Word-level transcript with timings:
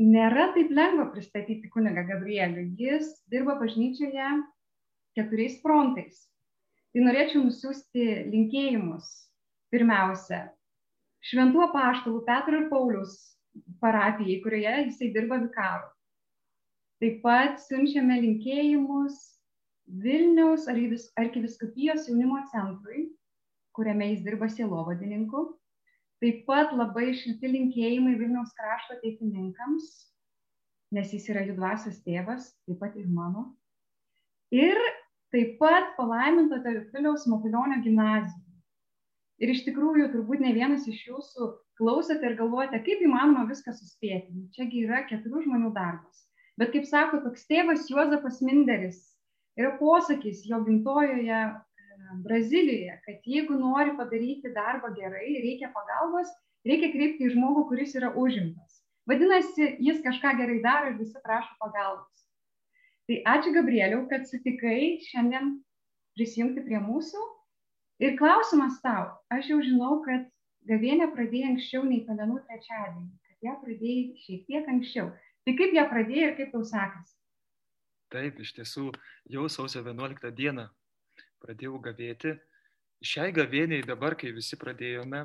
nėra 0.00 0.50
taip 0.54 0.70
lengva 0.72 1.10
pristatyti 1.12 1.68
kunigą 1.72 2.06
Gabrielių. 2.08 2.66
Jis 2.80 3.12
dirba 3.32 3.58
bažnyčioje 3.60 4.30
keturiais 5.18 5.58
frontais. 5.62 6.22
Tai 6.90 7.04
norėčiau 7.06 7.44
nusiųsti 7.44 8.06
linkėjimus. 8.32 9.10
Pirmiausia, 9.70 10.48
šventų 11.22 11.60
apaštalų 11.68 12.24
Petro 12.26 12.58
ir 12.58 12.70
Paulius 12.72 13.12
parapijai, 13.82 14.40
kurioje 14.42 14.86
jisai 14.88 15.10
dirba 15.14 15.38
vikaru. 15.42 15.86
Taip 17.00 17.20
pat 17.22 17.60
siunčiame 17.62 18.18
linkėjimus 18.24 19.20
Vilniaus 20.02 20.66
arkiviskupijos 20.70 22.08
jaunimo 22.08 22.42
centrui, 22.50 23.08
kuriame 23.74 24.10
jis 24.12 24.20
dirba 24.26 24.50
sielovadininku. 24.50 25.46
Taip 26.20 26.42
pat 26.48 26.74
labai 26.76 27.14
šilti 27.16 27.48
linkėjimai 27.48 28.18
Vilniaus 28.20 28.52
krašto 28.58 28.98
teisininkams, 29.00 29.86
nes 30.92 31.14
jis 31.14 31.30
yra 31.32 31.46
jų 31.46 31.54
dvasios 31.56 32.02
tėvas, 32.04 32.50
taip 32.68 32.80
pat 32.82 32.98
ir 33.00 33.06
mano. 33.08 33.46
Ir 34.52 34.76
taip 35.32 35.56
pat 35.62 35.94
palaiminto 35.96 36.58
Teofiliaus 36.64 37.24
Mokilionio 37.30 37.80
gimnazija. 37.84 38.46
Ir 39.40 39.54
iš 39.54 39.62
tikrųjų, 39.64 40.10
turbūt 40.12 40.42
ne 40.44 40.52
vienas 40.52 40.84
iš 40.90 41.00
jūsų 41.06 41.48
klausote 41.80 42.26
ir 42.28 42.36
galvojate, 42.36 42.82
kaip 42.84 43.00
įmanoma 43.06 43.46
viską 43.48 43.72
suspėti. 43.72 44.34
Nu, 44.34 44.48
čiagi 44.52 44.84
yra 44.84 45.06
keturių 45.08 45.46
žmonių 45.46 45.70
darbas. 45.72 46.26
Bet 46.60 46.74
kaip 46.74 46.84
sako 46.84 47.22
toks 47.24 47.46
tėvas 47.48 47.88
Juozapas 47.88 48.42
Minderis, 48.44 49.00
yra 49.56 49.72
posakis 49.78 50.42
jo 50.44 50.60
gimtojoje 50.66 51.40
Brazilijoje, 52.24 53.00
kad 53.06 53.26
jeigu 53.26 53.56
nori 53.58 53.96
padaryti 53.98 54.52
darbą 54.54 54.92
gerai, 54.96 55.40
reikia 55.44 55.70
pagalbos, 55.74 56.30
reikia 56.66 56.90
kreipti 56.94 57.26
į 57.28 57.34
žmogų, 57.34 57.66
kuris 57.70 57.94
yra 57.98 58.12
užimtas. 58.18 58.80
Vadinasi, 59.10 59.76
jis 59.82 60.02
kažką 60.04 60.34
gerai 60.38 60.60
daro 60.64 60.92
ir 60.92 60.98
visi 61.00 61.20
prašo 61.24 61.54
pagalbos. 61.62 62.26
Tai 63.08 63.16
ačiū 63.32 63.52
Gabrieliau, 63.56 64.04
kad 64.10 64.28
sutikai 64.28 65.00
šiandien 65.06 65.56
prisijungti 66.18 66.62
prie 66.66 66.78
mūsų. 66.84 67.22
Ir 68.00 68.14
klausimas 68.20 68.78
tau, 68.84 69.08
aš 69.34 69.50
jau 69.50 69.58
žinau, 69.64 69.98
kad 70.04 70.28
gavienę 70.70 71.10
pradėjai 71.14 71.54
anksčiau 71.54 71.82
nei 71.88 72.04
pelenų 72.06 72.38
trečiadienį, 72.46 73.08
kad 73.28 73.48
ją 73.48 73.56
pradėjai 73.64 74.04
šiek 74.24 74.44
tiek 74.48 74.70
anksčiau. 74.74 75.10
Tai 75.44 75.56
kaip 75.58 75.74
ją 75.76 75.86
pradėjai 75.90 76.28
ir 76.28 76.36
kaip 76.38 76.54
tau 76.54 76.62
sekasi? 76.64 77.16
Taip, 78.10 78.40
iš 78.42 78.54
tiesų, 78.56 78.90
jau 79.30 79.48
sausio 79.52 79.82
11 79.84 80.32
dieną 80.36 80.68
pradėjau 81.42 81.80
gavėti. 81.82 82.36
Šiai 83.00 83.32
gavėniai 83.32 83.84
dabar, 83.86 84.16
kai 84.20 84.32
visi 84.36 84.58
pradėjome, 84.60 85.24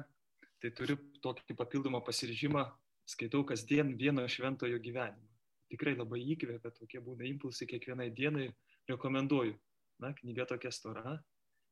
tai 0.63 0.72
turiu 0.75 0.95
tokį 1.23 1.57
papildomą 1.59 1.99
pasiryžimą, 2.05 2.63
skaitau 3.05 3.44
kasdien 3.47 3.94
vieno 3.99 4.23
šventojo 4.31 4.80
gyvenimą. 4.81 5.31
Tikrai 5.73 5.95
labai 5.97 6.22
įkvėpia, 6.35 6.72
tokie 6.77 7.02
būna 7.03 7.25
impulsai 7.27 7.67
kiekvienai 7.67 8.11
dienai, 8.16 8.47
rekomenduoju. 8.89 9.57
Na, 10.03 10.11
knyga 10.16 10.45
tokia 10.49 10.72
stora, 10.75 11.17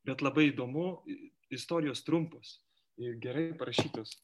bet 0.08 0.22
labai 0.24 0.50
įdomu, 0.52 1.04
istorijos 1.52 2.04
trumpos 2.08 2.60
ir 2.98 3.18
gerai 3.20 3.52
parašytos. 3.60 4.16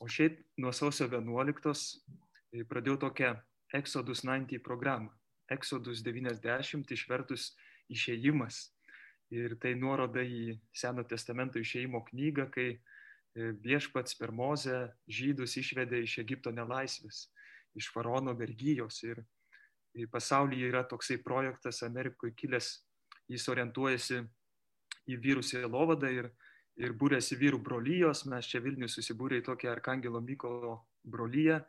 O 0.00 0.08
šiaip 0.08 0.40
nuo 0.60 0.72
sausio 0.72 1.06
11 1.12 2.64
pradėjau 2.70 2.96
tokią 3.06 3.34
Exodus 3.74 4.24
90 4.24 4.62
programą. 4.64 5.12
Exodus 5.52 6.02
90 6.06 6.92
išvertus 6.96 7.52
išėjimas 7.92 8.73
ir 9.32 9.56
tai 9.60 9.74
nuoroda 9.78 10.22
į 10.22 10.58
Seno 10.74 11.04
testamento 11.08 11.58
išeimo 11.58 12.02
knygą, 12.08 12.48
kai 12.52 12.68
e, 12.74 12.78
viešpats 13.64 14.18
per 14.18 14.32
Mozę 14.32 14.88
žydus 15.08 15.56
išvedė 15.60 16.02
iš 16.04 16.18
Egipto 16.24 16.52
nelaisvės, 16.52 17.28
iš 17.74 17.90
faraono 17.94 18.34
vergyjos. 18.36 19.02
Ir 19.06 19.24
pasaulyje 20.10 20.68
yra 20.68 20.84
toksai 20.90 21.20
projektas 21.22 21.82
Amerikoje 21.86 22.34
kilęs, 22.36 22.70
jis 23.30 23.48
orientuojasi 23.48 24.20
į 25.08 25.20
vyrų 25.20 25.44
sielovadą 25.44 26.10
ir, 26.12 26.30
ir 26.80 26.92
būrėsi 26.98 27.38
vyrų 27.40 27.60
brolyjos, 27.64 28.24
mes 28.30 28.48
čia 28.50 28.60
Vilnius 28.64 28.96
susibūrė 28.98 29.40
į 29.40 29.48
tokią 29.48 29.72
Arkangelo 29.72 30.20
Mykolo 30.24 30.78
brolyją. 31.04 31.60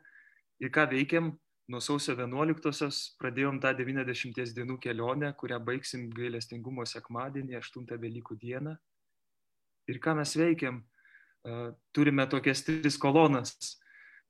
Ir 0.60 0.72
ką 0.72 0.86
veikiam, 0.90 1.34
nuo 1.72 1.80
sausio 1.82 2.14
11-osios 2.14 3.16
pradėjom 3.20 3.58
tą 3.62 3.72
90 3.78 4.52
dienų 4.54 4.76
kelionę, 4.82 5.32
kurią 5.38 5.58
baigsim 5.66 6.06
gailestingumo 6.14 6.86
sekmadienį, 6.86 7.58
8 7.58 7.88
Velykų 8.02 8.36
dieną. 8.38 8.76
Ir 9.90 9.98
ką 10.02 10.16
mes 10.18 10.36
veikiam? 10.38 10.80
Turime 11.94 12.26
tokias 12.30 12.64
tris 12.66 12.98
kolonas. 12.98 13.54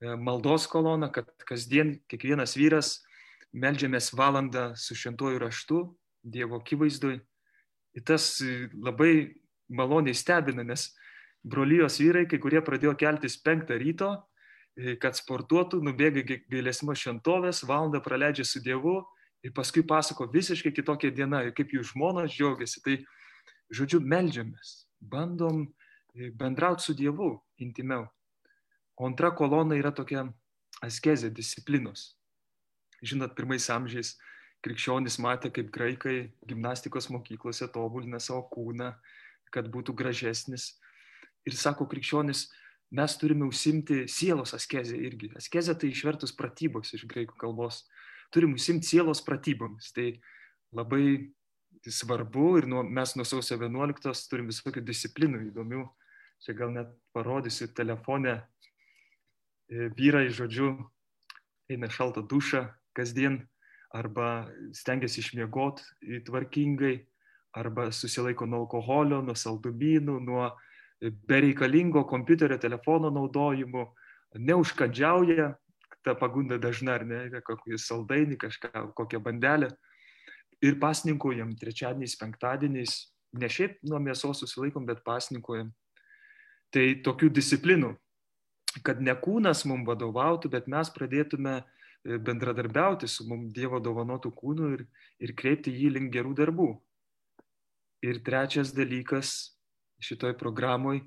Maldos 0.00 0.66
kolona, 0.68 1.08
kad 1.12 1.28
kasdien 1.48 1.94
kiekvienas 2.08 2.56
vyras 2.56 2.98
melžiamės 3.56 4.10
valandą 4.16 4.74
su 4.76 4.96
šventuoju 4.96 5.40
raštu, 5.40 5.80
Dievo 6.26 6.58
akivaizdui. 6.58 7.20
Ir 7.96 8.02
tas 8.02 8.42
labai 8.74 9.36
maloniai 9.70 10.16
stebina, 10.16 10.64
nes 10.66 10.88
brolyjos 11.46 12.00
vyrai, 12.02 12.24
kai 12.26 12.40
kurie 12.42 12.58
pradėjo 12.66 12.96
keltis 12.98 13.38
penktą 13.38 13.78
ryto, 13.78 14.10
kad 15.00 15.16
sportuotų, 15.16 15.80
nubėga 15.84 16.24
gailesimo 16.52 16.94
šventovės, 16.96 17.62
valandą 17.64 18.02
praleidžia 18.04 18.44
su 18.44 18.60
Dievu 18.60 18.98
ir 19.44 19.54
paskui 19.56 19.84
pasako 19.86 20.26
visiškai 20.32 20.72
kitokia 20.74 21.10
diena 21.14 21.42
ir 21.46 21.54
kaip 21.56 21.72
jų 21.72 21.84
žmonos 21.92 22.34
džiaugiasi. 22.34 22.82
Tai, 22.84 22.96
žodžiu, 23.72 24.02
melžiamės, 24.04 24.86
bandom 25.00 25.64
e, 25.64 26.28
bendrauti 26.28 26.84
su 26.84 26.96
Dievu 26.96 27.32
intimiau. 27.62 28.04
O 28.96 29.08
antra 29.08 29.30
kolona 29.36 29.76
yra 29.76 29.92
tokia 29.92 30.26
askezė, 30.84 31.30
disciplinos. 31.32 32.14
Žinot, 33.04 33.34
pirmais 33.36 33.68
amžiais 33.72 34.14
krikščionys 34.64 35.18
matė, 35.22 35.50
kaip 35.52 35.68
graikai 35.72 36.32
gimnastikos 36.48 37.08
mokyklose 37.12 37.68
tobulina 37.72 38.20
savo 38.20 38.46
kūną, 38.52 38.92
kad 39.52 39.68
būtų 39.72 39.94
gražesnis. 39.96 40.74
Ir 41.46 41.54
sako 41.54 41.86
krikščionis, 41.88 42.48
mes 42.90 43.16
turime 43.18 43.46
užsimti 43.46 44.04
sielos 44.10 44.54
askezę 44.54 44.96
irgi. 44.98 45.32
Askezė 45.38 45.74
tai 45.78 45.90
išvertus 45.90 46.34
pratybos 46.36 46.94
iš 46.94 47.06
graikų 47.10 47.38
kalbos. 47.40 47.84
Turim 48.34 48.54
užsimti 48.54 48.86
sielos 48.86 49.22
pratybomis. 49.26 49.92
Tai 49.96 50.12
labai 50.76 51.32
svarbu 51.86 52.46
ir 52.60 52.68
nuo, 52.70 52.82
mes 52.82 53.14
nuo 53.16 53.26
sausio 53.26 53.58
11 53.58 54.30
turim 54.30 54.50
visokių 54.50 54.84
disciplinų 54.86 55.46
įdomių. 55.50 55.84
Čia 56.44 56.54
gal 56.58 56.72
net 56.74 56.92
parodysiu 57.16 57.70
telefone. 57.74 58.38
E, 59.66 59.88
vyrai, 59.98 60.28
žodžiu, 60.30 60.74
eina 61.72 61.90
šaltą 61.90 62.22
dušą 62.28 62.66
kasdien 62.94 63.40
arba 63.94 64.46
stengiasi 64.76 65.22
išmiegot 65.22 65.80
tvarkingai, 66.26 67.06
arba 67.56 67.88
susilaiko 67.92 68.46
nuo 68.46 68.64
alkoholio, 68.66 69.22
nuo 69.24 69.34
saldumynų, 69.38 70.18
nuo 70.20 70.50
bereikalingo 71.00 72.04
kompiuterio, 72.08 72.58
telefono 72.58 73.10
naudojimu, 73.10 73.84
neužkandžiauja, 74.38 75.52
ta 76.04 76.14
pagunda 76.14 76.58
dažna 76.58 76.96
ar 76.96 77.04
ne, 77.06 77.20
kokį 77.44 77.78
saldainį, 77.80 78.38
kažką, 78.40 78.86
kokią 78.96 79.20
bandelę. 79.22 79.72
Ir 80.64 80.78
pasninkojam 80.80 81.52
trečiadieniais, 81.58 82.16
penktadieniais, 82.20 82.94
ne 83.36 83.48
šiaip 83.50 83.80
nuo 83.84 84.00
mėsos 84.00 84.40
susilaikom, 84.40 84.86
bet 84.88 85.02
pasninkojam. 85.04 85.72
Tai 86.72 86.84
tokių 87.04 87.28
disciplinų, 87.34 87.92
kad 88.86 89.02
ne 89.02 89.12
kūnas 89.18 89.64
mums 89.68 89.86
vadovautų, 89.88 90.50
bet 90.52 90.70
mes 90.70 90.88
pradėtume 90.94 91.58
e, 91.58 92.16
bendradarbiauti 92.22 93.08
su 93.08 93.26
mums 93.28 93.52
Dievo 93.54 93.80
dovanotų 93.82 94.32
kūnu 94.36 94.72
ir, 94.76 94.86
ir 95.20 95.34
kreipti 95.36 95.74
jį 95.74 95.92
link 95.98 96.14
gerų 96.14 96.34
darbų. 96.40 96.70
Ir 98.06 98.22
trečias 98.24 98.72
dalykas 98.76 99.55
šitoj 100.02 100.36
programoj, 100.38 101.00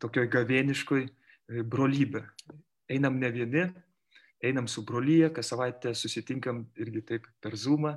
tokioj 0.00 0.28
gavėniškoj 0.32 1.06
brolybė. 1.68 2.24
Einam 2.92 3.18
ne 3.20 3.30
vieni, 3.32 3.64
einam 4.42 4.68
su 4.68 4.84
brolyje, 4.84 5.30
kas 5.34 5.52
savaitę 5.52 5.94
susitinkam 5.94 6.64
irgi 6.80 7.02
taip 7.08 7.26
per 7.40 7.56
Zoomą 7.56 7.96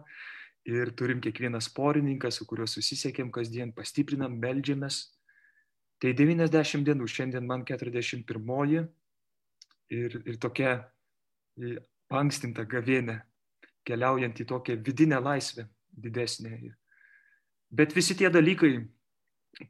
ir 0.66 0.92
turim 0.98 1.22
kiekvieną 1.22 1.62
sporininką, 1.62 2.32
su 2.32 2.46
kuriuo 2.50 2.68
susisiekėm 2.70 3.32
kasdien, 3.34 3.74
pastiprinam, 3.74 4.38
melžiamės. 4.42 5.12
Tai 6.02 6.12
90 6.18 6.86
dienų, 6.86 7.08
šiandien 7.08 7.46
man 7.48 7.64
41 7.66 8.88
ir, 9.90 10.18
ir 10.26 10.40
tokia 10.42 10.80
pankstinta 12.12 12.66
gavėnė, 12.70 13.20
keliaujant 13.86 14.42
į 14.42 14.48
tokią 14.50 14.76
vidinę 14.86 15.22
laisvę 15.22 15.68
didesnę. 15.90 16.58
Bet 17.72 17.96
visi 17.96 18.18
tie 18.18 18.30
dalykai 18.30 18.80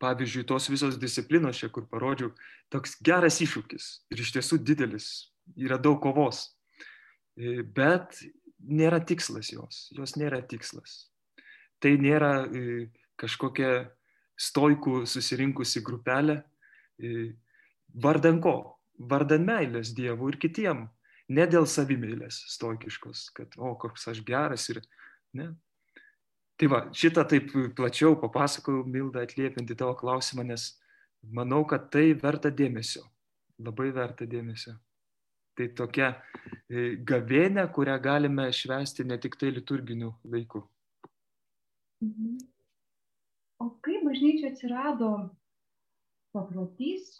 pavyzdžiui, 0.01 0.45
tos 0.49 0.69
visos 0.71 0.97
disciplinos 1.01 1.59
čia, 1.61 1.69
kur 1.73 1.85
parodžiau, 1.89 2.31
toks 2.73 2.97
geras 3.05 3.39
iššūkis 3.43 3.89
ir 4.13 4.23
iš 4.23 4.33
tiesų 4.37 4.59
didelis, 4.65 5.09
yra 5.57 5.77
daug 5.81 5.99
kovos, 6.03 6.47
e, 7.37 7.61
bet 7.61 8.17
nėra 8.65 9.01
tikslas 9.05 9.51
jos, 9.53 9.89
jos 9.95 10.15
nėra 10.17 10.41
tikslas. 10.41 11.05
Tai 11.83 11.93
nėra 12.01 12.47
e, 12.47 12.87
kažkokia 13.19 13.91
stoikų 14.39 15.03
susirinkusi 15.07 15.83
grupelė, 15.85 16.41
e, 16.99 17.35
vardan 17.93 18.41
ko? 18.43 18.57
Vardan 18.95 19.43
meilės 19.47 19.91
Dievų 19.95 20.33
ir 20.33 20.39
kitiem. 20.39 20.85
Ne 21.35 21.45
dėl 21.49 21.65
savimėlės 21.67 22.37
stoikiškos, 22.53 23.29
kad, 23.35 23.55
o, 23.57 23.73
koks 23.81 24.07
aš 24.11 24.21
geras 24.25 24.69
ir, 24.71 24.81
ne. 25.35 25.49
Tai 26.55 26.69
va, 26.71 26.79
šitą 26.95 27.25
taip 27.27 27.51
plačiau 27.75 28.15
papasakojau, 28.19 28.85
Milda, 28.87 29.25
atliepinti 29.25 29.75
tavo 29.75 29.95
klausimą, 29.99 30.45
nes 30.47 30.69
manau, 31.35 31.65
kad 31.67 31.89
tai 31.91 32.13
verta 32.21 32.51
dėmesio. 32.51 33.03
Labai 33.59 33.89
verta 33.95 34.27
dėmesio. 34.27 34.75
Tai 35.55 35.67
tokia 35.75 36.09
e, 36.67 36.95
gavėnė, 37.07 37.63
kurią 37.75 37.95
galime 38.03 38.49
švęsti 38.51 39.05
ne 39.07 39.17
tik 39.23 39.37
tai 39.39 39.51
liturginiu 39.55 40.13
laiku. 40.27 40.63
Mhm. 42.03 42.37
O 43.63 43.69
kaip 43.83 44.03
bažnyčia 44.03 44.51
atsirado 44.51 45.11
paprotys, 46.35 47.13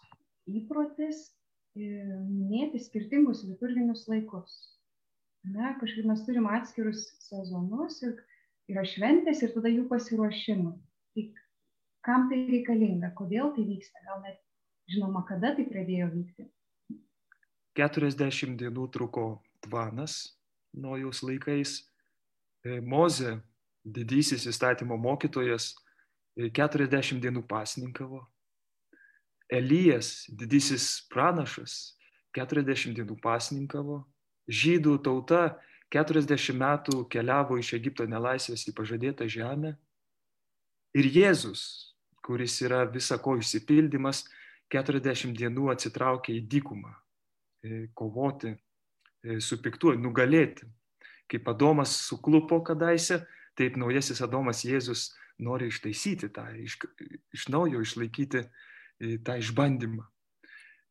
įprotis 0.46 1.30
minėti 1.76 2.80
skirtingus 2.80 3.42
liturginius 3.44 4.06
laikus. 4.08 4.54
Ne, 5.46 5.74
kažkaip 5.80 6.08
mes 6.08 6.22
turim 6.26 6.48
atskirus 6.50 7.04
sezonus 7.22 8.00
ir 8.02 8.16
yra 8.70 8.84
šventės 8.86 9.42
ir 9.44 9.54
tada 9.54 9.70
jų 9.72 9.86
pasiruošimui. 9.90 10.74
Tai 11.16 11.24
kam 12.06 12.28
tai 12.30 12.42
reikalinga, 12.50 13.12
kodėl 13.18 13.52
tai 13.56 13.66
vyksta, 13.66 14.02
gal 14.06 14.22
net 14.24 14.38
žinoma, 14.90 15.24
kada 15.28 15.54
tai 15.56 15.66
pradėjo 15.68 16.10
vykti. 16.12 16.48
40 17.76 18.56
dienų 18.60 18.86
truko 18.94 19.26
tvanas 19.64 20.36
nuojaus 20.76 21.22
laikais. 21.26 21.82
E, 22.64 22.80
Moze, 22.80 23.36
didysis 23.84 24.46
įstatymo 24.48 24.96
mokytojas, 24.98 25.74
40 26.36 27.16
e, 27.16 27.20
dienų 27.22 27.44
pasninkavo, 27.48 28.24
Elijas, 29.46 30.24
didysis 30.26 31.06
pranašas, 31.12 31.94
40 32.34 32.96
dienų 32.96 33.14
pasninkavo, 33.22 34.00
žydų 34.50 34.96
tauta 35.06 35.42
40 35.94 36.56
metų 36.58 37.04
keliavo 37.10 37.58
iš 37.60 37.74
Egipto 37.78 38.06
nelaisvės 38.08 38.66
į 38.68 38.74
pažadėtą 38.76 39.28
žemę. 39.30 39.76
Ir 40.96 41.06
Jėzus, 41.12 41.62
kuris 42.24 42.56
yra 42.64 42.84
visako 42.90 43.36
išsipildymas, 43.38 44.24
40 44.72 45.36
dienų 45.38 45.70
atsitraukė 45.70 46.34
į 46.34 46.42
dykumą 46.50 46.90
e, 46.90 47.86
kovoti 47.94 48.50
e, 48.50 49.38
su 49.38 49.60
piktuoju, 49.62 50.00
nugalėti. 50.02 50.66
Kaip 51.30 51.46
Adomas 51.50 51.94
suklupo 52.08 52.58
kadaise, 52.66 53.20
taip 53.58 53.78
naujasis 53.78 54.22
Adomas 54.26 54.64
Jėzus 54.66 55.12
nori 55.38 55.70
ištaisyti 55.70 56.32
tą, 56.34 56.48
iš, 56.58 56.78
iš 57.34 57.48
naujo 57.52 57.82
išlaikyti 57.84 58.42
tą 59.26 59.36
išbandymą. 59.38 60.06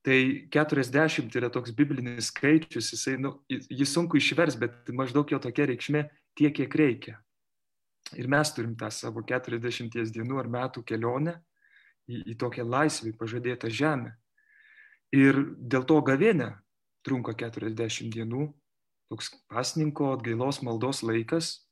Tai 0.05 0.17
40 0.53 1.33
yra 1.39 1.49
toks 1.49 1.73
biblinis 1.73 2.29
skaičius, 2.29 2.91
jisai, 2.93 3.15
nu, 3.17 3.31
jis 3.49 3.89
sunku 3.89 4.19
išvers, 4.19 4.57
bet 4.61 4.91
maždaug 4.93 5.31
jo 5.33 5.39
tokia 5.41 5.65
reikšmė 5.71 6.03
tiek, 6.37 6.53
kiek 6.53 6.75
reikia. 6.77 7.15
Ir 8.13 8.29
mes 8.29 8.51
turim 8.53 8.75
tą 8.77 8.91
savo 8.93 9.23
40 9.25 9.89
dienų 10.13 10.37
ar 10.37 10.49
metų 10.51 10.83
kelionę 10.85 11.39
į, 12.05 12.21
į 12.21 12.37
tokią 12.37 12.67
laisvį 12.69 13.15
pažadėtą 13.17 13.71
žemę. 13.73 14.13
Ir 15.15 15.41
dėl 15.57 15.87
to 15.89 15.97
gavėnė 16.05 16.51
trunka 17.05 17.33
40 17.33 18.13
dienų, 18.13 18.51
toks 19.09 19.31
pasninko 19.49 20.11
atgailos 20.13 20.61
maldos 20.65 21.01
laikas, 21.05 21.65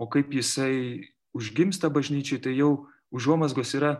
o 0.00 0.08
kaip 0.08 0.32
jisai 0.32 1.12
užgimsta 1.36 1.92
bažnyčiai, 1.92 2.40
tai 2.40 2.56
jau 2.56 2.88
užuomasgos 3.12 3.76
yra 3.76 3.98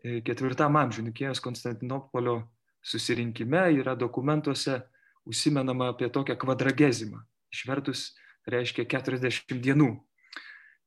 E, 0.00 0.20
ketvirtam 0.24 0.78
amžiui 0.80 1.04
Nikėjos 1.10 1.42
Konstantinopolio 1.44 2.38
susirinkime 2.82 3.70
yra 3.80 3.94
dokumentuose 3.94 4.80
užsimenama 5.24 5.90
apie 5.92 6.08
tokią 6.10 6.36
kvadragezimą. 6.36 7.20
Išvertus 7.52 8.10
reiškia 8.48 8.86
40 8.88 9.60
dienų. 9.60 9.90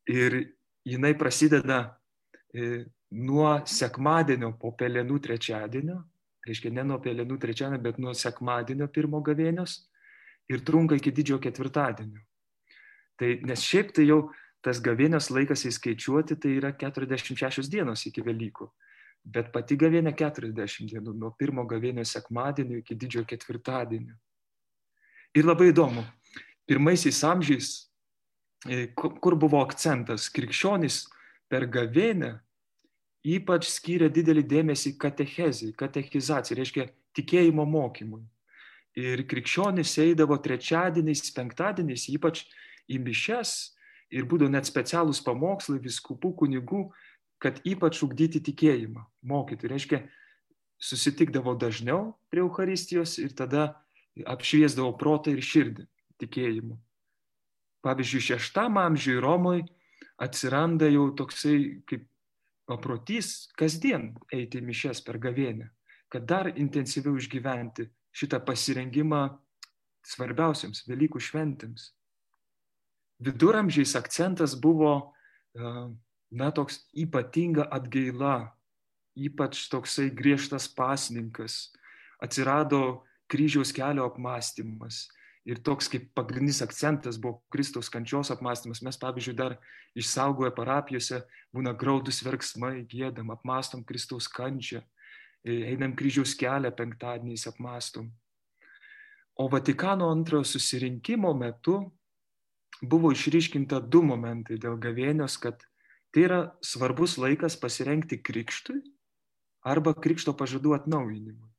Ir 0.10 0.40
jinai 0.88 1.14
prasideda 1.18 1.80
e, 2.54 2.86
nuo 3.12 3.62
sekmadienio 3.70 4.54
po 4.60 4.74
pelenų 4.76 5.20
trečiadienio, 5.24 6.02
reiškia 6.48 6.74
ne 6.74 6.84
nuo 6.88 7.00
pelenų 7.04 7.38
trečiadienio, 7.40 7.82
bet 7.84 8.00
nuo 8.02 8.14
sekmadienio 8.18 8.90
pirmo 8.92 9.22
gavėnios 9.24 9.84
ir 10.52 10.64
trunka 10.66 10.98
iki 11.00 11.14
didžiojo 11.14 11.44
ketvirtadienio. 11.46 12.24
Tai, 13.20 13.30
nes 13.46 13.62
šiaip 13.64 13.94
tai 13.96 14.08
jau 14.10 14.26
tas 14.64 14.80
gavėnios 14.84 15.30
laikas 15.32 15.68
įskaičiuoti, 15.70 16.40
tai 16.40 16.58
yra 16.58 16.74
46 16.76 17.70
dienos 17.72 18.08
iki 18.10 18.24
Velykų 18.26 18.72
bet 19.24 19.52
pati 19.54 19.78
gavėnė 19.80 20.14
40 20.20 20.92
dienų, 20.92 21.16
nuo 21.16 21.32
pirmo 21.40 21.66
gavėnio 21.68 22.04
sekmadienio 22.08 22.82
iki 22.82 22.96
didžiojo 23.00 23.28
ketvirtadienio. 23.30 24.16
Ir 25.34 25.48
labai 25.48 25.72
įdomu, 25.72 26.04
pirmaisiais 26.70 27.24
amžiais, 27.26 27.70
e, 28.68 28.88
kur 28.96 29.38
buvo 29.40 29.64
akcentas, 29.64 30.30
krikščionys 30.34 31.06
per 31.50 31.66
gavėnę 31.72 32.36
ypač 33.24 33.70
skyrė 33.72 34.10
didelį 34.12 34.44
dėmesį 34.52 34.98
katechezijai, 35.00 35.74
katechizacijai, 35.80 36.60
reiškia 36.60 36.88
tikėjimo 37.16 37.66
mokymui. 37.66 38.24
Ir 39.00 39.24
krikščionys 39.26 39.96
eidavo 40.04 40.38
trečiadieniais, 40.38 41.32
penktadieniais, 41.34 42.06
ypač 42.14 42.44
į 42.92 43.00
mišes 43.02 43.74
ir 44.14 44.28
būdavo 44.30 44.52
net 44.54 44.68
specialūs 44.70 45.24
pamokslai 45.26 45.80
viskupų 45.82 46.34
kunigų, 46.44 46.84
kad 47.44 47.60
ypač 47.68 48.00
ugdyti 48.06 48.40
tikėjimą, 48.44 49.04
mokyti. 49.28 49.68
Reiškia, 49.68 50.00
susitikdavo 50.80 51.56
dažniau 51.60 52.14
prie 52.32 52.44
Euharistijos 52.44 53.18
ir 53.20 53.36
tada 53.36 53.74
apšviesdavo 54.30 54.94
protą 55.00 55.34
ir 55.34 55.44
širdį 55.44 55.86
tikėjimu. 56.24 56.78
Pavyzdžiui, 57.84 58.24
šeštam 58.30 58.80
amžiui 58.80 59.20
Romoje 59.20 59.66
atsiranda 60.24 60.88
jau 60.88 61.10
toksai 61.18 61.84
kaip 61.90 62.06
paprotys 62.70 63.50
kasdien 63.60 64.14
eiti 64.32 64.62
į 64.62 64.68
mišes 64.70 65.02
per 65.04 65.20
gavėnę, 65.20 65.68
kad 66.08 66.24
dar 66.30 66.52
intensyviau 66.54 67.18
išgyventi 67.20 67.90
šitą 68.16 68.40
pasirengimą 68.46 69.26
svarbiausiams 70.08 70.86
Velykų 70.88 71.20
šventėms. 71.24 71.90
Viduramžiais 73.24 73.96
akcentas 74.00 74.56
buvo 74.60 74.94
uh, 75.00 75.92
na, 76.34 76.50
toks 76.52 76.82
ypatinga 76.98 77.68
atgaila, 77.70 78.54
ypač 79.14 79.68
toksai 79.70 80.10
griežtas 80.10 80.66
pasninkas, 80.66 81.70
atsirado 82.18 83.04
kryžiaus 83.30 83.74
kelio 83.76 84.08
apmąstymas. 84.10 85.08
Ir 85.44 85.60
toks 85.60 85.90
kaip 85.92 86.08
pagrindinis 86.16 86.62
akcentas 86.64 87.18
buvo 87.20 87.42
Kristaus 87.52 87.92
kančios 87.92 88.32
apmąstymas. 88.32 88.80
Mes, 88.82 88.98
pavyzdžiui, 88.98 89.36
dar 89.36 89.58
išsaugoję 90.00 90.54
parapijose 90.56 91.20
būna 91.54 91.74
graudus 91.76 92.22
verksmai, 92.24 92.86
gėdam, 92.88 93.34
apmąstom 93.36 93.84
Kristaus 93.84 94.30
kančią, 94.32 94.80
einam 95.44 95.98
kryžiaus 96.00 96.34
kelią 96.40 96.72
penktadieniais 96.72 97.44
apmąstom. 97.52 98.08
O 99.36 99.50
Vatikano 99.50 100.08
antrojo 100.14 100.48
susirinkimo 100.48 101.34
metu 101.36 101.92
buvo 102.82 103.12
išryškinta 103.12 103.82
du 103.82 104.04
momentai 104.06 104.60
dėl 104.62 104.78
gavėnios, 104.80 105.36
kad 105.42 105.66
Tai 106.14 106.24
yra 106.28 106.42
svarbus 106.62 107.18
laikas 107.18 107.56
pasirengti 107.58 108.20
krikštui 108.22 108.84
arba 109.66 109.96
krikšto 109.98 110.36
pažadų 110.38 110.76
atnaujinimui. 110.78 111.50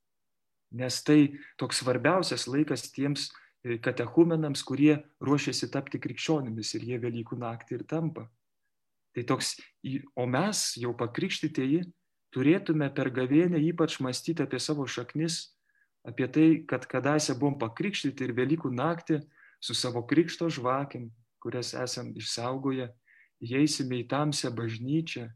Nes 0.78 1.00
tai 1.06 1.34
toks 1.58 1.82
svarbiausias 1.82 2.46
laikas 2.50 2.86
tiems 2.94 3.28
e, 3.30 3.78
katechumenams, 3.82 4.62
kurie 4.66 5.00
ruošiasi 5.22 5.70
tapti 5.74 5.98
krikščionimis 6.02 6.70
ir 6.78 6.86
jie 6.86 7.00
Velykų 7.02 7.38
naktį 7.38 7.78
ir 7.78 7.84
tampa. 7.90 8.28
Tai 9.14 9.26
toks, 9.26 9.54
o 10.18 10.26
mes 10.26 10.62
jau 10.78 10.94
pakrikštytieji 10.98 11.84
turėtume 12.34 12.90
per 12.94 13.10
gavėnę 13.14 13.60
ypač 13.70 14.00
mąstyti 14.02 14.42
apie 14.42 14.58
savo 14.58 14.86
šaknis, 14.90 15.54
apie 16.06 16.26
tai, 16.30 16.48
kad 16.66 16.86
kadaise 16.90 17.34
buvom 17.38 17.58
pakrikštyti 17.58 18.26
ir 18.26 18.34
Velykų 18.38 18.70
naktį 18.74 19.20
su 19.62 19.74
savo 19.78 20.02
krikšto 20.06 20.50
žvakiam, 20.50 21.08
kurias 21.42 21.72
esam 21.78 22.10
išsaugoję, 22.18 22.90
įeisime 23.44 24.00
į 24.02 24.08
tamsią 24.10 24.50
bažnyčią 24.56 25.28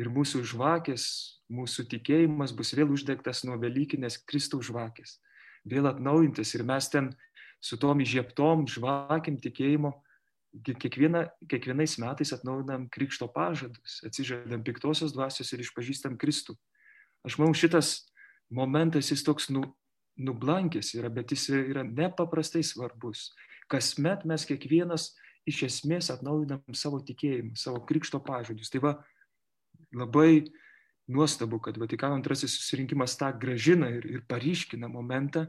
ir 0.00 0.10
mūsų 0.10 0.42
žvakės, 0.52 1.04
mūsų 1.50 1.86
tikėjimas 1.94 2.54
bus 2.56 2.74
vėl 2.76 2.92
uždegtas 2.94 3.44
nuo 3.46 3.58
Velykinės 3.60 4.20
Kristaus 4.26 4.68
žvakės, 4.70 5.18
vėl 5.64 5.90
atnaujintas 5.90 6.54
ir 6.56 6.66
mes 6.66 6.88
ten 6.92 7.12
su 7.60 7.76
tom 7.80 8.00
įžieptom 8.02 8.66
žvakim 8.70 9.36
tikėjimo 9.42 9.92
kiekviena, 10.64 11.26
kiekvienais 11.48 11.98
metais 12.02 12.32
atnaujinam 12.34 12.88
krikšto 12.90 13.28
pažadus, 13.30 14.00
atsižadam 14.06 14.64
piktosios 14.66 15.14
dvasios 15.14 15.52
ir 15.52 15.62
išpažįstam 15.64 16.18
Kristų. 16.20 16.56
Aš 17.26 17.36
manau, 17.38 17.54
šitas 17.54 18.10
momentas 18.50 19.12
jis 19.12 19.22
toks 19.26 19.50
nu, 19.52 19.62
nublankęs 20.20 20.94
yra, 20.98 21.10
bet 21.12 21.32
jis 21.34 21.48
yra 21.54 21.84
nepaprastai 21.86 22.64
svarbus. 22.66 23.30
Kasmet 23.70 24.24
mes 24.26 24.46
kiekvienas 24.48 25.12
iš 25.48 25.62
esmės 25.68 26.10
atnaujinam 26.12 26.62
savo 26.76 27.00
tikėjimą, 27.04 27.54
savo 27.58 27.80
krikšto 27.86 28.20
pažadus. 28.24 28.70
Tai 28.72 28.82
va, 28.84 28.92
labai 29.96 30.44
nuostabu, 31.10 31.58
kad 31.62 31.78
Vatikano 31.80 32.18
antrasis 32.18 32.54
susirinkimas 32.58 33.16
tą 33.18 33.32
gražina 33.38 33.88
ir, 33.94 34.06
ir 34.06 34.26
paryškina 34.28 34.90
momentą, 34.90 35.48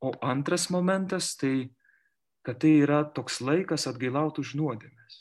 O 0.00 0.12
antras 0.20 0.68
momentas 0.68 1.36
tai, 1.36 1.72
kad 2.44 2.60
tai 2.60 2.76
yra 2.84 3.04
toks 3.04 3.40
laikas 3.40 3.88
atgailauti 3.88 4.42
už 4.44 4.52
nuodėmės. 4.60 5.14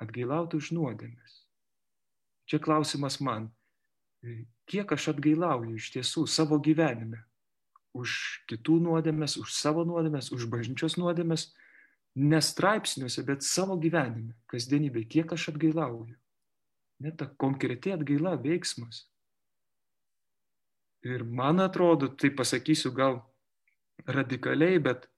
Atgailauti 0.00 0.56
už 0.56 0.72
nuodėmės. 0.72 1.34
Čia 2.48 2.58
klausimas 2.58 3.20
man, 3.20 3.50
kiek 4.66 4.88
aš 4.96 5.12
atgailauju 5.12 5.76
iš 5.76 5.92
tiesų 5.94 6.24
savo 6.26 6.58
gyvenime. 6.58 7.20
Už 7.92 8.42
kitų 8.48 8.78
nuodėmės, 8.88 9.36
už 9.36 9.52
savo 9.52 9.84
nuodėmės, 9.84 10.32
už 10.32 10.48
bažnyčios 10.48 10.96
nuodėmės, 10.96 11.50
ne 12.14 12.40
straipsniuose, 12.42 13.24
bet 13.24 13.44
savo 13.46 13.78
gyvenime, 13.80 14.34
kasdienybėje, 14.52 15.08
kiek 15.16 15.32
aš 15.32 15.48
atgailauju. 15.54 16.16
Net 17.02 17.16
ta 17.18 17.26
konkreti 17.40 17.94
atgaila 17.94 18.36
veiksmas. 18.40 19.06
Ir 21.02 21.24
man 21.24 21.58
atrodo, 21.64 22.12
tai 22.14 22.30
pasakysiu 22.30 22.92
gal 22.94 23.18
radikaliai, 24.06 24.78
bet 24.82 25.08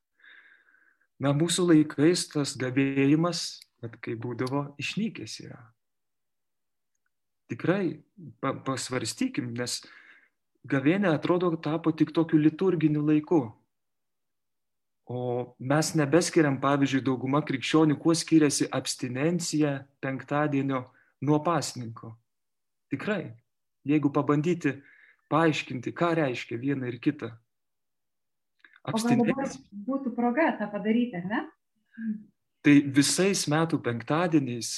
na, 1.21 1.35
mūsų 1.37 1.67
laikais 1.73 2.29
tas 2.33 2.55
gavėjimas, 2.61 3.45
kad 3.83 3.99
kai 4.01 4.15
būdavo, 4.17 4.71
išnykęs 4.81 5.37
yra. 5.45 5.61
Tikrai 7.53 8.01
pa, 8.41 8.55
pasvarstykim, 8.65 9.51
nes 9.59 9.83
gavėnė 10.65 11.11
atrodo 11.13 11.53
tapo 11.61 11.93
tik 11.93 12.15
tokiu 12.17 12.41
liturginiu 12.41 13.05
laiku. 13.05 13.43
O 15.05 15.55
mes 15.61 15.93
nebeskiriam, 15.99 16.57
pavyzdžiui, 16.63 17.03
dauguma 17.05 17.43
krikščionių, 17.45 17.99
kuo 18.01 18.15
skiriasi 18.17 18.71
abstinencija 18.73 19.77
penktadienio 20.01 20.81
nuo 21.25 21.41
pasninko. 21.45 22.15
Tikrai, 22.93 23.35
jeigu 23.85 24.09
pabandyti 24.15 24.79
paaiškinti, 25.33 25.93
ką 25.93 26.15
reiškia 26.21 26.57
viena 26.61 26.89
ir 26.89 26.97
kita, 27.05 27.35
abstinencija. 28.89 29.61
Būtų 29.85 30.15
proga 30.17 30.55
tą 30.57 30.71
padaryti, 30.73 31.21
ar 31.21 31.29
ne? 31.29 31.45
Tai 32.65 32.75
visais 32.97 33.45
metų 33.53 33.83
penktadieniais, 33.85 34.73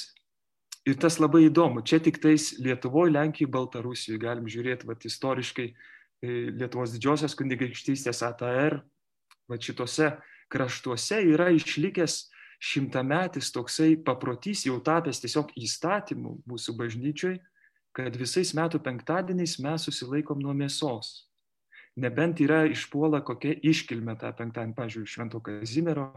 ir 0.87 0.97
tas 0.99 1.19
labai 1.19 1.47
įdomu, 1.47 1.83
čia 1.83 1.99
tik 2.03 2.19
tais 2.23 2.53
Lietuvoje, 2.63 3.13
Lenkijoje, 3.15 3.51
Baltarusijoje 3.51 4.21
galim 4.21 4.47
žiūrėti, 4.51 4.87
vat, 4.87 5.03
istoriškai 5.07 5.67
e, 5.67 5.75
Lietuvos 6.55 6.93
didžiosios 6.95 7.35
kunigaikštystės 7.37 8.23
ATR, 8.27 8.79
va 9.49 9.59
šitose 9.61 10.11
kraštuose 10.51 11.21
yra 11.33 11.49
išlikęs 11.55 12.25
šimtametis 12.63 13.51
toksai 13.53 13.95
paprotys, 14.05 14.65
jau 14.65 14.79
tapęs 14.81 15.21
tiesiog 15.21 15.53
įstatymu 15.59 16.39
mūsų 16.49 16.73
bažnyčioj, 16.79 17.37
kad 17.97 18.17
visais 18.17 18.53
metų 18.57 18.81
penktadieniais 18.85 19.57
mes 19.61 19.87
susilaikom 19.89 20.41
nuo 20.41 20.55
mėsos 20.57 21.27
nebent 21.97 22.41
yra 22.43 22.61
išpuola 22.69 23.23
kokia 23.25 23.55
iškilmė 23.65 24.17
tą 24.21 24.31
penktadienį, 24.37 24.75
pavyzdžiui, 24.77 25.09
Švento 25.09 25.41
Kazimiero 25.43 26.07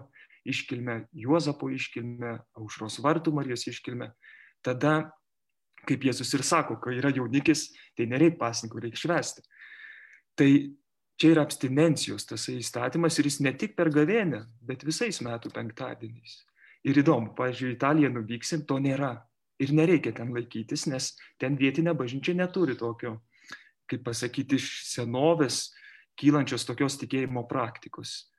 iškilmė, 0.49 1.07
Juozapo 1.25 1.71
iškilmė, 1.73 2.37
Aušros 2.61 3.01
vartų 3.05 3.33
Marijos 3.37 3.67
iškilmė, 3.71 4.11
tada, 4.65 5.13
kaip 5.89 6.05
Jėzus 6.05 6.33
ir 6.37 6.45
sako, 6.45 6.77
kai 6.83 6.99
yra 6.99 7.13
jaunikis, 7.17 7.71
tai 7.97 8.09
nereikia 8.11 8.39
pasninkų, 8.41 8.85
reikia 8.85 9.01
švesti. 9.07 9.45
Tai 10.37 10.51
čia 11.21 11.35
yra 11.35 11.45
abstinencijos 11.45 12.25
tas 12.29 12.47
įstatymas 12.49 13.19
ir 13.21 13.29
jis 13.29 13.41
ne 13.45 13.53
tik 13.53 13.77
per 13.77 13.93
gavėnę, 13.93 14.45
bet 14.65 14.87
visais 14.89 15.21
metų 15.25 15.53
penktadieniais. 15.53 16.39
Ir 16.89 17.03
įdomu, 17.03 17.35
pavyzdžiui, 17.37 17.75
Italiją 17.77 18.09
nuvyksim, 18.15 18.65
to 18.65 18.79
nėra. 18.81 19.19
Ir 19.61 19.75
nereikia 19.77 20.15
ten 20.17 20.31
laikytis, 20.33 20.87
nes 20.89 21.13
ten 21.39 21.59
vietinė 21.61 21.93
bažnyčia 21.93 22.33
neturi 22.39 22.79
tokio 22.81 23.19
kaip 23.91 24.05
pasakyti, 24.07 24.59
iš 24.61 24.69
senovės 24.91 25.71
kylančios 26.21 26.67
tokios 26.69 26.99
tikėjimo 27.01 27.45
praktikos. 27.51 28.31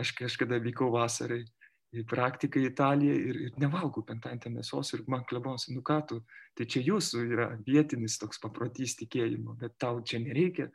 Aš 0.00 0.14
kažkada 0.16 0.60
vykau 0.62 0.90
vasarai 0.94 1.42
į 1.90 2.04
praktiką 2.08 2.60
į 2.60 2.70
Italiją 2.70 3.16
ir, 3.18 3.38
ir 3.48 3.60
nevalgau 3.60 4.04
penktadienį 4.06 4.60
mėsos 4.60 4.94
ir 4.94 5.02
man 5.10 5.26
klebons, 5.28 5.66
nu 5.74 5.82
ką 5.86 5.98
tu, 6.08 6.20
tai 6.56 6.68
čia 6.70 6.84
jūsų 6.86 7.24
yra 7.26 7.48
vietinis 7.66 8.18
toks 8.22 8.38
paprotys 8.42 8.94
tikėjimo, 9.00 9.56
bet 9.60 9.74
tau 9.82 9.98
čia 10.06 10.22
nereikia 10.22 10.70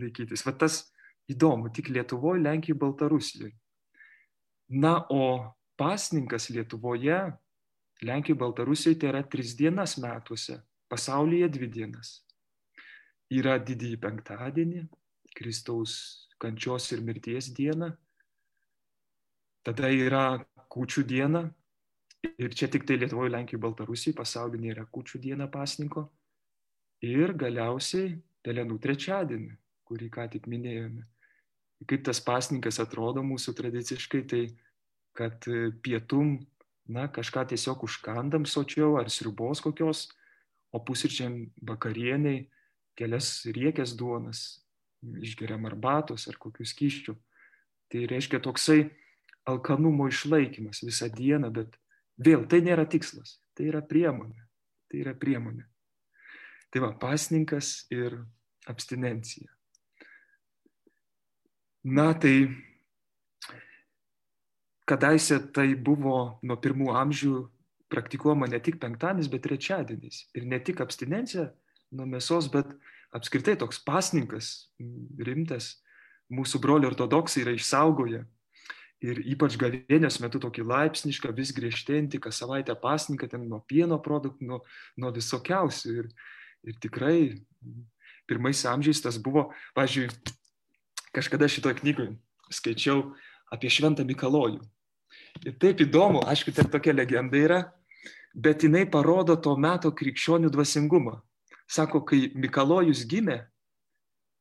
laikytis. 0.00 0.46
Va 0.48 0.56
tas 0.56 0.86
įdomu, 1.32 1.70
tik 1.74 1.90
Lietuvoje, 1.94 2.42
Lenkijoje, 2.42 2.78
Baltarusijoje. 2.80 3.54
Na, 4.68 5.06
o 5.10 5.54
pasninkas 5.78 6.50
Lietuvoje, 6.50 7.18
Lenkijoje, 8.02 8.38
Baltarusijoje 8.38 8.98
tai 9.00 9.10
yra 9.12 9.22
tris 9.22 9.54
dienas 9.58 9.96
metuose, 10.02 10.60
pasaulyje 10.90 11.48
dvi 11.54 11.68
dienas. 11.78 12.20
Yra 13.32 13.56
didįjį 13.58 13.98
penktadienį, 14.02 14.86
Kristaus 15.36 15.94
kančios 16.40 16.90
ir 16.94 17.02
mirties 17.04 17.50
dieną, 17.56 17.90
tada 19.66 19.90
yra 19.90 20.44
kūčių 20.70 21.02
diena, 21.08 21.42
ir 22.38 22.54
čia 22.54 22.68
tik 22.70 22.86
tai 22.86 23.00
Lietuvoje, 23.00 23.32
Lenkijoje, 23.34 23.62
Baltarusijoje 23.64 24.18
pasaulinė 24.18 24.72
yra 24.76 24.86
kūčių 24.92 25.22
diena 25.24 25.50
pasninko, 25.50 26.06
ir 27.02 27.34
galiausiai 27.34 28.16
Pelenų 28.46 28.78
trečiadienį, 28.78 29.56
kurį 29.86 30.08
ką 30.14 30.28
tik 30.30 30.44
minėjome. 30.46 31.02
Kaip 31.84 32.06
tas 32.08 32.22
pasninkas 32.24 32.80
atrodo 32.80 33.20
mūsų 33.26 33.52
tradiciškai, 33.58 34.22
tai 34.30 34.42
kad 35.16 35.44
pietum, 35.84 36.38
na, 36.88 37.06
kažką 37.12 37.44
tiesiog 37.52 37.84
užkandam 37.84 38.46
sočiau 38.48 38.96
ar 39.00 39.10
sriubos 39.12 39.60
kokios, 39.64 40.06
o 40.72 40.80
pusryčiam 40.80 41.46
vakarieniai 41.64 42.46
kelias 42.96 43.44
riekės 43.52 43.94
duonas, 43.98 44.62
išgeriam 45.20 45.66
arbatos 45.68 46.26
ar 46.30 46.38
kokių 46.40 46.66
skyščių. 46.68 47.16
Tai 47.92 48.06
reiškia 48.10 48.40
toksai 48.42 48.80
alkanumo 49.46 50.08
išlaikymas 50.10 50.82
visą 50.84 51.08
dieną, 51.12 51.52
bet 51.54 51.76
vėl 52.18 52.46
tai 52.50 52.62
nėra 52.66 52.86
tikslas, 52.90 53.38
tai 53.54 53.70
yra 53.70 53.82
priemonė. 53.84 54.42
Tai 54.90 55.02
yra 55.02 55.14
priemonė. 55.18 55.66
Tai 56.70 56.82
va, 56.82 56.92
pasninkas 56.98 57.86
ir 57.94 58.18
abstinencija. 58.70 59.55
Na 61.86 62.10
tai 62.18 62.50
kadaise 64.90 65.38
tai 65.54 65.74
buvo 65.78 66.40
nuo 66.42 66.56
pirmų 66.58 66.90
amžių 66.98 67.34
praktikuojama 67.92 68.48
ne 68.50 68.58
tik 68.58 68.80
penktadienis, 68.82 69.28
bet 69.30 69.44
trečiadienis. 69.46 70.24
Ir 70.34 70.48
ne 70.50 70.58
tik 70.58 70.80
abstinencija, 70.82 71.52
nuo 71.94 72.06
mėsos, 72.10 72.48
bet 72.50 72.72
apskritai 73.14 73.54
toks 73.60 73.78
pasninkas 73.86 74.72
rimtas 75.22 75.76
mūsų 76.34 76.58
brolių 76.62 76.90
ortodoksai 76.90 77.44
yra 77.44 77.54
išsaugoję. 77.54 78.24
Ir 79.06 79.20
ypač 79.36 79.58
gavėnės 79.60 80.18
metu 80.24 80.40
tokį 80.42 80.64
laipsnišką, 80.66 81.30
vis 81.36 81.52
griežtėjantį, 81.54 82.18
kas 82.24 82.40
savaitę 82.42 82.74
pasninką 82.80 83.28
ten 83.30 83.44
nuo 83.46 83.60
pieno 83.68 84.00
produktų, 84.02 84.48
nuo, 84.48 84.62
nuo 84.98 85.12
visokiausių. 85.14 85.94
Ir, 86.00 86.10
ir 86.66 86.80
tikrai 86.82 87.18
pirmais 88.26 88.64
amžiais 88.66 89.04
tas 89.04 89.20
buvo, 89.22 89.50
pažiūrėjau, 89.76 90.34
kažkada 91.14 91.48
šitoje 91.50 91.80
knygoje 91.82 92.16
skaičiau 92.52 93.12
apie 93.52 93.70
Šventą 93.70 94.04
Mikalojų. 94.06 94.62
Ir 95.44 95.56
taip 95.60 95.80
įdomu, 95.84 96.22
aišku, 96.26 96.52
ten 96.54 96.68
tokia 96.70 96.94
legenda 96.94 97.38
yra, 97.38 97.60
bet 98.34 98.64
jinai 98.64 98.84
parodo 98.90 99.36
to 99.40 99.54
meto 99.56 99.92
krikščionių 99.94 100.50
dvasingumą. 100.52 101.18
Sako, 101.66 102.02
kai 102.06 102.30
Mikalojus 102.34 103.04
gimė, 103.08 103.40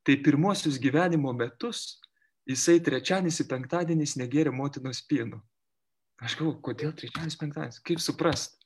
tai 0.06 0.18
pirmosius 0.22 0.78
gyvenimo 0.82 1.34
metus 1.34 2.02
jisai 2.46 2.78
trečiadienis 2.86 3.42
ir 3.42 3.50
penktadienis 3.50 4.18
negėrė 4.22 4.54
motinos 4.54 5.02
pieno. 5.10 5.42
Aš 6.22 6.38
galvoju, 6.40 6.62
kodėl 6.64 6.94
trečiadienis, 6.94 7.40
penktadienis, 7.40 7.82
kaip 7.86 8.04
suprast? 8.04 8.60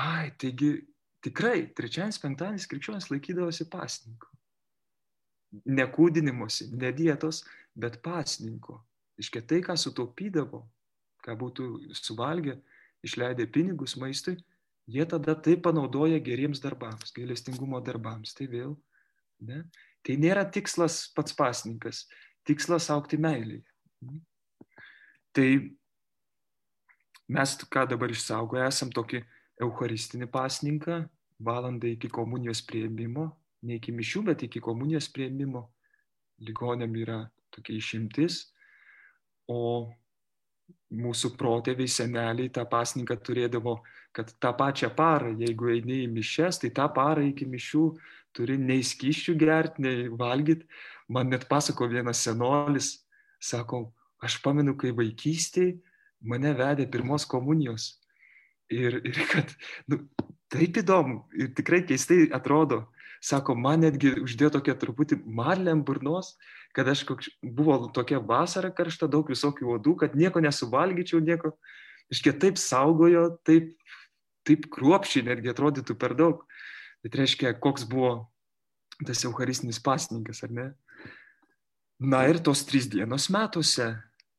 Ai, 0.00 0.32
taigi 0.40 0.78
tikrai 1.24 1.68
trečiadienis, 1.76 2.20
penktadienis 2.22 2.68
krikščionis 2.70 3.10
laikydavosi 3.12 3.68
pasninko. 3.70 4.29
Ne 5.66 5.86
kūdinimuose, 5.90 6.68
ne 6.78 6.92
dietos, 6.94 7.42
bet 7.74 7.98
pasninko. 8.04 8.78
Iškia 9.20 9.42
tai, 9.44 9.60
ką 9.64 9.74
sutaupydavo, 9.78 10.62
ką 11.24 11.34
būtų 11.40 11.66
suvalgę, 11.96 12.56
išleidę 13.04 13.46
pinigus 13.52 13.96
maistui, 14.00 14.36
jie 14.90 15.04
tada 15.08 15.34
tai 15.34 15.56
panaudoja 15.60 16.20
geriems 16.22 16.62
darbams, 16.62 17.12
gailestingumo 17.16 17.80
darbams. 17.84 18.34
Tai 18.36 18.46
vėl, 18.50 18.76
ne? 19.44 19.64
Tai 20.06 20.16
nėra 20.16 20.46
tikslas 20.48 21.02
pats 21.16 21.34
pasninkas, 21.36 22.06
tikslas 22.48 22.88
aukti 22.92 23.18
meilėje. 23.20 23.66
Tai 25.36 25.48
mes 27.30 27.56
ką 27.70 27.84
dabar 27.90 28.10
išsaugoję 28.10 28.64
esam 28.66 28.90
tokį 28.94 29.20
eucharistinį 29.60 30.30
pasninką, 30.32 31.02
valandą 31.40 31.92
iki 31.92 32.08
komunijos 32.12 32.62
prieimimo, 32.66 33.28
ne 33.66 33.78
iki 33.78 33.92
mišių, 33.92 34.24
bet 34.30 34.44
iki 34.46 34.62
komunijos 34.64 35.10
prieimimo. 35.12 35.68
Ligonėm 36.40 36.94
yra 37.02 37.20
tokia 37.52 37.76
išimtis, 37.76 38.46
o 39.50 39.90
mūsų 40.90 41.34
protėviai, 41.38 41.90
seneliai 41.90 42.50
tą 42.54 42.64
pasninką 42.70 43.18
turėdavo, 43.20 43.80
kad 44.16 44.32
tą 44.42 44.52
pačią 44.56 44.90
parą, 44.96 45.34
jeigu 45.38 45.70
eini 45.74 46.04
į 46.04 46.08
mišes, 46.14 46.62
tai 46.62 46.72
tą 46.74 46.88
parą 46.94 47.26
iki 47.28 47.46
mišių 47.46 47.84
turi 48.34 48.56
nei 48.58 48.82
skyščių 48.86 49.36
gerti, 49.38 49.84
nei 49.84 50.08
valgyti. 50.08 50.66
Man 51.10 51.30
net 51.30 51.46
pasako 51.50 51.88
vienas 51.90 52.22
senolis, 52.22 52.92
sako, 53.42 53.88
aš 54.22 54.38
pamenu, 54.44 54.76
kai 54.78 54.92
vaikystėje 54.94 55.78
mane 56.20 56.52
vedė 56.54 56.86
pirmos 56.90 57.26
komunijos. 57.28 57.96
Ir, 58.70 59.00
ir 59.02 59.18
kad, 59.30 59.50
nu, 59.90 60.04
taip 60.52 60.78
įdomu 60.82 61.24
ir 61.34 61.50
tikrai 61.56 61.82
keistai 61.86 62.28
atrodo. 62.34 62.84
Sako, 63.20 63.54
man 63.54 63.82
netgi 63.84 64.14
uždėjo 64.22 64.54
tokia 64.56 64.74
truputį 64.80 65.20
marlę 65.28 65.74
ant 65.74 65.84
burnos, 65.84 66.34
kad 66.76 66.88
aš 66.88 67.04
koks, 67.08 67.28
buvo 67.44 67.76
tokia 67.92 68.20
vasara 68.24 68.70
karšta, 68.72 69.10
daug 69.12 69.28
visokių 69.28 69.68
uodų, 69.74 69.96
kad 70.00 70.16
nieko 70.16 70.40
nesuvalgyčiau, 70.40 71.20
nieko. 71.24 71.52
Iškia 72.10 72.32
taip 72.42 72.58
saugojo, 72.58 73.26
taip, 73.46 73.74
taip 74.48 74.66
kruopšiai 74.72 75.28
netgi 75.28 75.52
atrodytų 75.52 75.96
per 76.00 76.16
daug. 76.18 76.46
Bet 77.04 77.16
reiškia, 77.20 77.52
koks 77.60 77.84
buvo 77.88 78.30
tas 79.06 79.24
eucharistinis 79.24 79.80
pasninkas, 79.84 80.42
ar 80.44 80.54
ne? 80.56 80.66
Na 82.00 82.24
ir 82.28 82.40
tos 82.40 82.64
trys 82.64 82.88
dienos 82.88 83.28
metuose 83.32 83.92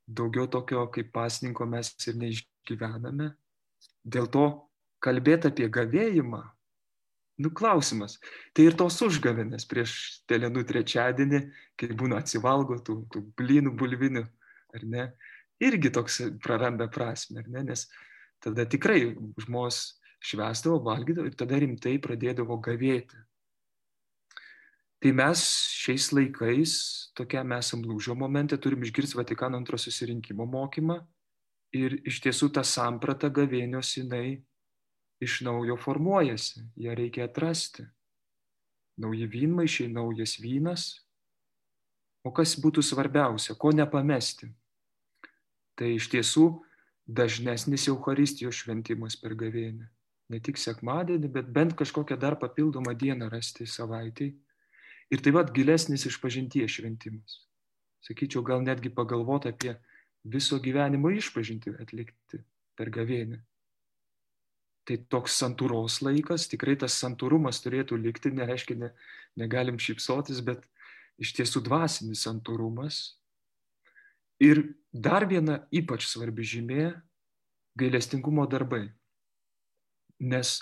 daugiau 0.10 0.48
tokio 0.50 0.88
kaip 0.94 1.12
pasninko 1.14 1.66
mes 1.70 1.94
ir 2.08 2.18
neišgyvename. 2.18 3.32
Dėl 4.02 4.28
to 4.34 4.46
kalbėti 5.02 5.52
apie 5.52 5.70
gavėjimą, 5.70 6.42
nu 7.42 7.52
klausimas. 7.58 8.18
Tai 8.56 8.68
ir 8.68 8.78
tos 8.80 9.00
užgavėnės 9.06 9.68
prieš 9.70 9.96
telenų 10.30 10.64
trečiadienį, 10.70 11.42
kai 11.80 11.92
būna 11.98 12.22
atsivalgo 12.22 12.80
tų, 12.86 13.02
tų 13.12 13.24
blynų 13.40 13.74
bulvinių, 13.78 14.24
ar 14.78 14.86
ne, 14.88 15.08
irgi 15.62 15.92
toks 15.94 16.22
praranda 16.44 16.88
prasme, 16.92 17.42
ar 17.42 17.50
ne, 17.52 17.66
nes 17.72 17.88
tada 18.42 18.66
tikrai 18.70 19.12
žmonės 19.44 19.82
švesdavo, 20.22 20.80
valgydavo 20.86 21.30
ir 21.30 21.38
tada 21.38 21.60
rimtai 21.62 21.98
pradėdavo 22.02 22.60
gavėti. 22.62 23.18
Tai 25.02 25.12
mes 25.18 25.42
šiais 25.82 26.12
laikais, 26.14 26.74
tokiam 27.18 27.56
esam 27.58 27.82
lūžio 27.82 28.14
momente, 28.14 28.58
turim 28.62 28.84
išgirsti 28.86 29.18
Vatikano 29.18 29.58
antro 29.58 29.80
susirinkimo 29.82 30.46
mokymą 30.46 31.00
ir 31.74 31.98
iš 32.06 32.20
tiesų 32.22 32.52
ta 32.54 32.62
samprata 32.68 33.32
gavėnios 33.34 33.96
jinai 33.98 34.44
iš 35.22 35.42
naujo 35.46 35.78
formuojasi, 35.78 36.66
ją 36.82 36.96
reikia 36.98 37.28
atrasti. 37.30 37.86
Nauji 39.02 39.28
vynmaišiai, 39.32 39.92
naujas 39.94 40.36
vynas. 40.42 40.90
O 42.26 42.34
kas 42.36 42.58
būtų 42.62 42.84
svarbiausia, 42.86 43.56
ko 43.58 43.72
nepamesti? 43.74 44.52
Tai 45.80 45.90
iš 45.96 46.12
tiesų 46.12 46.46
dažnesnis 47.08 47.88
Euharistijos 47.90 48.62
šventimas 48.62 49.18
per 49.18 49.34
gavėnį. 49.40 49.88
Ne 50.32 50.40
tik 50.40 50.60
sekmadienį, 50.62 51.32
bet 51.34 51.50
bent 51.50 51.74
kažkokią 51.80 52.20
dar 52.20 52.38
papildomą 52.40 52.94
dieną 52.96 53.30
rasti 53.32 53.66
savaitėj 53.68 54.36
Ir 55.12 55.20
taip 55.20 55.36
pat 55.36 55.50
gilesnis 55.52 56.06
išpažinties 56.08 56.78
šventimas. 56.78 57.42
Sakyčiau, 58.08 58.46
gal 58.48 58.64
netgi 58.64 58.90
pagalvoti 58.96 59.52
apie 59.52 59.74
viso 60.24 60.60
gyvenimo 60.64 61.12
išpažinti 61.12 61.74
atlikti 61.84 62.40
per 62.80 62.90
gavėnį. 62.96 63.42
Tai 64.88 64.98
toks 65.14 65.38
santūros 65.38 66.00
laikas, 66.02 66.48
tikrai 66.50 66.76
tas 66.80 66.96
santūrumas 66.98 67.62
turėtų 67.62 68.00
likti, 68.02 68.32
nereiškia, 68.34 68.78
ne, 68.82 68.90
negalim 69.38 69.78
šypsotis, 69.78 70.42
bet 70.42 70.66
iš 71.22 71.36
tiesų 71.38 71.62
dvasinis 71.68 72.26
santūrumas. 72.26 73.02
Ir 74.42 74.64
dar 74.90 75.28
viena 75.30 75.62
ypač 75.70 76.08
svarbi 76.10 76.42
žymė- 76.42 76.86
gailestingumo 77.82 78.48
darbai. 78.50 78.90
Nes 80.20 80.62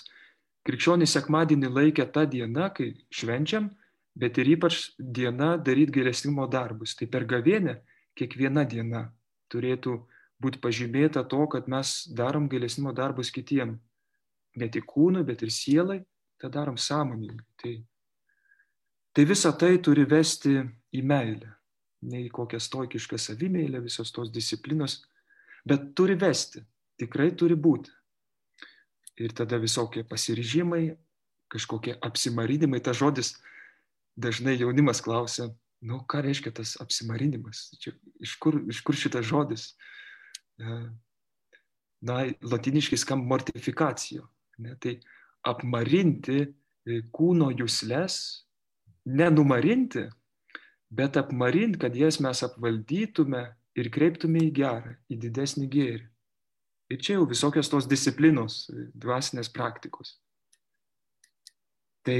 krikščionys 0.68 1.16
sekmadienį 1.16 1.70
laikė 1.72 2.04
tą 2.12 2.26
dieną, 2.28 2.74
kai 2.76 2.92
švenčiam, 3.08 3.70
bet 4.16 4.38
ir 4.38 4.52
ypač 4.56 4.90
diena 4.98 5.56
daryti 5.56 5.92
geresnimo 5.92 6.46
darbus. 6.46 6.94
Tai 6.94 7.06
per 7.06 7.24
gavėnę 7.24 7.80
kiekviena 8.18 8.64
diena 8.68 9.12
turėtų 9.52 9.96
būti 10.40 10.60
pažymėta 10.60 11.24
to, 11.28 11.46
kad 11.46 11.68
mes 11.68 12.08
darom 12.16 12.48
geresnimo 12.48 12.92
darbus 12.92 13.30
kitiem. 13.30 13.80
Ne 14.58 14.66
tik 14.72 14.88
kūnui, 14.90 15.22
bet 15.26 15.44
ir 15.46 15.52
sielai, 15.54 16.00
tą 16.40 16.50
darom 16.50 16.78
sąmoningai. 16.80 17.46
Tai, 17.60 17.74
tai 19.14 19.24
visa 19.28 19.52
tai 19.52 19.76
turi 19.78 20.06
vesti 20.08 20.56
į 20.96 21.04
meilę. 21.06 21.52
Ne 22.10 22.24
į 22.24 22.30
kokią 22.32 22.58
stoikišką 22.62 23.18
savimėlę, 23.20 23.82
visos 23.84 24.10
tos 24.16 24.32
disciplinos, 24.32 25.02
bet 25.68 25.92
turi 25.94 26.16
vesti. 26.18 26.64
Tikrai 27.00 27.30
turi 27.36 27.56
būti. 27.56 27.92
Ir 29.20 29.34
tada 29.36 29.58
visokie 29.60 30.02
pasiryžimai, 30.08 30.96
kažkokie 31.52 31.96
apsimarinimai, 32.00 32.80
ta 32.80 32.94
žodis 32.96 33.34
dažnai 34.16 34.56
jaunimas 34.56 35.02
klausia, 35.04 35.50
nu 35.84 36.00
ką 36.08 36.22
reiškia 36.24 36.52
tas 36.56 36.76
apsimarinimas, 36.80 37.70
Čia, 37.80 37.92
iš, 38.20 38.36
kur, 38.40 38.60
iš 38.68 38.80
kur 38.84 38.96
šitas 38.96 39.26
žodis. 39.28 39.70
E, 40.60 40.76
na, 42.04 42.18
latiniškai 42.40 42.98
skamba 43.00 43.34
mortifikacijo. 43.34 44.28
Ne, 44.60 44.76
tai 44.80 44.98
apmarinti 45.48 46.38
e, 46.44 47.00
kūno 47.16 47.50
jūslės, 47.54 48.16
nenumarinti, 49.08 50.04
bet 50.90 51.16
apmarinti, 51.20 51.80
kad 51.80 51.96
jas 51.96 52.20
mes 52.20 52.42
apvaldytume 52.44 53.44
ir 53.78 53.90
kreiptume 53.94 54.42
į 54.48 54.50
gerą, 54.60 54.96
į 55.08 55.20
didesnį 55.24 55.68
gėrį. 55.72 56.08
Ir 56.90 56.98
čia 56.98 57.16
jau 57.16 57.28
visokios 57.30 57.70
tos 57.70 57.86
disciplinos, 57.86 58.64
dvasinės 58.98 59.52
praktikos. 59.54 60.16
Tai 62.02 62.18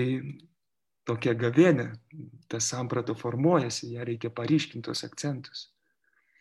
tokia 1.09 1.35
gavėnė, 1.35 1.89
ta 2.49 2.61
samprata 2.63 3.17
formuojasi, 3.19 3.97
ją 3.97 4.07
reikia 4.07 4.31
paryškinti 4.31 4.87
tos 4.87 5.03
akcentus. 5.07 5.67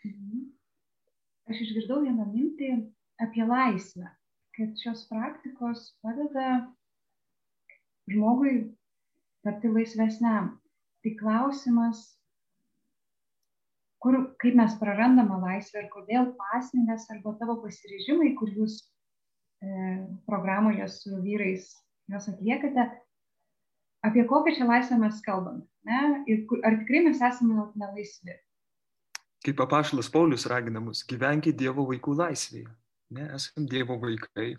Mhm. 0.05 0.45
Aš 1.49 1.63
išgirdau 1.65 2.03
vieną 2.03 2.27
mintį 2.29 2.69
apie 3.25 3.45
laisvę, 3.49 4.05
kad 4.59 4.75
šios 4.83 5.05
praktikos 5.07 5.85
padeda 6.03 6.67
žmogui 8.11 8.75
tapti 9.47 9.71
laisvesniam. 9.71 10.57
Tai 10.99 11.11
klausimas, 11.15 12.01
kur, 14.03 14.17
kaip 14.43 14.57
mes 14.59 14.75
prarandame 14.81 15.37
laisvę 15.39 15.85
ir 15.85 15.91
kodėl 15.93 16.33
pasningas 16.39 17.07
arba 17.13 17.37
tavo 17.39 17.55
pasiryžimai, 17.63 18.33
kur 18.35 18.51
jūs 18.51 18.81
e, 19.63 19.69
programoje 20.27 20.89
su 20.91 21.21
vyrais 21.23 21.69
juos 22.11 22.27
atliekate, 22.27 22.89
apie 24.03 24.27
kokią 24.27 24.57
čia 24.57 24.67
laisvę 24.67 24.99
mes 24.99 25.23
kalbame, 25.23 25.63
ne? 25.87 26.03
Ir 26.27 26.43
ar 26.67 26.81
tikrai 26.81 27.05
mes 27.07 27.23
esame 27.31 27.63
nelaisvi. 27.79 28.35
Kaip 29.47 29.63
apašalas 29.63 30.11
Paulius 30.11 30.49
ragina 30.51 30.83
mus, 30.83 31.05
gyvenkite 31.07 31.55
Dievo 31.63 31.87
vaikų 31.87 32.19
laisvėje. 32.19 32.67
Ne, 33.15 33.25
esame 33.33 33.65
Dievo 33.69 33.97
vaikai, 34.01 34.53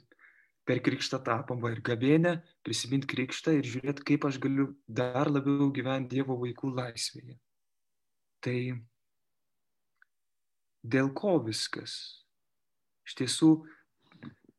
per 0.66 0.80
krikštą 0.86 1.20
tapom 1.26 1.62
va 1.62 1.72
ir 1.74 1.82
gavėnę, 1.86 2.36
prisiminti 2.66 3.08
krikštą 3.10 3.56
ir 3.58 3.68
žiūrėti, 3.72 4.06
kaip 4.06 4.26
aš 4.26 4.40
galiu 4.42 4.70
dar 4.86 5.30
labiau 5.30 5.70
gyventi 5.74 6.18
Dievo 6.18 6.36
vaikų 6.40 6.72
laisvėje. 6.76 7.36
Tai 8.42 8.58
dėl 10.82 11.12
ko 11.14 11.36
viskas? 11.46 11.94
Iš 13.06 13.16
tiesų, 13.22 13.50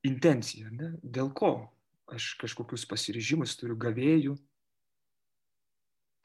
intencija, 0.07 0.71
ne? 0.71 0.93
dėl 1.03 1.31
ko 1.37 1.53
aš 2.11 2.33
kažkokius 2.41 2.87
pasiryžimus 2.89 3.55
turiu 3.59 3.77
gavėjų, 3.79 4.35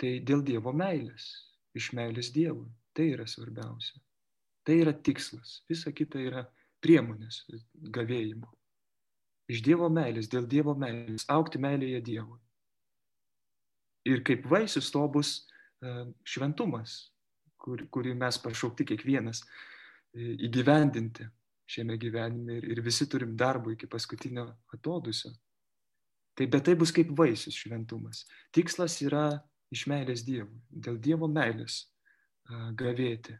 tai 0.00 0.18
dėl 0.26 0.42
Dievo 0.46 0.72
meilės, 0.76 1.28
iš 1.76 1.92
meilės 1.96 2.32
Dievui. 2.34 2.68
Tai 2.96 3.04
yra 3.12 3.26
svarbiausia. 3.28 3.98
Tai 4.64 4.78
yra 4.80 4.94
tikslas. 4.96 5.60
Visa 5.68 5.92
kita 5.92 6.20
yra 6.22 6.46
priemonės 6.86 7.42
gavėjimo. 7.92 8.48
Iš 9.50 9.62
Dievo 9.66 9.88
meilės, 9.92 10.30
dėl 10.30 10.46
Dievo 10.50 10.74
meilės, 10.78 11.26
aukti 11.30 11.60
meilėje 11.62 12.02
Dievui. 12.06 12.38
Ir 14.06 14.22
kaip 14.26 14.46
vaisius 14.50 14.90
to 14.94 15.02
bus 15.10 15.32
e, 15.82 15.92
šventumas, 16.26 16.96
kur, 17.58 17.82
kurį 17.90 18.14
mes 18.18 18.38
pašaukti 18.42 18.86
kiekvienas 18.90 19.42
e, 19.42 20.34
įgyvendinti 20.48 21.26
šiame 21.66 21.96
gyvenime 21.98 22.60
ir, 22.60 22.68
ir 22.74 22.82
visi 22.86 23.08
turim 23.10 23.34
darbo 23.38 23.74
iki 23.74 23.90
paskutinio 23.90 24.46
atodusio. 24.74 25.32
Tai 26.36 26.46
bet 26.52 26.66
tai 26.68 26.76
bus 26.78 26.92
kaip 26.94 27.10
vaisius 27.18 27.58
šventumas. 27.58 28.24
Tikslas 28.54 28.98
yra 29.02 29.28
iš 29.74 29.86
meilės 29.90 30.22
Dievui, 30.26 30.60
dėl 30.70 30.98
Dievo 31.02 31.30
meilės 31.30 31.86
gavėti. 32.78 33.34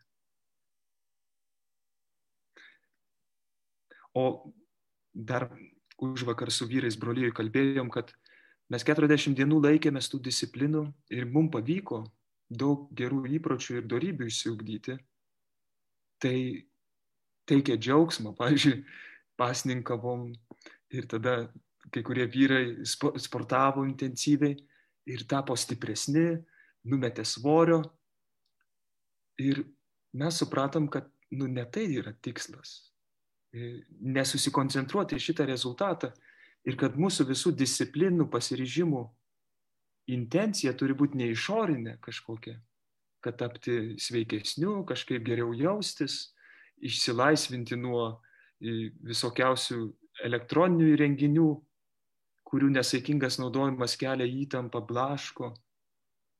O 4.17 4.53
dar 5.13 5.51
už 6.01 6.25
vakar 6.29 6.53
su 6.53 6.69
vyrais 6.69 6.97
brolyjai 6.97 7.35
kalbėjom, 7.37 7.91
kad 7.93 8.13
mes 8.73 8.85
40 8.85 9.37
dienų 9.37 9.61
laikėmės 9.65 10.09
tų 10.13 10.21
disciplinų 10.29 10.87
ir 11.13 11.29
mums 11.33 11.53
pavyko 11.53 12.05
daug 12.49 12.89
gerų 12.97 13.25
įpročių 13.39 13.81
ir 13.81 13.91
darybių 13.91 14.29
išsiugdyti. 14.31 14.97
Tai 16.23 16.37
teikia 17.49 17.77
džiaugsmą, 17.77 18.33
pavyzdžiui, 18.39 18.83
pasninkavom 19.37 20.31
ir 20.97 21.09
tada 21.11 21.37
kai 21.93 22.03
kurie 22.03 22.27
vyrai 22.27 22.85
sportavo 22.85 23.85
intensyviai 23.87 24.57
ir 25.07 25.25
tapo 25.29 25.55
stipresni, 25.57 26.33
numetė 26.89 27.25
svorio. 27.25 27.83
Ir 29.39 29.63
mes 30.17 30.41
supratom, 30.41 30.89
kad 30.89 31.09
nu, 31.31 31.47
ne 31.47 31.65
tai 31.71 31.87
yra 31.99 32.15
tikslas. 32.23 32.86
Nesusikoncentruoti 34.01 35.19
šitą 35.23 35.47
rezultatą 35.49 36.11
ir 36.67 36.77
kad 36.81 36.97
mūsų 36.99 37.29
visų 37.31 37.53
disciplinų, 37.57 38.29
pasiryžimų 38.33 39.03
intencija 40.13 40.75
turi 40.79 40.95
būti 40.95 41.19
ne 41.19 41.31
išorinė 41.33 41.97
kažkokia, 42.05 42.57
kad 43.25 43.39
tapti 43.41 43.97
sveikesniu, 44.01 44.83
kažkaip 44.87 45.25
geriau 45.27 45.55
jaustis, 45.57 46.35
išsilaisvinti 46.85 47.79
nuo 47.81 48.03
e, 48.61 48.91
visokiausių 49.07 49.81
elektroninių 50.27 50.91
įrenginių, 50.95 51.49
kurių 52.47 52.71
nesaikingas 52.77 53.41
naudojimas 53.41 53.97
kelia 53.99 54.27
įtampą, 54.45 54.83
blaško. 54.87 55.53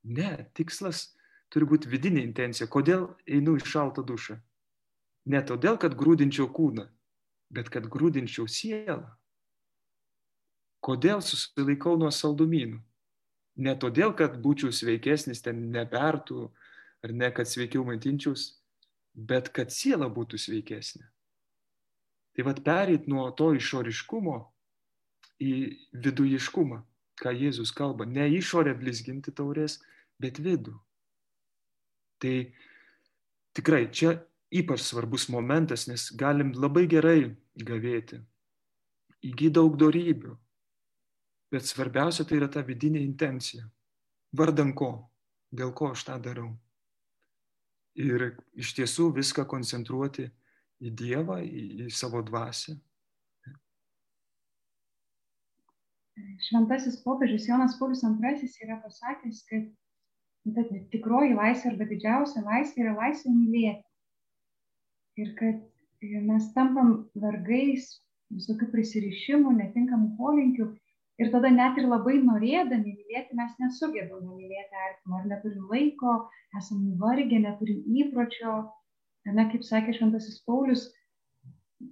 Ne, 0.07 0.47
tikslas 0.55 1.17
turi 1.51 1.67
būti 1.67 1.91
vidinė 1.91 2.23
intencija. 2.23 2.69
Kodėl 2.71 3.09
einu 3.27 3.57
į 3.59 3.67
šaltą 3.67 4.05
dušą? 4.07 4.39
Ne 5.27 5.43
todėl, 5.43 5.81
kad 5.83 5.97
grūdinčiau 5.99 6.47
kūną, 6.55 6.87
bet 7.51 7.71
kad 7.73 7.87
grūdinčiau 7.91 8.49
sielą. 8.51 9.07
Kodėl 10.85 11.23
susilaikau 11.25 11.97
nuo 11.99 12.13
saldumynų? 12.15 12.79
Ne 13.57 13.73
todėl, 13.81 14.13
kad 14.17 14.37
būčiau 14.43 14.73
sveikesnis, 14.75 15.41
ten 15.43 15.71
nebertų, 15.73 16.51
ar 17.03 17.13
ne, 17.17 17.31
kad 17.33 17.49
sveikiau 17.49 17.87
maitinčiaus, 17.89 18.51
bet 19.17 19.49
kad 19.57 19.73
siela 19.73 20.11
būtų 20.13 20.39
sveikesnė. 20.41 21.07
Tai 22.37 22.45
vad 22.45 22.61
pereit 22.67 23.07
nuo 23.09 23.31
to 23.33 23.55
išoriškumo 23.57 24.37
į 25.41 25.53
vidujiškumą, 26.05 26.83
ką 27.17 27.33
Jėzus 27.33 27.73
kalba. 27.73 28.05
Ne 28.05 28.29
išorę 28.37 28.75
blizginti 28.77 29.33
taurės, 29.33 29.79
bet 30.21 30.37
vidų. 30.45 30.77
Tai 32.21 32.35
tikrai 33.57 33.87
čia 33.89 34.19
ypač 34.53 34.85
svarbus 34.87 35.29
momentas, 35.33 35.87
nes 35.91 36.11
galim 36.15 36.53
labai 36.55 36.87
gerai 36.91 37.35
gavėti, 37.57 38.21
įgyti 39.27 39.55
daug 39.59 39.77
darybių. 39.81 40.37
Bet 41.51 41.67
svarbiausia 41.67 42.27
tai 42.27 42.41
yra 42.41 42.49
ta 42.51 42.63
vidinė 42.67 43.01
intencija. 43.03 43.67
Vardan 44.37 44.73
ko, 44.75 44.91
dėl 45.55 45.73
ko 45.75 45.93
aš 45.95 46.07
tą 46.09 46.19
darau. 46.23 46.51
Ir 47.97 48.35
iš 48.59 48.75
tiesų 48.77 49.13
viską 49.17 49.47
koncentruoti 49.49 50.27
į 50.85 50.93
Dievą, 50.93 51.39
į, 51.41 51.87
į 51.87 51.93
savo 51.95 52.21
dvasę. 52.27 52.77
Šventasis 56.49 56.99
popiežius 57.05 57.47
Jonas 57.49 57.77
Paulius 57.79 58.03
II 58.05 58.51
yra 58.67 58.79
pasakęs, 58.83 59.43
kad 59.49 60.71
tikroji 60.93 61.37
laisvė 61.37 61.73
arba 61.73 61.89
didžiausia 61.89 62.45
laisvė 62.45 62.85
yra 62.85 62.95
laisvė 63.01 63.33
mylėti. 63.33 63.86
Ir 65.21 65.33
kad 65.39 65.63
mes 66.31 66.49
tampam 66.55 66.97
vargais 67.23 67.89
visokių 68.35 68.71
prisirišimų, 68.73 69.55
netinkamų 69.61 70.17
polinkių. 70.19 70.71
Ir 71.17 71.31
tada 71.33 71.49
net 71.49 71.79
ir 71.81 71.87
labai 71.89 72.19
norėdami 72.21 72.93
mylėti, 72.93 73.37
mes 73.39 73.53
nesugebame 73.63 74.35
mylėti 74.37 74.83
artimą, 74.89 75.23
ar 75.23 75.31
neturim 75.31 75.71
laiko, 75.71 76.17
esame 76.59 76.91
nuvargę, 76.91 77.39
neturim 77.41 77.81
įpročio, 78.03 78.59
Na, 79.35 79.49
kaip 79.51 79.65
sakė 79.67 79.95
Šventasis 79.97 80.39
Paulius, 80.47 80.87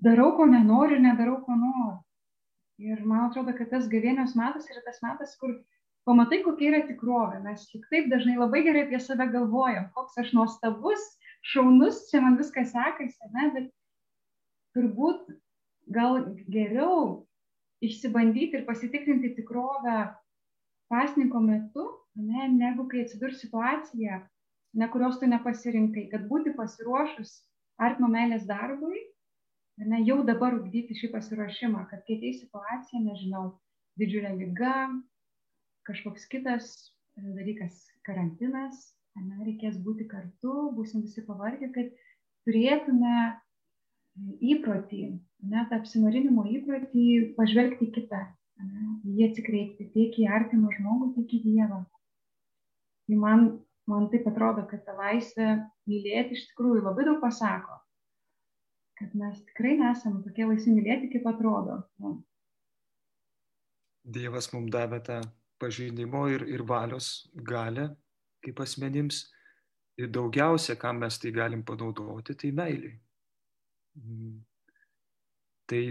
darau, 0.07 0.31
ko 0.39 0.47
nenoriu, 0.47 1.01
nedarau, 1.03 1.41
ko 1.47 1.57
noriu. 1.59 1.97
Ir 2.85 3.01
man 3.07 3.29
atrodo, 3.29 3.55
kad 3.59 3.71
tas 3.71 3.89
gavėnios 3.91 4.35
metas 4.39 4.69
yra 4.71 4.83
tas 4.87 5.01
metas, 5.03 5.35
kur 5.41 5.55
pamatai, 6.07 6.41
kokia 6.45 6.71
yra 6.71 6.81
tikrovė. 6.87 7.41
Mes 7.43 7.67
tik 7.71 7.87
taip 7.91 8.09
dažnai 8.13 8.37
labai 8.39 8.63
gerai 8.67 8.85
apie 8.87 9.01
save 9.03 9.27
galvojam, 9.35 9.89
koks 9.97 10.19
aš 10.23 10.33
nuostabus, 10.37 11.05
šaunus, 11.53 12.07
čia 12.11 12.23
man 12.25 12.39
viskas 12.41 12.73
sekasi, 12.73 13.31
ne, 13.37 13.49
bet 13.55 13.71
turbūt 14.77 15.29
gal 15.95 16.23
geriau 16.51 17.25
išsibandyti 17.85 18.61
ir 18.61 18.67
pasitikrinti 18.69 19.35
tikrovę 19.37 19.99
pasniko 20.93 21.41
metu, 21.45 21.85
ne, 22.17 22.49
negu 22.53 22.87
kai 22.89 23.05
atsidurs 23.05 23.43
situacija, 23.43 24.23
ne 24.75 24.89
kurios 24.91 25.19
tu 25.21 25.29
nepasirinkai, 25.31 26.09
kad 26.13 26.27
būti 26.31 26.55
pasiruošus 26.57 27.37
artimo 27.83 28.09
meilės 28.11 28.47
darbui, 28.49 29.03
ne, 29.83 30.01
jau 30.07 30.23
dabar 30.27 30.57
ugdyti 30.57 30.97
šį 30.99 31.13
pasiruošimą, 31.15 31.87
kad 31.91 32.05
kai 32.07 32.19
ateis 32.19 32.41
situacija, 32.43 33.03
nežinau, 33.05 33.47
didžiulė 34.01 34.35
lyga, 34.39 34.75
kažkoks 35.87 36.27
kitas 36.31 36.71
dalykas, 37.17 37.85
karantinas, 38.07 38.95
ne, 39.23 39.41
reikės 39.47 39.79
būti 39.85 40.09
kartu, 40.11 40.55
būsim 40.77 41.05
visi 41.07 41.25
pavargę, 41.27 41.71
kad 41.75 41.91
turėtume 42.47 43.17
įprotį, 44.55 45.03
net 45.51 45.75
apsimarinimo 45.75 46.47
įprotį 46.59 47.35
pažvelgti 47.39 47.91
kitą, 47.95 48.23
ne, 48.63 48.89
jį 49.17 49.31
atsikreipti 49.31 49.91
tiek 49.95 50.19
į 50.23 50.31
artimą 50.39 50.73
žmogų, 50.79 51.13
tiek 51.19 51.39
į 51.39 51.45
Dievą. 51.49 51.85
Tai 53.05 53.21
man 53.21 53.49
man 53.87 54.09
taip 54.11 54.29
atrodo, 54.31 54.65
kad 54.69 54.85
ta 54.87 54.95
laisvė 54.97 55.49
mylėti 55.91 56.37
iš 56.37 56.47
tikrųjų 56.51 56.85
labai 56.85 57.07
daug 57.09 57.21
pasako. 57.23 57.81
Kad 58.99 59.17
mes 59.19 59.41
tikrai 59.51 59.75
nesame 59.81 60.23
tokie 60.25 60.47
laisvi 60.49 60.77
mylėti, 60.77 61.11
kaip 61.13 61.27
atrodo. 61.29 61.81
Nu. 62.01 62.17
Dievas 64.05 64.51
mums 64.55 64.73
davė 64.73 65.01
tą 65.05 65.21
pažinimo 65.61 66.27
ir, 66.33 66.45
ir 66.49 66.65
valios 66.69 67.27
galę 67.35 67.91
kaip 68.45 68.61
asmenims. 68.65 69.25
Ir 70.01 70.11
daugiausia, 70.11 70.75
kam 70.77 70.99
mes 71.05 71.19
tai 71.23 71.31
galim 71.35 71.63
panaudoti, 71.63 72.35
tai 72.35 72.51
meiliai. 72.51 72.97
Mm. 74.01 74.41
Tai 75.71 75.83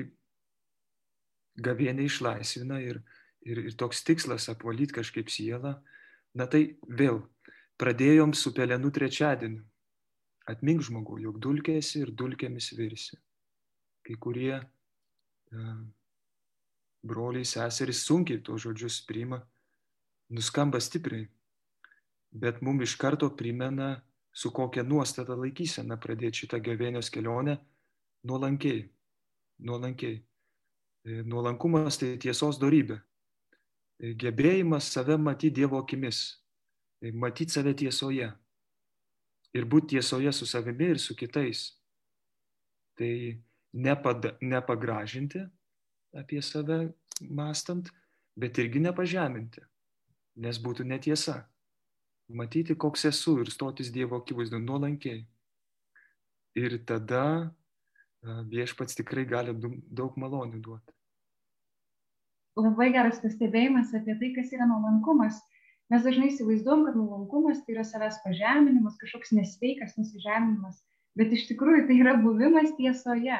gavienė 1.64 2.10
išlaisvina 2.10 2.82
ir, 2.84 3.00
ir, 3.48 3.62
ir 3.70 3.78
toks 3.80 4.04
tikslas 4.04 4.50
apvalyti 4.52 5.00
kažkaip 5.00 5.32
sielą. 5.32 5.78
Na 6.36 6.50
tai 6.50 6.66
vėl 6.90 7.22
Pradėjom 7.82 8.32
su 8.38 8.54
pelenų 8.54 8.92
trečiadieniu. 8.94 9.64
Atmink 10.48 10.84
žmogau, 10.86 11.18
jog 11.20 11.40
dulkėsi 11.42 12.04
ir 12.04 12.12
dulkėmis 12.14 12.70
virsi. 12.78 13.18
Kai 14.06 14.16
kurie 14.20 14.54
uh, 14.60 15.80
broliai, 17.02 17.48
seserys 17.48 18.04
sunkiai 18.06 18.44
to 18.46 18.58
žodžius 18.60 19.00
priima, 19.08 19.40
nuskamba 20.30 20.82
stipriai, 20.84 21.30
bet 22.34 22.62
mums 22.62 22.90
iš 22.90 22.98
karto 23.00 23.30
primena, 23.38 23.96
su 24.34 24.50
kokia 24.50 24.84
nuostata 24.84 25.36
laikysena 25.38 26.00
pradėti 26.02 26.44
šitą 26.44 26.60
gavėnios 26.66 27.12
kelionę 27.14 27.60
nuolankiai. 28.26 28.88
Nuolankiai. 29.64 30.22
E, 31.06 31.22
nuolankumas 31.30 32.00
tai 32.02 32.16
tiesos 32.18 32.58
darybė. 32.58 32.98
E, 34.02 34.16
gebėjimas 34.18 34.90
save 34.90 35.20
matyti 35.22 35.62
Dievo 35.62 35.78
akimis, 35.84 36.24
Tai 37.04 37.12
matyti 37.12 37.52
save 37.52 37.74
tiesoje 37.76 38.30
ir 39.52 39.66
būti 39.68 39.98
tiesoje 39.98 40.32
su 40.32 40.46
savimi 40.48 40.94
ir 40.94 41.00
su 41.04 41.18
kitais. 41.20 41.66
Tai 42.96 43.10
nepada, 43.76 44.38
nepagražinti 44.40 45.42
apie 46.16 46.40
save 46.40 46.78
mastant, 47.28 47.90
bet 48.40 48.56
irgi 48.64 48.80
nepažeminti, 48.86 49.66
nes 50.40 50.62
būtų 50.64 50.88
netiesa. 50.88 51.42
Matyti, 52.34 52.76
koks 52.80 53.06
esu 53.12 53.38
ir 53.44 53.52
stotis 53.54 53.92
Dievo 53.94 54.18
akivaizdu 54.22 54.60
nuolankiai. 54.62 55.24
Ir 56.58 56.78
tada 56.90 57.54
viešpats 58.24 58.98
tikrai 58.98 59.26
gali 59.30 59.54
daug 59.54 60.18
malonių 60.18 60.62
duoti. 60.64 60.94
Labai 62.58 62.92
geras 62.94 63.18
pastebėjimas 63.24 63.96
apie 63.98 64.14
tai, 64.20 64.30
kas 64.36 64.54
yra 64.54 64.68
nuolankumas 64.70 65.42
Mes 65.92 66.02
dažnai 66.02 66.32
įsivaizduom, 66.32 66.88
kad 66.88 66.96
nuolankumas 66.98 67.60
tai 67.66 67.76
yra 67.76 67.84
savęs 67.86 68.16
pažeminimas, 68.24 68.96
kažkoks 69.02 69.34
nesveikas 69.36 69.98
nusižeminimas, 70.00 70.80
bet 71.20 71.34
iš 71.36 71.44
tikrųjų 71.52 71.84
tai 71.90 71.98
yra 72.02 72.16
buvimas 72.24 72.72
tiesoje. 72.80 73.36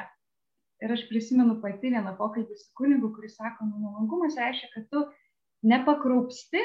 Ir 0.84 0.92
aš 0.94 1.02
prisimenu 1.08 1.56
pati 1.62 1.90
vieną 1.94 2.12
pokalbį 2.18 2.58
su 2.60 2.68
kunigu, 2.78 3.10
kuris 3.16 3.34
sako, 3.38 3.66
nu, 3.70 3.80
nuolankumas 3.80 4.36
reiškia, 4.38 4.68
kad 4.74 4.86
tu 4.92 5.02
nepakraupsti, 5.66 6.62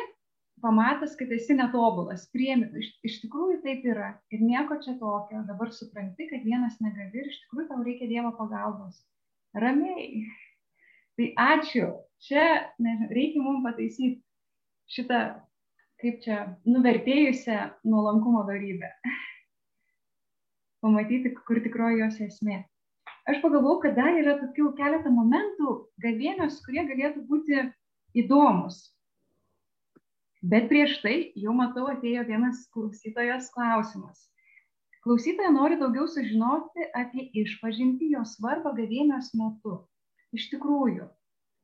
pamatęs, 0.63 1.15
kad 1.19 1.31
esi 1.35 1.55
netobulas, 1.57 2.27
priemi, 2.33 2.69
iš, 2.81 2.91
iš 3.07 3.17
tikrųjų 3.23 3.59
taip 3.65 3.85
yra 3.87 4.13
ir 4.33 4.43
nieko 4.43 4.79
čia 4.83 4.95
tokio, 5.01 5.43
dabar 5.47 5.73
supranti, 5.75 6.29
kad 6.31 6.45
vienas 6.45 6.79
negali 6.83 7.23
ir 7.23 7.31
iš 7.31 7.41
tikrųjų 7.45 7.67
tau 7.71 7.81
reikia 7.85 8.09
Dievo 8.11 8.33
pagalbos. 8.37 9.01
Ramiai. 9.57 10.25
Tai 11.19 11.29
ačiū. 11.55 11.91
Čia 12.23 12.43
nežinau, 12.83 13.13
reikia 13.15 13.43
mums 13.43 13.63
pataisyti 13.63 14.17
šitą 14.91 15.19
kaip 15.99 16.21
čia, 16.23 16.43
nuvertėjusią 16.67 17.59
nuolankumo 17.87 18.45
darybę. 18.47 18.91
Pamatyti, 20.83 21.33
kur 21.47 21.59
tikroji 21.63 21.99
jos 22.05 22.19
esmė. 22.23 22.61
Aš 23.29 23.41
pagalvojau, 23.43 23.81
kad 23.83 23.97
dar 23.99 24.15
yra 24.15 24.37
tokių 24.39 24.71
keletą 24.77 25.11
momentų 25.13 25.73
gavėnios, 26.01 26.61
kurie 26.65 26.85
galėtų 26.87 27.25
būti 27.27 27.65
įdomus. 28.17 28.79
Bet 30.41 30.69
prieš 30.71 31.01
tai 31.03 31.15
jau 31.35 31.51
matau 31.55 31.89
atėjo 31.91 32.23
vienas 32.27 32.63
klausytojos 32.71 33.49
klausimas. 33.51 34.21
Klausytoja 35.03 35.51
nori 35.51 35.75
daugiau 35.79 36.07
sužinoti 36.11 36.85
apie 36.95 37.25
išpažinti 37.41 38.11
jo 38.13 38.23
svarbą 38.27 38.71
gavėnios 38.77 39.33
metu. 39.35 39.81
Iš 40.35 40.49
tikrųjų, 40.53 41.07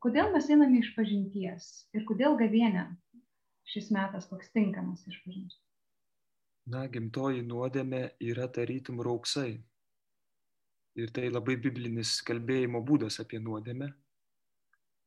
kodėl 0.04 0.32
mes 0.34 0.48
einame 0.52 0.82
iš 0.82 0.92
pažinties 0.96 1.70
ir 1.96 2.04
kodėl 2.10 2.36
gavėnė 2.40 2.88
šis 3.72 3.92
metas 3.96 4.28
toks 4.32 4.52
tinkamas 4.56 5.06
išpažinti? 5.08 5.56
Na, 6.72 6.88
gimtoji 6.90 7.44
nuodėmė 7.46 8.02
yra 8.26 8.48
tarytum 8.50 9.00
rauksai. 9.06 9.60
Ir 10.96 11.12
tai 11.16 11.30
labai 11.30 11.56
biblinis 11.62 12.18
kalbėjimo 12.26 12.82
būdas 12.84 13.20
apie 13.24 13.40
nuodėmę. 13.44 13.92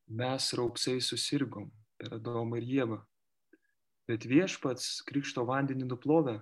Mes 0.09 0.53
rauksai 0.57 0.97
susirgom 1.03 1.67
per 1.99 2.15
Adomą 2.17 2.61
ir 2.61 2.69
Jėvą. 2.69 2.99
Bet 4.09 4.25
viešpats 4.25 5.03
krikšto 5.05 5.43
vandenį 5.45 5.85
nuplovė 5.85 6.39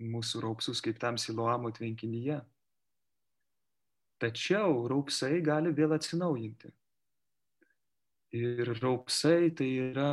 mūsų 0.00 0.42
raupsus 0.44 0.82
kaip 0.84 0.98
tam 1.00 1.16
siloamo 1.20 1.70
tvenkinyje. 1.72 2.40
Tačiau 4.20 4.84
raupsai 4.92 5.40
gali 5.44 5.72
vėl 5.72 5.94
atsinaujinti. 5.96 6.68
Ir 8.36 8.68
raupsai 8.82 9.48
tai 9.56 9.70
yra 9.88 10.10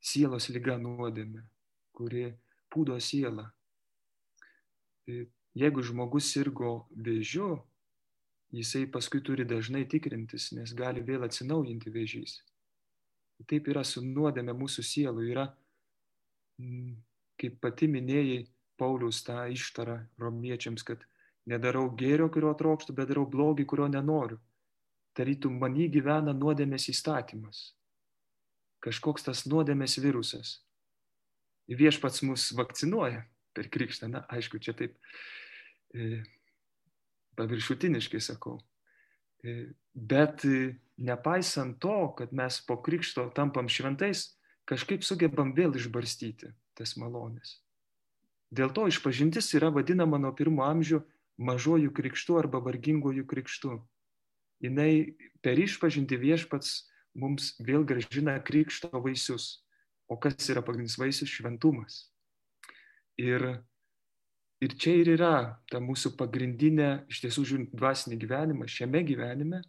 sielos 0.00 0.46
lyga 0.54 0.78
nuodėmė, 0.78 1.42
kuri 1.92 2.28
pūdo 2.70 2.96
sielą. 3.02 3.48
Jeigu 5.58 5.82
žmogus 5.82 6.30
sirgo 6.30 6.86
vėžiu, 6.94 7.58
jisai 8.54 8.86
paskui 8.86 9.20
turi 9.26 9.44
dažnai 9.44 9.82
tikrintis, 9.90 10.52
nes 10.54 10.72
gali 10.78 11.02
vėl 11.02 11.26
atsinaujinti 11.26 11.90
vėžys. 11.90 12.38
Taip 13.50 13.68
yra 13.72 13.82
su 13.84 14.02
nuodėme 14.04 14.54
mūsų 14.54 14.84
sielų. 14.84 15.26
Yra, 15.32 15.46
kaip 17.40 17.60
pati 17.62 17.88
minėjai, 17.90 18.44
Paulius 18.80 19.20
tą 19.26 19.42
ištarą 19.52 19.98
romiečiams, 20.20 20.84
kad 20.88 21.02
nedarau 21.50 21.90
gėrio, 22.00 22.30
kurio 22.32 22.54
trokštų, 22.56 22.94
bet 22.96 23.10
darau 23.12 23.26
blogį, 23.28 23.66
kurio 23.68 23.90
nenoriu. 23.92 24.38
Tarytum 25.16 25.58
manį 25.60 25.90
gyvena 25.96 26.32
nuodėmės 26.36 26.88
įstatymas. 26.92 27.74
Kažkoks 28.80 29.26
tas 29.26 29.44
nuodėmės 29.50 29.98
virusas. 30.00 30.60
Viešpats 31.68 32.22
mus 32.24 32.48
vakcinuoja 32.56 33.26
per 33.54 33.68
krikštą. 33.68 34.08
Na, 34.10 34.24
aišku, 34.32 34.62
čia 34.62 34.72
taip 34.78 34.96
e, 35.92 36.22
paviršutiniškai 37.36 38.22
sakau. 38.24 38.56
E, 39.44 39.74
bet 39.92 40.46
e, 40.48 40.78
nepaisant 41.04 41.76
to, 41.82 41.98
kad 42.16 42.32
mes 42.32 42.62
po 42.64 42.78
krikšto 42.80 43.28
tampam 43.36 43.68
šventais, 43.68 44.39
kažkaip 44.70 45.02
sugebam 45.06 45.54
vėl 45.56 45.74
išbarstyti 45.74 46.52
tas 46.78 46.94
malonės. 47.00 47.58
Dėl 48.50 48.72
to 48.74 48.86
išpažintis 48.90 49.52
yra 49.58 49.70
vadinama 49.74 50.18
nuo 50.18 50.32
pirmo 50.34 50.64
amžių 50.66 51.02
mažojų 51.40 51.92
krikštų 51.96 52.38
arba 52.42 52.60
vargingojų 52.62 53.26
krikštų. 53.30 53.78
Jis 54.60 55.14
per 55.40 55.58
išpažinti 55.58 56.18
viešpats 56.20 56.90
mums 57.16 57.54
vėl 57.64 57.84
gražina 57.86 58.36
krikšto 58.44 58.90
vaisius. 58.92 59.64
O 60.10 60.18
kas 60.20 60.50
yra 60.50 60.62
pagrindinis 60.62 60.98
vaisius? 60.98 61.30
Šventumas. 61.30 62.10
Ir, 63.20 63.62
ir 64.60 64.76
čia 64.76 64.96
ir 65.00 65.14
yra 65.14 65.62
ta 65.70 65.80
mūsų 65.80 66.16
pagrindinė, 66.18 67.06
iš 67.10 67.22
tiesų 67.24 67.44
žiūrint 67.46 67.74
dvasinį 67.76 68.18
gyvenimą, 68.20 68.68
šiame 68.68 69.02
gyvenime, 69.06 69.62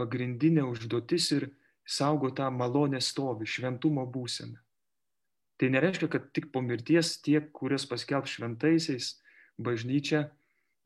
pagrindinė 0.00 0.64
užduotis 0.66 1.28
ir 1.36 1.48
saugo 1.88 2.30
tą 2.34 2.50
malonę 2.54 3.00
stovį, 3.02 3.46
šventumo 3.48 4.04
būseną. 4.06 4.60
Tai 5.60 5.68
nereiškia, 5.70 6.08
kad 6.10 6.30
tik 6.34 6.50
po 6.52 6.62
mirties 6.64 7.16
tie, 7.22 7.40
kurias 7.54 7.84
paskelb 7.86 8.26
šventaisiais, 8.26 9.16
bažnyčia 9.62 10.24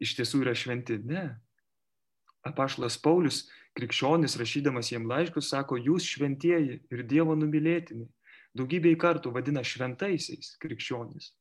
iš 0.03 0.17
tiesų 0.19 0.43
yra 0.45 0.53
šventi. 0.57 0.99
Ne. 1.07 1.39
Apašlas 2.47 2.99
Paulius, 3.01 3.47
krikščionis, 3.79 4.37
rašydamas 4.41 4.93
jiem 4.93 5.09
laiškus, 5.09 5.49
sako, 5.53 5.79
jūs 5.81 6.07
šventieji 6.09 6.83
ir 6.93 7.07
Dievo 7.09 7.37
numylėtini. 7.39 8.07
Daugybei 8.57 8.97
kartų 8.97 9.33
vadina 9.35 9.65
šventaisiais 9.65 10.55
krikščionis. 10.63 11.33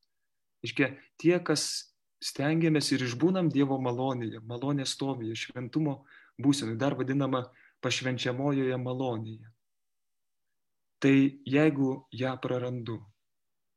Iškia, 0.66 0.94
tie, 1.22 1.38
kas 1.44 1.94
stengiamės 2.24 2.92
ir 2.96 3.06
išbūnam 3.06 3.52
Dievo 3.54 3.78
malonėje, 3.82 4.42
malonės 4.48 4.96
stovyje, 4.98 5.36
šventumo 5.38 6.02
būsenui, 6.42 6.76
dar 6.80 6.96
vadinama 6.98 7.46
pašvenčiamojoje 7.86 8.78
malonėje. 8.82 9.52
Tai 11.06 11.18
jeigu 11.46 11.90
ją 12.18 12.34
prarandu, 12.42 12.98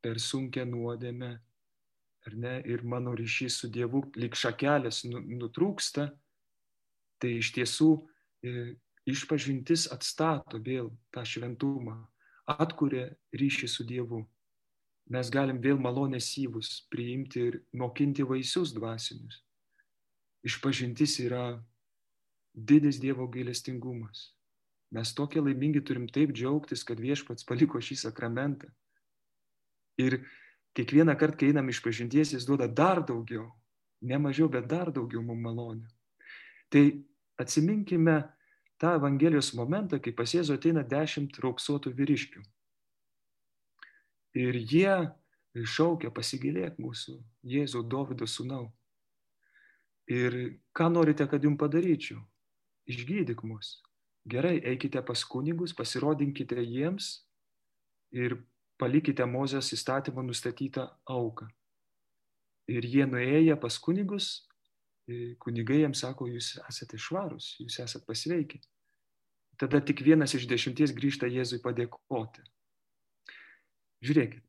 per 0.01 0.21
sunkę 0.23 0.65
nuodėmę, 0.65 1.31
ar 2.27 2.37
ne, 2.37 2.55
ir 2.65 2.85
mano 2.85 3.15
ryšys 3.19 3.61
su 3.63 3.71
Dievu 3.73 4.05
lik 4.17 4.37
šakelės 4.39 5.03
nu, 5.09 5.21
nutrūksta, 5.43 6.09
tai 7.19 7.33
iš 7.41 7.51
tiesų 7.57 7.91
e, 7.99 8.55
išpažintis 9.11 9.89
atstato 9.95 10.61
vėl 10.63 10.93
tą 11.15 11.25
šventumą, 11.27 11.97
atkuria 12.49 13.09
ryšį 13.35 13.69
su 13.69 13.87
Dievu. 13.89 14.23
Mes 15.09 15.31
galim 15.33 15.61
vėl 15.65 15.81
malonės 15.81 16.31
įvus 16.41 16.85
priimti 16.93 17.47
ir 17.49 17.61
mokinti 17.73 18.27
vaisius 18.29 18.75
dvasinius. 18.77 19.41
Išpažintis 20.45 21.17
yra 21.25 21.59
didis 22.55 23.01
Dievo 23.01 23.29
gailestingumas. 23.31 24.33
Mes 24.91 25.13
tokie 25.15 25.41
laimingi 25.41 25.83
turim 25.85 26.07
taip 26.09 26.33
džiaugtis, 26.33 26.85
kad 26.85 27.01
viešpats 27.01 27.45
paliko 27.49 27.81
šį 27.81 27.99
sakramentą. 28.07 28.71
Ir 30.01 30.23
kiekvieną 30.79 31.17
kartą, 31.19 31.43
kai 31.43 31.51
einam 31.53 31.69
iš 31.69 31.83
pažinties, 31.85 32.33
jis 32.33 32.47
duoda 32.49 32.69
dar 32.69 33.03
daugiau, 33.05 33.51
ne 34.01 34.19
mažiau, 34.23 34.49
bet 34.49 34.69
dar 34.71 34.93
daugiau 34.95 35.21
mums 35.23 35.45
malonių. 35.45 35.89
Tai 36.73 36.85
atsiminkime 37.41 38.23
tą 38.79 38.95
Evangelijos 38.97 39.53
momentą, 39.59 39.99
kai 40.01 40.15
pas 40.15 40.33
Jėzų 40.33 40.57
ateina 40.57 40.85
dešimt 40.87 41.41
raupsuotų 41.43 41.93
vyriškių. 41.99 42.43
Ir 44.39 44.59
jie 44.71 44.95
šaukia, 45.67 46.13
pasigilėk 46.15 46.79
mūsų, 46.79 47.19
Jėzų 47.43 47.83
Dovido 47.91 48.29
sūnau. 48.29 48.69
Ir 50.09 50.61
ką 50.73 50.89
norite, 50.93 51.27
kad 51.29 51.43
jums 51.45 51.59
padaryčiau? 51.61 52.23
Išgydyk 52.89 53.45
mus. 53.45 53.79
Gerai, 54.29 54.59
eikite 54.65 55.03
pas 55.05 55.25
kunigus, 55.25 55.75
pasirodinkite 55.77 56.61
jiems 56.65 57.11
ir 58.13 58.39
palikite 58.81 59.25
Mozės 59.29 59.73
įstatymo 59.77 60.25
nustatytą 60.25 60.87
auką. 61.09 61.49
Ir 62.69 62.85
jie 62.85 63.07
nuėję 63.09 63.57
pas 63.61 63.79
kunigus, 63.81 64.49
kunigai 65.41 65.83
jiems 65.83 66.03
sako, 66.05 66.29
jūs 66.29 66.57
esate 66.69 67.01
švarus, 67.01 67.55
jūs 67.63 67.79
esate 67.85 68.05
pasveikę. 68.09 68.61
Tada 69.59 69.81
tik 69.83 70.05
vienas 70.07 70.35
iš 70.37 70.47
dešimties 70.51 70.93
grįžta 70.95 71.27
Jėzui 71.27 71.59
padėkoti. 71.65 72.45
Žiūrėkit, 74.07 74.45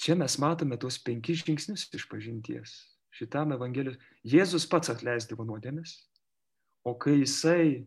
čia 0.00 0.16
mes 0.16 0.38
matome 0.40 0.78
tuos 0.80 0.96
penkis 1.02 1.42
žingsnius 1.44 1.88
iš 1.92 2.06
pažinties. 2.08 2.78
Šitam 3.16 3.52
Evangelijos 3.56 3.98
Jėzus 4.24 4.64
pats 4.68 4.92
atleisdavo 4.92 5.44
nuodėmės, 5.48 5.98
o 6.86 6.94
kai 6.94 7.18
jisai 7.20 7.82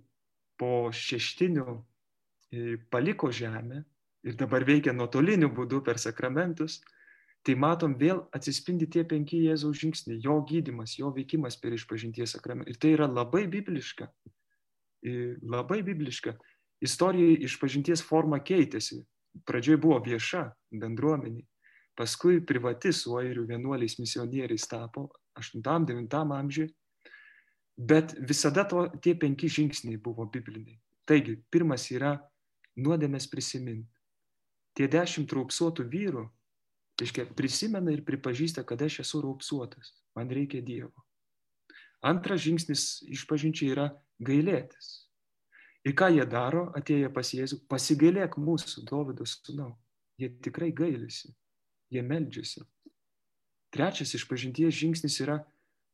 po 0.60 0.90
šeštinių 0.92 1.66
paliko 2.92 3.30
žemę, 3.32 3.84
ir 4.28 4.36
dabar 4.36 4.66
veikia 4.68 4.94
nuotoliniu 4.94 5.52
būdu 5.56 5.82
per 5.86 6.00
sakramentus, 6.02 6.80
tai 7.46 7.56
matom 7.56 7.94
vėl 7.96 8.26
atsispindi 8.36 8.90
tie 8.92 9.06
penki 9.08 9.46
Jėzaus 9.46 9.80
žingsniai, 9.80 10.20
jo 10.24 10.42
gydimas, 10.48 10.98
jo 11.00 11.14
veikimas 11.16 11.56
per 11.62 11.76
išpažinties 11.78 12.36
sakramentą. 12.36 12.74
Ir 12.74 12.80
tai 12.82 12.92
yra 12.98 13.08
labai 13.08 13.46
bibliška. 13.48 14.10
Labai 15.48 15.80
bibliška. 15.88 16.36
Istorija 16.84 17.40
išpažinties 17.48 18.04
forma 18.04 18.42
keitėsi. 18.44 19.00
Pradžioj 19.48 19.80
buvo 19.80 20.02
vieša 20.04 20.50
bendruomenė, 20.82 21.46
paskui 21.96 22.42
privati 22.44 22.92
su 22.96 23.14
airių 23.20 23.46
vienuoliais 23.48 24.00
misionieriais 24.02 24.66
tapo 24.68 25.08
8-9 25.40 26.10
amžiui, 26.36 26.68
bet 27.80 28.16
visada 28.20 28.66
to, 28.68 28.88
tie 29.00 29.16
penki 29.16 29.48
žingsniai 29.48 30.02
buvo 30.04 30.28
bibliniai. 30.28 30.80
Taigi, 31.08 31.40
pirmas 31.50 31.88
yra 31.96 32.18
nuodėmės 32.78 33.26
prisiminti 33.32 34.00
tie 34.80 34.88
dešimt 34.88 35.34
raupsuotų 35.36 35.84
vyrų, 35.92 36.24
reiškia, 37.02 37.26
prisimena 37.36 37.92
ir 37.92 38.06
pripažįsta, 38.08 38.64
kad 38.64 38.80
aš 38.86 39.02
esu 39.04 39.20
raupsuotas, 39.26 39.92
man 40.16 40.32
reikia 40.32 40.62
Dievo. 40.64 41.06
Antras 42.00 42.46
žingsnis 42.46 43.02
išpažinčiai 43.12 43.74
yra 43.74 43.90
gailėtis. 44.24 45.10
Ir 45.84 45.96
ką 46.00 46.08
jie 46.16 46.24
daro, 46.32 46.70
atėję 46.80 47.10
pas 47.12 47.28
Jėzų, 47.36 47.62
pasigailėk 47.72 48.38
mūsų, 48.40 48.86
Dovido 48.88 49.28
sūnau. 49.28 49.74
Jie 50.20 50.32
tikrai 50.44 50.72
gailisi, 50.76 51.34
jie 51.92 52.04
meldžiasi. 52.04 52.64
Trečias 53.76 54.16
išpažinties 54.16 54.76
žingsnis 54.76 55.20
yra 55.24 55.42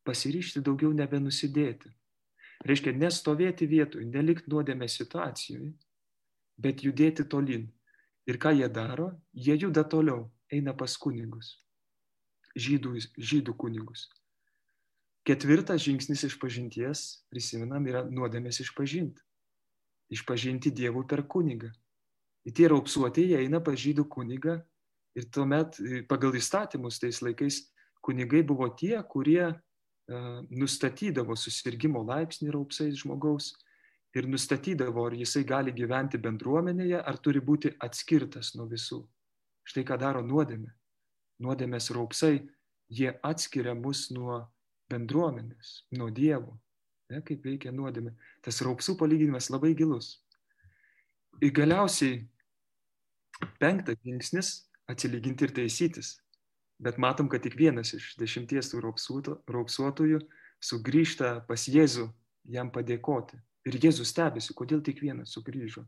pasiryšti 0.06 0.62
daugiau 0.66 0.94
nebenusidėti. 0.96 1.92
Reiškia, 2.66 2.94
nestovėti 2.96 3.68
vietoj, 3.68 4.06
nelikti 4.10 4.50
nuodėmė 4.54 4.88
situacijoje, 4.90 5.74
bet 6.62 6.86
judėti 6.86 7.26
tolin, 7.30 7.68
Ir 8.26 8.40
ką 8.42 8.56
jie 8.58 8.70
daro? 8.70 9.12
Jie 9.34 9.54
juda 9.62 9.84
toliau, 9.86 10.32
eina 10.50 10.74
pas 10.74 10.98
kunigus. 10.98 11.62
žydų, 12.56 12.96
žydų 13.20 13.54
kunigus. 13.60 14.08
Ketvirtas 15.28 15.82
žingsnis 15.84 16.24
išpažinties, 16.24 17.26
prisimenam, 17.28 17.84
yra 17.84 18.06
nuodėmės 18.08 18.62
išpažinti. 18.64 19.20
Išpažinti 20.16 20.72
Dievų 20.72 21.04
per 21.10 21.26
kunigą. 21.28 21.74
Ir 22.46 22.54
tie 22.54 22.70
raupsuotieji 22.72 23.36
eina 23.42 23.60
pas 23.60 23.76
žydų 23.76 24.06
kunigą 24.08 24.62
ir 25.18 25.26
tuomet 25.34 25.82
pagal 26.08 26.38
įstatymus 26.38 27.02
tais 27.02 27.20
laikais 27.22 27.66
kunigai 28.06 28.44
buvo 28.46 28.70
tie, 28.70 28.96
kurie 29.04 29.52
nustatydavo 30.08 31.36
susirgymo 31.36 32.04
laipsnį 32.06 32.52
raupsais 32.54 33.00
žmogaus 33.02 33.54
ir 34.16 34.28
nustatydavo, 34.30 35.08
ar 35.10 35.16
jisai 35.18 35.44
gali 35.44 35.74
gyventi 35.76 36.20
bendruomenėje, 36.22 37.02
ar 37.02 37.18
turi 37.18 37.42
būti 37.44 37.74
atskirtas 37.84 38.54
nuo 38.56 38.68
visų. 38.70 39.02
Štai 39.66 39.84
ką 39.88 39.98
daro 40.00 40.22
nuodėmė. 40.24 40.70
Nuodėmės 41.42 41.90
raupsai, 41.92 42.46
jie 42.88 43.10
atskiria 43.26 43.74
mus 43.76 44.08
nuo 44.14 44.46
bendruomenės, 44.92 45.82
nuo 45.98 46.12
Dievo. 46.14 46.56
Ne, 47.10 47.20
kaip 47.26 47.44
veikia 47.46 47.74
nuodėmė. 47.74 48.16
Tas 48.42 48.62
raupsų 48.66 48.96
palyginimas 48.98 49.52
labai 49.54 49.74
gilus. 49.78 50.22
Ir 51.44 51.52
galiausiai 51.54 52.24
penktas 53.60 54.00
žingsnis- 54.06 54.70
atsilyginti 54.92 55.46
ir 55.46 55.52
taisytis. 55.52 56.16
Bet 56.80 56.98
matom, 57.00 57.30
kad 57.32 57.44
tik 57.46 57.56
vienas 57.56 57.94
iš 57.96 58.16
dešimties 58.20 58.74
tų 58.74 58.82
raupsuotojų 58.84 60.20
sugrįžta 60.60 61.40
pas 61.48 61.68
Jėzų 61.72 62.10
jam 62.52 62.72
padėkoti. 62.72 63.40
Ir 63.66 63.78
Jėzus 63.82 64.12
stebisi, 64.12 64.54
kodėl 64.54 64.84
tik 64.86 65.00
vienas 65.02 65.34
sugrįžo. 65.34 65.86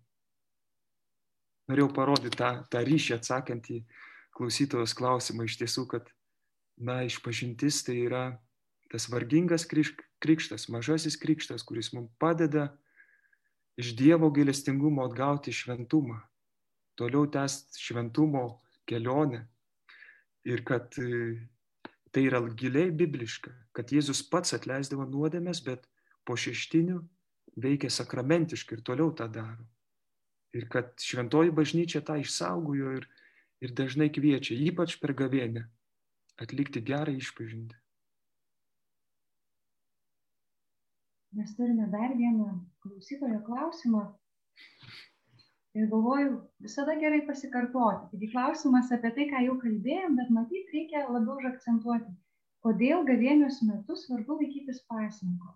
Norėjau 1.68 1.92
parodyti 1.94 2.40
tą, 2.40 2.52
tą 2.72 2.82
ryšį 2.88 3.18
atsakant 3.18 3.68
į 3.70 3.82
klausytojos 4.38 4.96
klausimą 4.98 5.46
iš 5.46 5.58
tiesų, 5.60 5.84
kad, 5.92 6.08
na, 6.80 7.02
išpažintis 7.06 7.84
tai 7.86 8.00
yra 8.06 8.24
tas 8.92 9.10
vargingas 9.12 9.68
krikštas, 9.68 10.70
mažasis 10.72 11.20
krikštas, 11.20 11.66
kuris 11.68 11.92
mums 11.94 12.14
padeda 12.22 12.70
iš 13.78 13.92
Dievo 14.00 14.30
gailestingumo 14.34 15.04
atgauti 15.06 15.54
šventumą, 15.54 16.22
toliau 16.98 17.28
tęsti 17.30 17.84
šventumo 17.84 18.46
kelionę. 18.90 19.44
Ir 20.48 20.64
kad 20.68 20.96
e, 21.02 21.36
tai 22.16 22.24
yra 22.30 22.40
giliai 22.60 22.92
bibliška, 22.96 23.52
kad 23.76 23.92
Jėzus 23.92 24.24
pats 24.32 24.56
atleisdavo 24.56 25.08
nuodėmės, 25.12 25.60
bet 25.66 25.88
po 26.28 26.38
šeštinių 26.40 27.02
veikia 27.64 27.90
sakramentiškai 27.92 28.78
ir 28.78 28.84
toliau 28.88 29.12
tą 29.18 29.28
daro. 29.32 29.66
Ir 30.56 30.70
kad 30.72 30.94
šventoji 31.04 31.52
bažnyčia 31.56 32.02
tą 32.06 32.16
išsaugojo 32.22 32.94
ir, 33.00 33.10
ir 33.62 33.74
dažnai 33.76 34.08
kviečia, 34.14 34.56
ypač 34.70 34.96
per 35.02 35.14
gavėnę, 35.18 35.66
atlikti 36.40 36.82
gerą 36.86 37.18
išpažinti. 37.20 37.76
Mes 41.38 41.52
turime 41.58 41.86
dar 41.92 42.16
vieną 42.18 42.54
klausytojo 42.82 43.44
klausimą. 43.46 44.06
Ir 45.76 45.90
galvoju, 45.92 46.38
visada 46.64 46.96
gerai 47.02 47.20
pasikartoti. 47.28 48.08
Taigi 48.14 48.32
klausimas 48.32 48.92
apie 48.96 49.12
tai, 49.18 49.28
ką 49.32 49.44
jau 49.46 49.58
kalbėjom, 49.62 50.16
bet 50.18 50.32
matyt, 50.34 50.72
reikia 50.74 51.04
labiau 51.10 51.36
užakcentuoti. 51.38 52.14
Kodėl 52.66 53.04
gavėnios 53.08 53.60
metu 53.68 53.96
svarbu 54.00 54.40
laikytis 54.40 54.82
pasninko? 54.90 55.54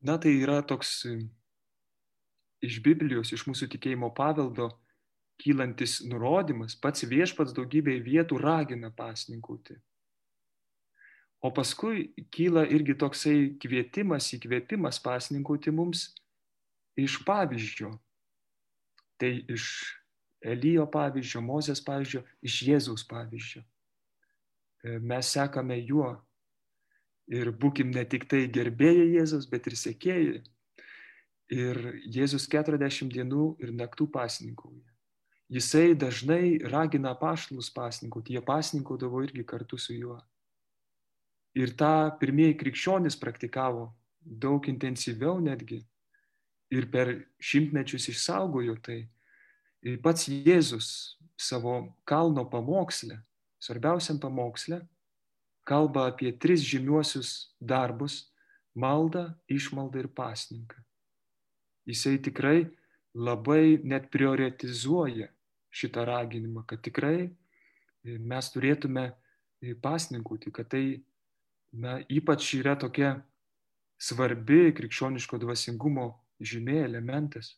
Na, 0.00 0.16
tai 0.18 0.32
yra 0.38 0.60
toks 0.62 0.92
e, 1.10 1.14
iš 2.66 2.78
Biblijos, 2.84 3.32
iš 3.34 3.44
mūsų 3.50 3.68
tikėjimo 3.74 4.10
paveldo 4.14 4.70
kylantis 5.38 6.00
nurodymas, 6.06 6.74
pats 6.78 7.06
viešpats 7.06 7.54
daugybėje 7.54 8.02
vietų 8.06 8.38
ragina 8.42 8.90
pasninkauti. 8.94 9.78
O 11.38 11.52
paskui 11.54 12.08
kyla 12.34 12.64
irgi 12.66 12.96
toksai 12.98 13.36
kvietimas, 13.62 14.32
įkvėpimas 14.34 14.98
pasninkauti 15.04 15.70
mums 15.74 16.08
iš 16.98 17.20
pavyzdžio. 17.26 17.92
Tai 19.18 19.30
iš 19.50 19.64
Elijo 20.44 20.86
pavyzdžio, 20.90 21.42
Mozės 21.42 21.82
pavyzdžio, 21.82 22.22
iš 22.46 22.60
Jėzaus 22.68 23.04
pavyzdžio. 23.10 23.64
E, 23.64 24.98
mes 25.02 25.32
sekame 25.34 25.80
juo 25.80 26.12
ir 27.28 27.50
būkim 27.50 27.90
ne 27.94 28.04
tik 28.08 28.28
tai 28.30 28.46
gerbėjai 28.52 29.08
Jėzus, 29.16 29.48
bet 29.50 29.66
ir 29.66 29.76
sekėjai. 29.78 30.38
Ir 31.54 31.80
Jėzus 32.12 32.46
40 32.52 33.10
dienų 33.12 33.50
ir 33.64 33.72
naktų 33.74 34.06
pasninkauja. 34.12 34.84
Jisai 35.48 35.94
dažnai 35.96 36.58
ragina 36.68 37.14
paštlus 37.16 37.70
pasninkauti, 37.72 38.34
jie 38.36 38.42
pasninkaudavo 38.44 39.22
irgi 39.24 39.46
kartu 39.48 39.78
su 39.80 39.96
juo. 39.96 40.18
Ir 41.56 41.72
tą 41.72 42.12
pirmieji 42.20 42.58
krikščionys 42.60 43.16
praktikavo 43.16 43.88
daug 44.20 44.68
intensyviau 44.68 45.40
netgi. 45.40 45.80
Ir 46.74 46.90
per 46.92 47.14
šimtmečius 47.40 48.10
išsaugojo 48.12 48.76
tai. 48.84 49.06
Ir 49.86 50.00
pats 50.02 50.26
Jėzus 50.28 51.16
savo 51.38 51.94
kalno 52.04 52.44
pamokslę, 52.50 53.20
svarbiausiam 53.62 54.18
pamokslę, 54.20 54.82
kalba 55.64 56.08
apie 56.10 56.32
tris 56.32 56.64
žymiuosius 56.66 57.54
darbus- 57.60 58.32
maldą, 58.82 59.34
išmaldą 59.48 59.98
ir 59.98 60.08
pasninką. 60.08 60.76
Jisai 61.86 62.18
tikrai 62.18 62.68
labai 63.14 63.80
net 63.84 64.10
prioritizuoja 64.10 65.28
šitą 65.70 66.04
raginimą, 66.04 66.66
kad 66.66 66.82
tikrai 66.82 67.28
e, 67.28 67.30
mes 68.18 68.50
turėtume 68.52 69.12
e, 69.62 69.74
pasninkauti, 69.74 70.52
kad 70.52 70.68
tai 70.68 71.02
na, 71.72 71.98
ypač 72.08 72.54
yra 72.58 72.76
tokia 72.76 73.22
svarbi 73.98 74.72
krikščioniško 74.76 75.38
dvasingumo 75.38 76.08
žymė, 76.40 76.80
elementas. 76.86 77.54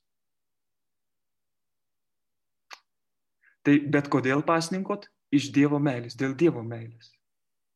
Tai 3.65 3.77
bet 3.93 4.09
kodėl 4.13 4.45
pasninkot? 4.47 5.11
Iš 5.31 5.53
Dievo 5.55 5.79
meilės, 5.79 6.17
dėl 6.19 6.33
Dievo 6.35 6.63
meilės 6.67 7.13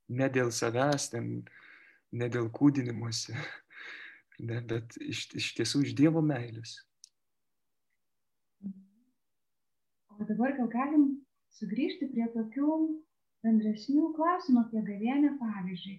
ne 0.09 0.29
dėl 0.29 0.51
savęs, 0.53 1.09
ten, 1.13 1.45
ne 2.13 2.29
dėl 2.29 2.51
kūdinimuose, 2.53 3.37
ne, 4.49 4.61
bet 4.69 4.97
iš, 5.01 5.29
iš 5.41 5.53
tiesų 5.59 5.85
iš 5.87 5.95
Dievo 5.99 6.23
meilės. 6.25 6.77
O 10.15 10.27
dabar 10.29 10.55
gal 10.59 10.69
galim 10.71 11.07
sugrįžti 11.57 12.11
prie 12.13 12.27
tokių 12.35 12.75
bendresnių 13.45 14.13
klausimų 14.17 14.61
apie 14.67 14.83
gavėnę, 14.87 15.33
pavyzdžiui, 15.41 15.97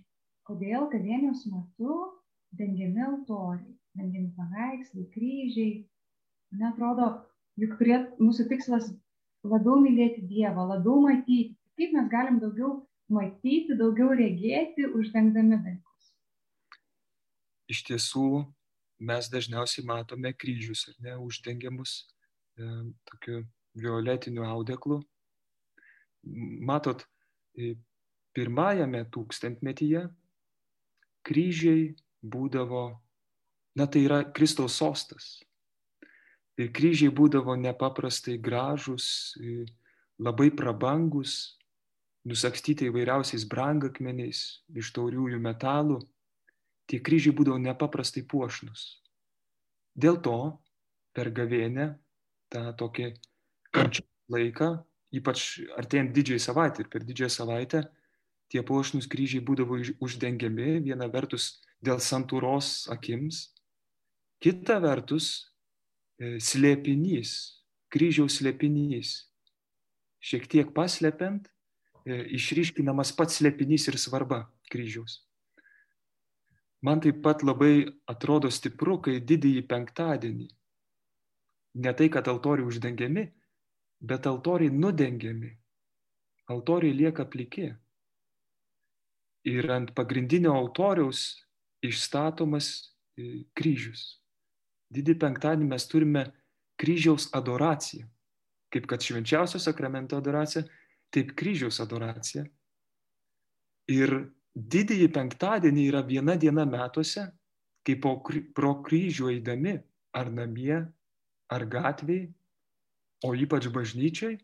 kodėl 0.48 0.88
gavėnios 0.94 1.44
metu 1.52 1.98
dengiami 2.56 3.04
altoriai, 3.04 3.76
dengiami 3.96 4.32
paveikslai, 4.38 5.06
kryžiai. 5.14 5.74
Man 6.54 6.72
atrodo, 6.72 7.08
juk 7.60 7.78
turėtų 7.80 8.26
mūsų 8.26 8.48
tikslas 8.52 8.92
labiau 9.46 9.80
mylėti 9.82 10.26
Dievą, 10.30 10.68
labiau 10.74 11.02
matyti, 11.04 11.56
kaip 11.80 11.96
mes 11.96 12.10
galim 12.12 12.40
daugiau 12.42 12.84
matyti, 13.12 13.78
daugiau 13.78 14.14
regėti, 14.18 14.88
uždengdami 14.88 15.60
dalykus. 15.60 16.12
Iš 17.72 17.82
tiesų, 17.90 18.28
mes 19.10 19.30
dažniausiai 19.32 19.86
matome 19.88 20.32
kryžius, 20.38 20.86
ar 20.92 21.00
ne, 21.08 21.16
uždengiamus 21.26 21.98
e, 22.02 22.70
tokiu 23.10 23.42
violetiniu 23.76 24.46
audeklu. 24.48 25.02
Matot, 26.66 27.04
e, 27.58 27.76
pirmajame 28.36 29.04
tūkstantmetyje 29.14 30.06
kryžiai 31.26 31.90
būdavo, 32.26 32.88
na 33.76 33.88
tai 33.88 34.06
yra 34.08 34.24
Kristaus 34.24 34.78
sostas. 34.80 35.40
Ir 36.56 36.72
kryžiai 36.72 37.12
būdavo 37.12 37.58
nepaprastai 37.60 38.38
gražus, 38.40 39.36
labai 40.16 40.48
prabangus, 40.56 41.58
nusakstyti 42.26 42.88
įvairiausiais 42.90 43.44
brangakmeniais 43.52 44.42
iš 44.74 44.92
tauriųjų 44.96 45.40
metalų, 45.44 46.00
tie 46.90 47.02
kryžiai 47.04 47.36
būdavo 47.36 47.60
nepaprastai 47.62 48.24
puošnus. 48.24 49.04
Dėl 49.96 50.22
to 50.24 50.38
per 51.16 51.32
gavėnę 51.36 51.92
tą 52.52 52.72
tokį 52.80 53.12
kančių 53.76 54.06
laiką, 54.32 54.70
ypač 55.16 55.46
artėjant 55.78 56.16
didžiai 56.16 56.42
savaitę 56.42 56.84
ir 56.84 56.90
per 56.92 57.06
didžiąją 57.08 57.32
savaitę, 57.32 57.84
tie 58.52 58.64
puošnus 58.66 59.08
kryžiai 59.12 59.44
būdavo 59.46 59.78
uždengiami 60.04 60.80
viena 60.88 61.08
vertus 61.12 61.60
dėl 61.84 62.02
santūros 62.02 62.88
akims, 62.92 63.55
kita 64.44 64.80
vertus 64.84 65.32
e, 66.20 66.38
slėpinys, 66.40 67.36
kryžiaus 67.92 68.40
slėpinys, 68.42 69.18
šiek 70.20 70.48
tiek 70.52 70.72
paslepiant 70.76 71.50
E, 72.06 72.20
išryškinamas 72.38 73.16
pats 73.18 73.40
slėpinys 73.40 73.88
ir 73.90 73.98
svarba 73.98 74.44
kryžiaus. 74.70 75.24
Man 76.86 77.02
taip 77.02 77.24
pat 77.26 77.42
labai 77.42 77.88
atrodo 78.06 78.52
stipru, 78.54 79.00
kai 79.02 79.18
didįjį 79.18 79.64
penktadienį 79.72 80.50
ne 81.82 81.94
tai, 81.98 82.08
kad 82.14 82.30
altoriai 82.30 82.70
uždengiami, 82.70 83.24
bet 84.00 84.30
altoriai 84.30 84.72
nudengiami. 84.72 85.58
altoriai 86.46 86.94
lieka 86.94 87.26
pliki. 87.26 87.74
Ir 89.50 89.72
ant 89.72 89.90
pagrindinio 89.98 90.54
altoriaus 90.54 91.42
išstatomas 91.82 92.94
e, 93.18 93.46
kryžius. 93.58 94.22
Didį 94.96 95.18
penktadienį 95.22 95.70
mes 95.70 95.88
turime 95.92 96.26
kryžiaus 96.82 97.30
adoraciją. 97.36 98.08
Kaip 98.74 98.88
kad 98.92 99.04
švenčiausio 99.04 99.60
sakramento 99.62 100.18
adoracija, 100.20 100.66
taip 101.14 101.34
kryžiaus 101.40 101.80
adoracija. 101.84 102.44
Ir 103.92 104.16
didįjį 104.56 105.12
penktadienį 105.16 105.86
yra 105.92 106.02
viena 106.08 106.36
diena 106.40 106.66
metuose, 106.68 107.28
kai 107.86 107.96
po, 108.02 108.18
pro 108.56 108.74
kryžių 108.86 109.30
eidami 109.36 109.78
ar 110.16 110.32
namie, 110.34 110.80
ar 111.52 111.66
gatvėje, 111.70 112.32
o 113.26 113.34
ypač 113.38 113.70
bažnyčiai, 113.74 114.38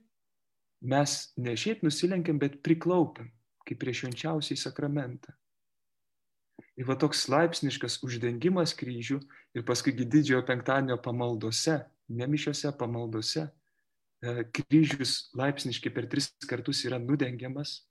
mes 0.81 1.33
ne 1.37 1.55
šiaip 1.57 1.83
nusilenkiam, 1.85 2.39
bet 2.41 2.61
priklaupiam, 2.65 3.29
kaip 3.67 3.79
prie 3.81 3.93
švenčiausiai 3.93 4.57
sakramentą. 4.57 5.33
Ir 6.79 6.87
va 6.87 6.95
toks 6.95 7.25
laipsniškas 7.29 7.99
uždengimas 8.05 8.73
kryžių 8.79 9.19
ir 9.57 9.65
paskui 9.67 9.93
didžiojo 9.97 10.45
penktadienio 10.47 10.97
pamaldose, 11.03 11.81
nemišiose 12.07 12.71
pamaldose, 12.79 13.47
e, 13.47 14.45
kryžius 14.55 15.31
laipsniškai 15.37 15.91
per 15.93 16.07
tris 16.11 16.31
kartus 16.47 16.85
yra 16.87 16.99
nudengiamas 16.99 17.81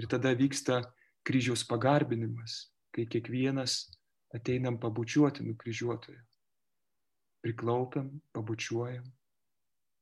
ir 0.00 0.08
tada 0.10 0.32
vyksta 0.34 0.80
kryžiaus 1.24 1.64
pagarbinimas, 1.68 2.72
kai 2.94 3.06
kiekvienas 3.06 3.92
ateinam 4.34 4.80
pabučiuoti 4.80 5.44
nukryžiuotojo. 5.44 6.22
Priklaupiam, 7.44 8.08
pabučiuojam 8.32 9.04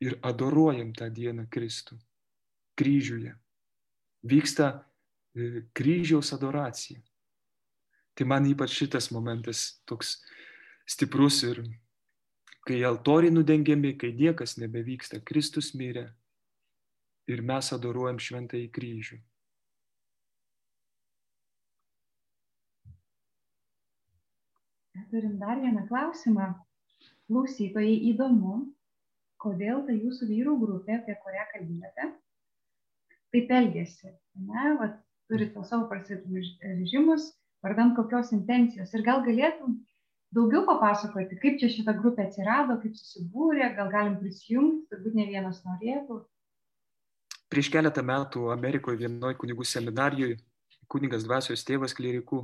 ir 0.02 0.18
adoruojam 0.22 0.92
tą 0.94 1.10
dieną 1.10 1.46
Kristų 1.50 1.98
kryžiuje. 2.78 3.34
Vyksta 4.22 4.68
e, 5.34 5.66
kryžiaus 5.74 6.32
adoracija. 6.34 7.00
Tai 8.14 8.28
man 8.28 8.46
ypač 8.48 8.74
šitas 8.76 9.08
momentas 9.14 9.80
toks 9.88 10.18
stiprus 10.88 11.40
ir 11.48 11.62
kai 12.66 12.82
altoriai 12.86 13.32
nudengiami, 13.32 13.94
kai 13.98 14.12
niekas 14.16 14.58
nebevyksta, 14.60 15.22
Kristus 15.24 15.72
mirė 15.78 16.10
ir 17.30 17.42
mes 17.46 17.72
adoruojam 17.74 18.20
šventąjį 18.22 18.68
kryžių. 18.76 19.18
Turim 25.12 25.34
dar 25.40 25.58
vieną 25.60 25.82
klausimą. 25.88 26.52
Klausytojai 27.28 27.96
įdomu, 28.12 28.54
kodėl 29.42 29.82
ta 29.88 29.92
jūsų 29.92 30.28
vyrų 30.30 30.54
grupė, 30.60 30.98
apie 31.00 31.16
kurią 31.24 31.44
kalbėjote, 31.50 32.06
taip 33.34 33.52
elgesi. 33.58 34.12
Ne, 34.48 34.66
vat, 34.80 34.98
turi 35.28 35.48
to 35.52 35.64
savo 35.68 35.88
prasirežimus, 35.90 37.28
vardan 37.62 37.94
kokios 37.96 38.32
intencijos. 38.36 38.92
Ir 38.94 39.04
gal 39.06 39.22
galėtum 39.26 39.78
daugiau 40.34 40.64
papasakoti, 40.68 41.38
kaip 41.42 41.58
čia 41.60 41.70
šita 41.72 41.94
grupė 41.98 42.26
atsirado, 42.28 42.78
kaip 42.82 42.96
susibūrė, 42.98 43.68
gal 43.76 43.90
galim 43.92 44.16
prisijungti, 44.20 44.88
turbūt 44.92 45.18
ne 45.18 45.28
vienas 45.28 45.60
norėtų. 45.66 46.22
Prieš 47.52 47.68
keletą 47.72 48.02
metų 48.06 48.48
Amerikoje 48.54 49.02
vienoje 49.04 49.36
kunigų 49.40 49.66
seminarijoje 49.68 50.38
kunigas 50.92 51.26
dvasios 51.26 51.64
tėvas 51.68 51.94
klierikų 51.96 52.42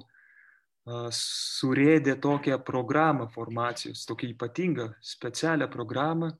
surėdė 1.12 2.14
tokią 2.20 2.58
programą 2.64 3.28
formacijos, 3.32 4.06
tokią 4.08 4.30
ypatingą, 4.32 4.86
specialią 5.04 5.68
programą 5.68 6.30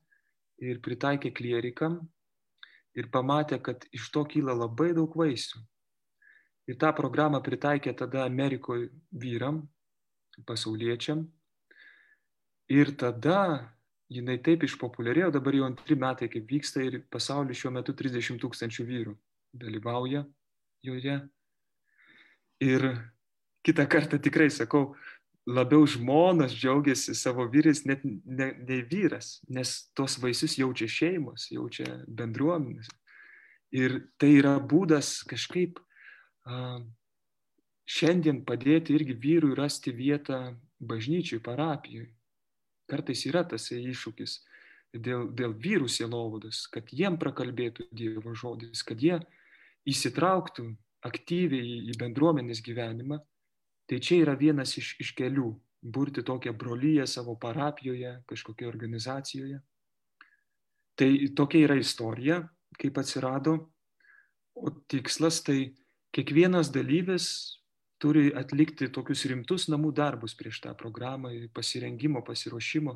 ir 0.65 0.81
pritaikė 0.85 1.33
klierikam 1.37 2.01
ir 2.97 3.11
pamatė, 3.13 3.61
kad 3.61 3.85
iš 3.93 4.09
to 4.15 4.25
kyla 4.25 4.57
labai 4.57 4.95
daug 4.97 5.13
vaisių. 5.17 5.61
Ir 6.69 6.77
tą 6.77 6.93
programą 6.93 7.41
pritaikė 7.45 7.95
tada 7.97 8.27
Amerikoje 8.29 8.91
vyram, 9.13 9.63
pasauliečiam. 10.47 11.25
Ir 12.69 12.93
tada 13.01 13.73
jinai 14.13 14.37
taip 14.45 14.65
išpopuliarėjo, 14.69 15.31
dabar 15.33 15.57
jau 15.57 15.67
antri 15.69 15.97
metai 15.97 16.29
kaip 16.33 16.49
vyksta 16.49 16.85
ir 16.85 17.01
pasaulyje 17.13 17.63
šiuo 17.63 17.73
metu 17.73 17.95
30 17.97 18.41
tūkstančių 18.43 18.87
vyrų 18.89 19.15
dalyvauja 19.57 20.27
joje. 20.85 21.17
Ir 22.61 22.85
kitą 23.65 23.87
kartą 23.89 24.21
tikrai 24.21 24.51
sakau, 24.53 24.93
labiau 25.49 25.87
žmonos 25.89 26.53
džiaugiasi 26.53 27.15
savo 27.17 27.47
vyrais, 27.49 27.85
net 27.89 28.05
ne, 28.05 28.53
ne 28.61 28.81
vyras, 28.91 29.39
nes 29.49 29.89
tos 29.97 30.19
vaisius 30.21 30.59
jaučia 30.61 30.89
šeimos, 30.93 31.49
jaučia 31.53 32.03
bendruomenės. 32.09 32.91
Ir 33.73 34.01
tai 34.21 34.35
yra 34.41 34.57
būdas 34.61 35.23
kažkaip 35.29 35.81
šiandien 37.89 38.43
padėti 38.49 38.97
irgi 38.97 39.17
vyrui 39.17 39.57
rasti 39.59 39.93
vietą 39.93 40.57
bažnyčiai, 40.79 41.43
parapijoje. 41.45 42.13
Kartais 42.89 43.25
yra 43.29 43.43
tas 43.45 43.69
iššūkis 43.75 44.39
dėl, 44.97 45.29
dėl 45.37 45.53
vyrų 45.53 45.89
sielovados, 45.93 46.67
kad 46.73 46.89
jiem 46.93 47.19
prakalbėtų 47.21 47.91
Dievo 47.93 48.33
žodis, 48.33 48.83
kad 48.83 49.03
jie 49.03 49.19
įsitrauktų 49.89 50.71
aktyviai 51.05 51.83
į 51.93 51.97
bendruomenės 52.01 52.63
gyvenimą 52.65 53.21
Tai 53.89 53.97
čia 54.05 54.21
yra 54.21 54.35
vienas 54.37 54.75
iš, 54.77 54.93
iš 55.01 55.15
kelių- 55.17 55.49
burti 55.95 56.21
tokią 56.21 56.53
brolyje 56.53 57.07
savo 57.09 57.39
parapijoje, 57.41 58.23
kažkokioje 58.29 58.69
organizacijoje. 58.69 59.61
Tai 60.95 61.11
tokia 61.35 61.65
yra 61.65 61.77
istorija, 61.81 62.43
kaip 62.77 62.99
atsirado, 62.99 63.71
o 64.55 64.71
tikslas 64.71 65.41
tai 65.43 65.73
kiekvienas 66.19 66.73
dalyvis 66.75 67.27
turi 68.03 68.33
atlikti 68.35 68.89
tokius 68.91 69.23
rimtus 69.31 69.69
namų 69.71 69.93
darbus 69.95 70.35
prieš 70.35 70.59
tą 70.65 70.73
programą, 70.79 71.31
pasirengimo, 71.55 72.25
pasiruošimo 72.27 72.95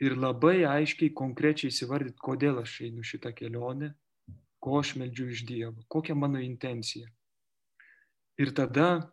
ir 0.00 0.16
labai 0.16 0.62
aiškiai, 0.64 1.12
konkrečiai 1.12 1.68
įsivardyti, 1.68 2.16
kodėl 2.16 2.62
aš 2.62 2.78
einu 2.86 3.04
šitą 3.04 3.34
kelionę, 3.36 3.90
ko 4.60 4.78
aš 4.80 4.94
meldžiu 5.00 5.28
iš 5.34 5.44
Dievo, 5.48 5.84
kokia 5.92 6.16
mano 6.16 6.40
intencija. 6.40 7.10
Ir 8.40 8.54
tada 8.56 9.10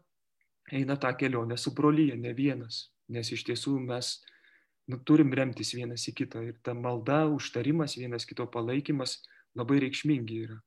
eina 0.72 0.96
tą 0.96 1.12
kelionę 1.20 1.60
su 1.60 1.76
brolyje, 1.76 2.16
ne 2.16 2.32
vienas, 2.36 2.86
nes 3.12 3.32
iš 3.36 3.44
tiesų 3.50 3.76
mes 3.84 4.14
nu, 4.88 5.02
turim 5.04 5.36
remtis 5.36 5.74
vienas 5.76 6.08
į 6.08 6.16
kitą 6.22 6.48
ir 6.48 6.62
ta 6.64 6.76
malda, 6.76 7.26
užtarimas, 7.28 8.00
vienas 8.00 8.24
kito 8.28 8.48
palaikymas 8.48 9.20
labai 9.56 9.82
reikšmingi 9.84 10.44
yra 10.48 10.62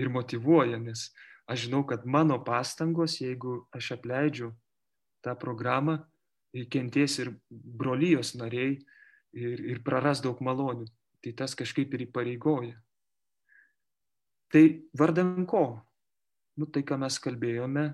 ir 0.00 0.08
motivuoja, 0.08 0.80
nes 0.80 1.10
aš 1.50 1.66
žinau, 1.66 1.82
kad 1.86 2.06
mano 2.06 2.38
pastangos, 2.46 3.18
jeigu 3.20 3.64
aš 3.74 3.96
apleidžiu 3.98 4.52
tą 5.24 5.34
programą, 5.38 5.98
kenties 6.70 7.18
ir 7.22 7.34
brolyjos 7.50 8.34
nariai 8.38 8.78
ir, 9.36 9.64
ir 9.74 9.82
praras 9.86 10.22
daug 10.24 10.40
malonių. 10.42 10.88
Tai 11.20 11.34
tas 11.36 11.52
kažkaip 11.58 11.92
ir 11.94 12.06
įpareigoja. 12.06 12.78
Tai 14.50 14.62
vardan 14.96 15.44
ko? 15.46 15.64
Nu, 16.56 16.66
tai, 16.66 16.82
ką 16.82 16.96
mes 16.98 17.18
kalbėjome, 17.22 17.84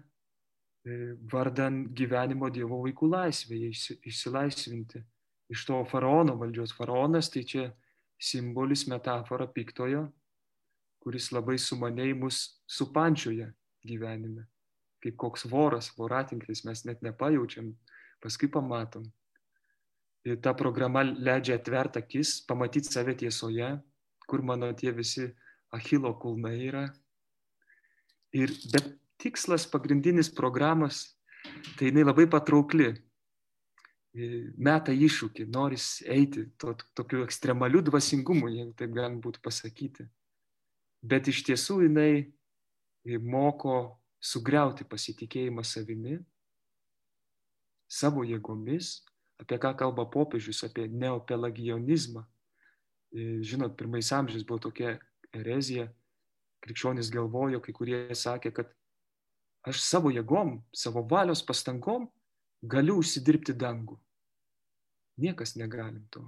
E, 0.87 1.17
vardan 1.33 1.81
gyvenimo 1.99 2.47
Dievo 2.55 2.79
vaikų 2.85 3.09
laisvėje, 3.11 3.73
išsilaisvinti 4.07 5.01
iš 5.51 5.65
to 5.67 5.81
faraono 5.91 6.37
valdžios. 6.39 6.75
Faraonas 6.79 7.31
tai 7.35 7.43
čia 7.43 7.65
simbolis, 8.23 8.85
metafora 8.87 9.49
piktojo, 9.51 10.05
kuris 11.07 11.29
labai 11.31 11.55
sumaniai 11.55 12.17
mus 12.19 12.37
supančioje 12.67 13.53
gyvenime. 13.87 14.49
Kaip 14.99 15.15
koks 15.23 15.45
voras, 15.47 15.93
voratinklis, 15.95 16.65
mes 16.67 16.83
net 16.83 17.05
nepajaučiam, 17.07 17.69
paskui 18.19 18.49
pamatom. 18.51 19.05
Ir 20.27 20.41
ta 20.43 20.51
programa 20.59 21.05
leidžia 21.07 21.61
atverti 21.61 22.03
akis, 22.03 22.41
pamatyti 22.49 22.91
save 22.91 23.15
tiesoje, 23.23 23.69
kur 24.27 24.43
mano 24.43 24.73
tie 24.75 24.91
visi 24.91 25.29
Achilo 25.71 26.11
kulnai 26.19 26.57
yra. 26.73 26.83
Ir, 28.35 28.51
bet 28.75 28.91
tikslas 29.23 29.69
pagrindinis 29.71 30.33
programos, 30.35 31.05
tai 31.79 31.93
jinai 31.93 32.03
labai 32.03 32.27
patraukli. 32.35 32.91
E, 32.91 34.35
meta 34.59 34.91
iššūkį, 34.91 35.47
noris 35.55 36.01
eiti 36.03 36.49
to, 36.59 36.75
tokiu 36.99 37.23
ekstremaliu 37.23 37.87
dvasingumu, 37.87 38.51
jeigu 38.59 38.75
taip 38.75 38.99
galim 38.99 39.23
būtų 39.23 39.47
pasakyti. 39.47 40.11
Bet 41.07 41.29
iš 41.31 41.45
tiesų 41.47 41.85
jinai 41.85 42.13
e, 42.19 43.19
moko 43.23 43.99
sugriauti 44.23 44.87
pasitikėjimą 44.89 45.63
savimi, 45.67 46.17
savo 47.87 48.25
jėgomis, 48.27 49.05
apie 49.39 49.59
ką 49.63 49.75
kalba 49.79 50.07
popiežius, 50.11 50.65
apie 50.67 50.89
neopelagionizmą. 50.91 52.25
E, 53.15 53.29
žinot, 53.47 53.77
pirmais 53.79 54.11
amžiais 54.13 54.47
buvo 54.47 54.65
tokia 54.67 54.97
erezija, 55.37 55.87
krikščionys 56.65 57.13
galvojo, 57.15 57.61
kai 57.63 57.75
kurie 57.77 58.01
sakė, 58.11 58.51
kad 58.57 58.73
aš 59.67 59.85
savo 59.85 60.11
jėgom, 60.11 60.59
savo 60.75 61.05
valios 61.07 61.45
pastangom 61.47 62.09
galiu 62.67 62.99
užsidirbti 63.03 63.55
dangų. 63.55 64.01
Niekas 65.23 65.55
negalim 65.57 66.03
to. 66.11 66.25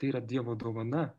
Tai 0.00 0.08
yra 0.08 0.20
Dievo 0.20 0.56
dovana. 0.58 1.10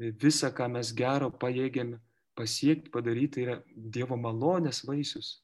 Visa, 0.00 0.48
ką 0.48 0.70
mes 0.72 0.94
gero 0.96 1.28
pajėgėme 1.30 2.00
pasiekti, 2.38 2.92
padaryti, 2.92 3.32
tai 3.36 3.46
yra 3.46 3.56
Dievo 3.74 4.18
malonės 4.20 4.84
vaisius. 4.88 5.38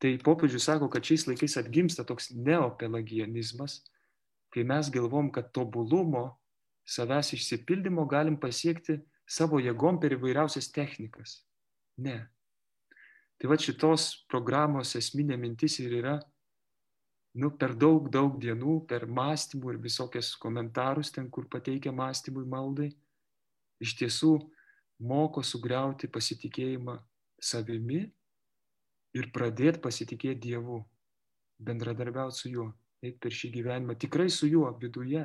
Tai 0.00 0.14
popiežius 0.24 0.64
sako, 0.70 0.88
kad 0.88 1.04
šiais 1.04 1.26
laikais 1.28 1.58
atgimsta 1.60 2.06
toks 2.08 2.30
neopelagianizmas, 2.32 3.82
kai 4.50 4.64
mes 4.64 4.88
galvom, 4.92 5.28
kad 5.34 5.52
tobulumo, 5.52 6.40
savęs 6.88 7.34
išsipildymo 7.36 8.06
galim 8.08 8.38
pasiekti 8.40 8.98
savo 9.28 9.60
jėgom 9.62 10.00
per 10.00 10.16
įvairiausias 10.16 10.70
technikas. 10.74 11.42
Ne. 12.00 12.24
Tai 13.40 13.52
va 13.52 13.58
šitos 13.60 14.24
programos 14.28 14.96
esminė 14.98 15.36
mintis 15.40 15.78
ir 15.80 15.94
yra, 16.00 16.16
nu, 17.40 17.52
per 17.56 17.76
daug, 17.78 18.08
daug 18.10 18.40
dienų, 18.42 18.80
per 18.90 19.06
mąstymų 19.06 19.74
ir 19.74 19.82
visokias 19.84 20.32
komentarus 20.40 21.12
ten, 21.14 21.28
kur 21.30 21.46
pateikia 21.48 21.92
mąstymui 21.94 22.46
maldai, 22.48 22.90
iš 23.80 23.94
tiesų 24.00 24.34
moko 25.00 25.42
sugriauti 25.42 26.08
pasitikėjimą 26.12 26.96
savimi 27.40 28.04
ir 29.16 29.30
pradėti 29.34 29.80
pasitikėti 29.82 30.40
Dievu, 30.46 30.80
bendradarbiauti 31.60 32.36
su 32.36 32.52
juo, 32.52 32.66
eiti 33.02 33.18
per 33.22 33.34
šį 33.34 33.52
gyvenimą, 33.56 33.96
tikrai 33.98 34.28
su 34.30 34.48
juo 34.50 34.70
viduje. 34.80 35.24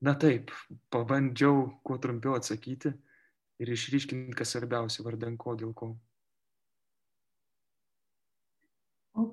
Na 0.00 0.14
taip, 0.16 0.52
pabandžiau 0.88 1.66
kuo 1.84 1.98
trumpiau 2.00 2.38
atsakyti 2.38 2.94
ir 3.60 3.72
išryškinti, 3.74 4.32
kas 4.36 4.54
svarbiausia, 4.54 5.04
vardan 5.04 5.36
ko, 5.40 5.52
dėl 5.60 5.74
ko. 5.76 5.90
O, 9.12 9.26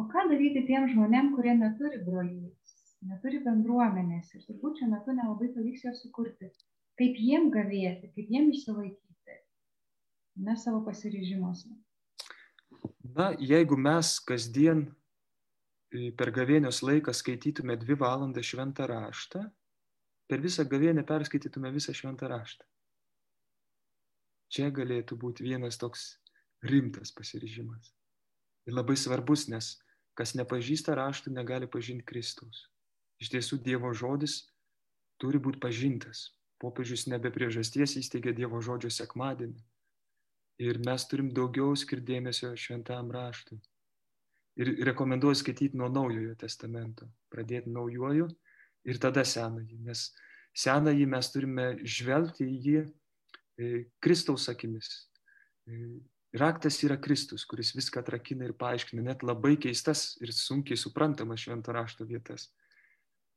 o 0.00 0.06
ką 0.08 0.24
daryti 0.30 0.64
tiem 0.64 0.88
žmonėm, 0.88 1.34
kurie 1.36 1.52
neturi 1.58 2.00
brolyjos, 2.06 2.61
neturi 3.08 3.40
bendruomenės 3.44 4.34
ir 4.36 4.44
turbūt 4.48 4.80
šiuo 4.80 4.90
metu 4.92 5.14
nelabai 5.16 5.50
pavyks 5.54 5.88
jos 5.88 6.04
sukurti? 6.04 6.52
Kaip 7.00 7.16
jiem 7.18 7.48
gavėti, 7.54 8.12
kaip 8.14 8.30
jiem 8.30 8.50
išsilaikyti? 8.52 9.12
ne 10.36 10.56
savo 10.56 10.84
pasiryžimuose. 10.84 11.68
Na, 13.14 13.32
jeigu 13.38 13.76
mes 13.76 14.14
kasdien 14.26 14.86
e, 15.92 16.10
per 16.16 16.32
gavėnios 16.34 16.80
laiką 16.84 17.12
skaitytume 17.14 17.76
dvi 17.80 17.96
valandas 18.00 18.48
šventą 18.48 18.88
raštą, 18.88 19.44
per 20.30 20.40
visą 20.40 20.64
gavėnę 20.68 21.04
perskaitytume 21.08 21.72
visą 21.74 21.94
šventą 21.96 22.30
raštą. 22.32 22.64
Čia 24.52 24.68
galėtų 24.72 25.16
būti 25.20 25.44
vienas 25.44 25.78
toks 25.80 26.16
rimtas 26.64 27.12
pasiryžimas. 27.16 27.92
Ir 28.68 28.76
labai 28.76 28.96
svarbus, 28.96 29.48
nes 29.48 29.74
kas 30.16 30.34
nepažįsta 30.38 30.94
raštų, 30.96 31.32
negali 31.32 31.68
pažinti 31.68 32.04
Kristaus. 32.08 32.68
Iš 33.22 33.30
tiesų 33.30 33.60
Dievo 33.62 33.92
žodis 33.94 34.40
turi 35.22 35.38
būti 35.38 35.60
pažintas. 35.62 36.32
Popiežius 36.62 37.06
nebe 37.10 37.30
priežasties 37.34 37.94
įsteigė 38.00 38.34
Dievo 38.34 38.58
žodžio 38.62 38.90
sekmadienį. 38.90 39.62
Ir 40.62 40.78
mes 40.86 41.04
turim 41.10 41.30
daugiau 41.34 41.76
skirti 41.78 42.12
dėmesio 42.12 42.52
šventam 42.58 43.10
raštui. 43.14 43.60
Ir 44.60 44.72
rekomenduoju 44.90 45.38
skaityti 45.40 45.78
nuo 45.78 45.88
naujojo 45.90 46.34
testamento. 46.38 47.06
Pradėti 47.32 47.72
naujoju 47.72 48.26
ir 48.90 48.98
tada 49.02 49.24
senąjį. 49.26 49.78
Nes 49.86 50.08
senąjį 50.64 51.06
mes 51.14 51.30
turime 51.34 51.66
žvelgti 51.82 52.46
į 52.46 52.58
jį 52.66 52.80
e, 52.82 53.70
Kristaus 54.02 54.48
akimis. 54.52 54.90
E, 55.66 55.78
raktas 56.42 56.80
yra 56.84 56.98
Kristus, 57.00 57.46
kuris 57.48 57.72
viską 57.76 58.02
atrakina 58.02 58.46
ir 58.48 58.56
paaiškina 58.58 59.06
net 59.06 59.24
labai 59.24 59.54
keistas 59.62 60.12
ir 60.20 60.34
sunkiai 60.36 60.78
suprantamas 60.78 61.46
švento 61.46 61.74
rašto 61.74 62.06
vietas. 62.08 62.50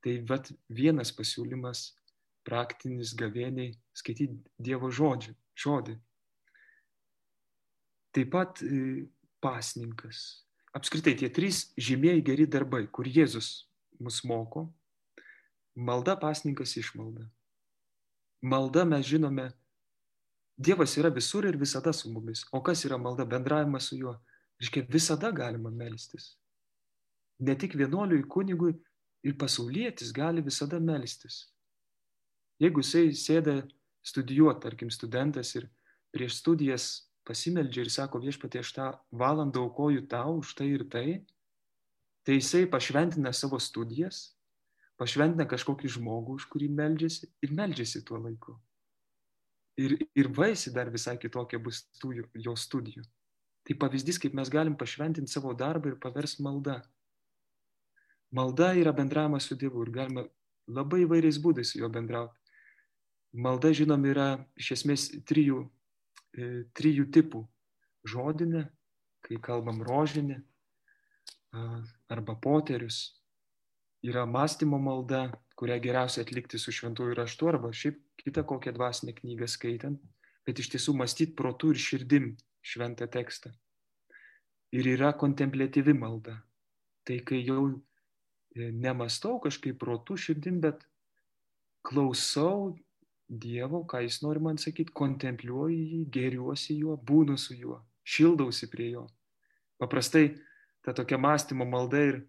Tai 0.06 0.20
vat 0.30 0.52
vienas 0.70 1.10
pasiūlymas 1.18 1.88
praktinis 2.46 3.16
gavėniai 3.18 3.74
skaityti 3.98 4.38
Dievo 4.62 4.92
žodžių, 4.94 5.34
žodį, 5.58 5.96
taip 8.14 8.30
pat 8.36 8.62
e, 8.62 9.08
pasninkas. 9.42 10.46
Apskritai 10.78 11.16
tie 11.18 11.32
trys 11.34 11.72
žymieji 11.74 12.22
geri 12.28 12.46
darbai, 12.46 12.84
kur 12.86 13.10
Jėzus 13.10 13.66
mus 13.98 14.22
moko. 14.28 14.68
Malda, 15.76 16.14
pasninkas, 16.20 16.78
išmalda. 16.78 17.26
Malda 18.46 18.86
mes 18.86 19.10
žinome, 19.10 19.50
Dievas 20.56 20.94
yra 20.96 21.10
visur 21.12 21.44
ir 21.50 21.58
visada 21.60 21.92
su 21.92 22.08
mumis. 22.14 22.46
O 22.56 22.62
kas 22.64 22.86
yra 22.88 22.96
malda? 23.02 23.26
Bendravimas 23.28 23.90
su 23.90 23.98
juo. 24.00 24.14
Reiškia, 24.62 24.86
visada 24.88 25.32
galima 25.36 25.68
melstis. 25.74 26.38
Ne 27.44 27.58
tik 27.60 27.74
vienuoliui, 27.76 28.24
kunigui 28.32 28.78
ir 29.26 29.38
pasaulietis 29.38 30.14
gali 30.14 30.44
visada 30.46 30.80
melstis. 30.80 31.46
Jeigu 32.62 32.84
jisai 32.84 33.10
sėda 33.18 33.56
studijuoti, 34.06 34.62
tarkim, 34.64 34.92
studentas 34.94 35.56
ir 35.58 35.68
prieš 36.14 36.40
studijas 36.40 36.86
pasimeldžia 37.26 37.84
ir 37.84 37.92
sako 37.92 38.22
viešpatie, 38.24 38.62
aš 38.62 38.72
tą 38.78 38.92
valandą 39.12 39.66
aukoju 39.66 40.06
tau 40.12 40.38
už 40.40 40.54
tai 40.60 40.70
ir 40.76 40.86
tai, 40.94 41.26
tai 42.24 42.38
jisai 42.38 42.64
pašventina 42.70 43.34
savo 43.34 43.60
studijas, 43.60 44.38
pašventina 45.02 45.48
kažkokį 45.50 45.92
žmogų, 45.98 46.38
už 46.40 46.48
kurį 46.54 46.70
meldžiasi 46.78 47.32
ir 47.44 47.54
meldžiasi 47.58 48.06
tuo 48.06 48.22
laiku. 48.22 48.56
Ir, 49.82 49.98
ir 50.16 50.30
vaisi 50.32 50.72
dar 50.72 50.88
visai 50.94 51.18
kitokia 51.20 51.60
bus 51.60 51.84
tų 52.00 52.14
jo 52.40 52.54
studijų. 52.56 53.04
Tai 53.66 53.76
pavyzdys, 53.82 54.22
kaip 54.22 54.38
mes 54.38 54.48
galim 54.54 54.78
pašventinti 54.78 55.34
savo 55.34 55.52
darbą 55.58 55.92
ir 55.92 55.98
pavers 56.00 56.38
maldą. 56.40 56.78
Malda 58.36 58.74
yra 58.76 58.92
bendravimas 58.96 59.48
su 59.48 59.56
Dievu 59.56 59.86
ir 59.86 59.94
galima 59.96 60.26
labai 60.68 61.06
įvairiais 61.06 61.40
būdais 61.40 61.72
su 61.72 61.80
juo 61.80 61.90
bendrauti. 61.94 62.36
Malda, 63.36 63.72
žinom, 63.76 64.04
yra 64.08 64.28
iš 64.60 64.74
esmės 64.78 65.10
trijų 65.28 65.64
E, 66.36 66.66
trijų 66.76 67.08
tipų. 67.16 67.46
Žodinė, 68.06 68.66
kai 69.26 69.40
kalbam 69.42 69.80
rožinį 69.86 70.42
arba 72.12 72.36
poterius, 72.44 72.98
yra 74.04 74.26
mąstymo 74.28 74.78
malda, 74.84 75.30
kurią 75.56 75.78
geriausia 75.82 76.26
atlikti 76.26 76.60
su 76.60 76.74
šventųjų 76.76 77.16
raštu 77.16 77.48
arba 77.48 77.72
šiaip 77.72 78.02
kitą 78.20 78.44
kokią 78.50 78.74
dvasinę 78.76 79.16
knygą 79.16 79.48
skaitant, 79.50 80.02
bet 80.46 80.60
iš 80.60 80.74
tiesų 80.74 80.98
mąstyti 81.00 81.38
protų 81.40 81.72
ir 81.74 81.82
širdim 81.86 82.28
šventą 82.60 83.08
tekstą. 83.16 83.54
Ir 84.76 84.92
yra 84.92 85.14
kontemplatyvi 85.16 85.96
malda. 85.96 86.36
Tai 87.08 87.22
kai 87.24 87.40
jau 87.48 87.80
nemastau 88.56 89.40
kažkaip 89.44 89.78
protų 89.82 90.18
širdim, 90.28 90.62
bet 90.64 90.86
klausau 91.86 92.76
Dievo, 93.26 93.82
ką 93.90 94.04
jis 94.06 94.20
nori 94.22 94.40
man 94.40 94.60
sakyti, 94.62 94.94
kontempliuoju 94.94 95.78
jį, 95.82 96.02
geriuosi 96.14 96.76
juo, 96.78 96.94
būnu 96.94 97.40
su 97.42 97.56
juo, 97.58 97.80
šildausi 98.06 98.70
prie 98.70 98.92
jo. 98.92 99.08
Paprastai 99.82 100.36
ta 100.86 100.94
tokia 100.94 101.18
mąstymo 101.18 101.66
malda 101.66 102.04
ir 102.06 102.20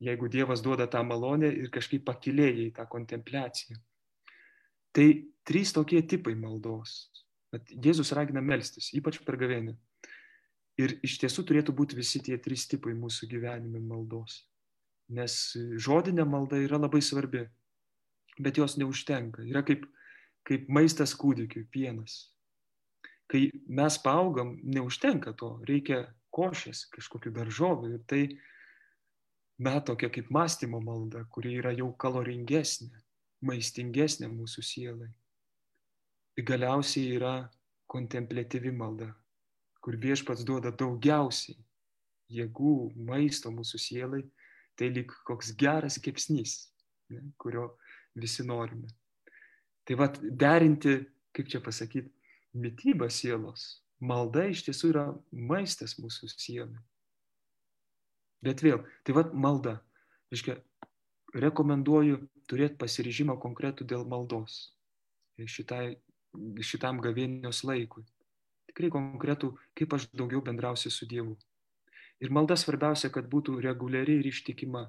jeigu 0.00 0.30
Dievas 0.32 0.62
duoda 0.64 0.86
tą 0.88 1.02
malonę 1.04 1.52
ir 1.52 1.68
kažkaip 1.70 2.06
pakilėja 2.08 2.64
į 2.64 2.72
tą 2.78 2.86
kontempliaciją. 2.88 3.76
Tai 4.96 5.06
trys 5.44 5.74
tokie 5.76 6.00
tipai 6.08 6.34
maldos. 6.40 7.10
Bet 7.52 7.68
Jėzus 7.68 8.14
ragina 8.16 8.40
melstis, 8.40 8.88
ypač 8.96 9.20
per 9.26 9.36
gavėnį. 9.36 9.76
Ir 10.80 10.96
iš 11.04 11.18
tiesų 11.20 11.44
turėtų 11.44 11.74
būti 11.76 11.98
visi 11.98 12.22
tie 12.24 12.38
trys 12.40 12.64
tipai 12.70 12.96
mūsų 12.96 13.28
gyvenime 13.28 13.80
maldos. 13.84 14.40
Nes 15.10 15.56
žodinė 15.82 16.24
malda 16.28 16.60
yra 16.62 16.78
labai 16.78 17.02
svarbi 17.02 17.46
bet 18.38 18.56
jos 18.56 18.76
neužtenka. 18.76 19.42
Yra 19.42 19.62
kaip, 19.66 19.86
kaip 20.48 20.68
maistas 20.72 21.14
kūdikiui, 21.18 21.66
pienas. 21.72 22.32
Kai 23.30 23.48
mes 23.68 23.96
paaugam, 24.02 24.56
neužtenka 24.62 25.32
to, 25.38 25.54
reikia 25.68 26.04
košės, 26.32 26.86
kažkokių 26.92 27.32
daržovių 27.36 27.94
ir 27.94 28.02
tai 28.08 28.22
met 29.62 29.86
tokia 29.88 30.10
kaip 30.12 30.30
mąstymo 30.32 30.80
malda, 30.84 31.24
kuri 31.32 31.56
yra 31.60 31.72
jau 31.76 31.92
kaloringesnė, 31.96 32.92
maistingesnė 33.46 34.28
mūsų 34.32 34.64
sielai. 34.64 35.10
Ir 36.36 36.46
galiausiai 36.48 37.16
yra 37.18 37.34
kontemplatyvi 37.92 38.72
malda, 38.72 39.10
kur 39.84 39.96
viešpats 40.00 40.44
duoda 40.48 40.72
daugiausiai 40.72 41.58
jėgų, 42.32 42.92
maisto 42.96 43.52
mūsų 43.52 43.80
sielai, 43.80 44.22
tai 44.78 44.90
lyg 44.92 45.12
koks 45.28 45.52
geras 45.58 45.98
kepsnys, 46.02 46.56
ne, 47.12 47.22
kurio 47.40 47.72
visi 48.18 48.44
norime. 48.46 48.90
Tai 49.84 49.98
vad 49.98 50.18
derinti, 50.22 50.98
kaip 51.34 51.48
čia 51.50 51.60
pasakyti, 51.64 52.10
mytybą 52.54 53.08
sielos. 53.10 53.82
Malda 54.02 54.48
iš 54.50 54.64
tiesų 54.66 54.90
yra 54.90 55.06
maistas 55.30 55.96
mūsų 56.00 56.28
sielai. 56.32 56.80
Bet 58.42 58.62
vėl, 58.64 58.82
tai 59.06 59.14
vad 59.14 59.34
malda. 59.34 59.76
Reiškia, 60.32 60.56
rekomenduoju 61.38 62.18
turėti 62.50 62.78
pasiryžimą 62.80 63.36
konkretų 63.40 63.86
dėl 63.88 64.04
maldos 64.08 64.72
šitai, 65.38 65.96
šitam 66.60 67.00
gavėnios 67.02 67.62
laikui. 67.64 68.04
Tikrai 68.70 68.90
konkretų, 68.94 69.52
kaip 69.76 69.94
aš 69.96 70.08
daugiau 70.16 70.42
bendrausiu 70.44 70.90
su 70.90 71.06
Dievu. 71.08 71.36
Ir 72.22 72.30
malda 72.30 72.54
svarbiausia, 72.56 73.10
kad 73.10 73.26
būtų 73.30 73.58
reguliari 73.64 74.20
ir 74.20 74.30
ištikima. 74.30 74.86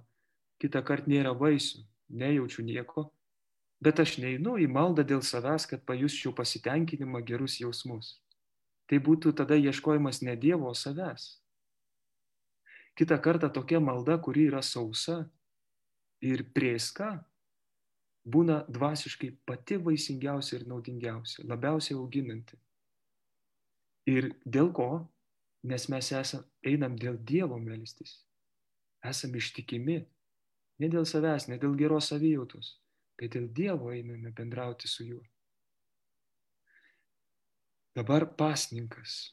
Kita 0.62 0.84
kart 0.86 1.10
nėra 1.10 1.34
vaisių, 1.34 1.82
nejaučiu 2.14 2.64
nieko, 2.64 3.08
Bet 3.84 4.00
aš 4.00 4.16
neinu 4.22 4.56
į 4.62 4.68
maldą 4.72 5.04
dėl 5.04 5.24
savęs, 5.28 5.66
kad 5.68 5.82
pajusčiau 5.84 6.32
pasitenkinimą, 6.38 7.20
gerus 7.28 7.58
jausmus. 7.60 8.14
Tai 8.88 9.00
būtų 9.04 9.34
tada 9.36 9.58
ieškojimas 9.60 10.22
ne 10.24 10.38
Dievo, 10.40 10.70
o 10.72 10.78
savęs. 10.78 11.26
Kita 12.96 13.18
kartą 13.20 13.50
tokia 13.52 13.82
malda, 13.84 14.16
kuri 14.24 14.48
yra 14.52 14.62
sausa 14.64 15.26
ir 16.24 16.46
prieska, 16.56 17.10
būna 18.24 18.62
dvasiškai 18.72 19.34
pati 19.44 19.80
vaisingiausia 19.82 20.62
ir 20.62 20.68
naudingiausia, 20.70 21.44
labiausiai 21.50 21.98
auginanti. 22.00 22.60
Ir 24.08 24.32
dėl 24.46 24.72
ko? 24.72 24.90
Nes 25.64 25.88
mes 25.88 26.12
esam, 26.12 26.44
einam 26.66 26.98
dėl 27.00 27.18
Dievo 27.24 27.60
melstis. 27.60 28.18
Esam 29.04 29.36
ištikimi. 29.40 30.02
Ne 30.82 30.90
dėl 30.92 31.06
savęs, 31.08 31.48
ne 31.48 31.60
dėl 31.62 31.78
geros 31.80 32.10
savijautos, 32.12 32.74
bet 33.20 33.36
dėl 33.36 33.48
Dievo 33.48 33.94
einame 33.94 34.34
bendrauti 34.36 34.90
su 34.92 35.06
juo. 35.08 35.22
Dabar 37.94 38.26
pasninkas. 38.36 39.32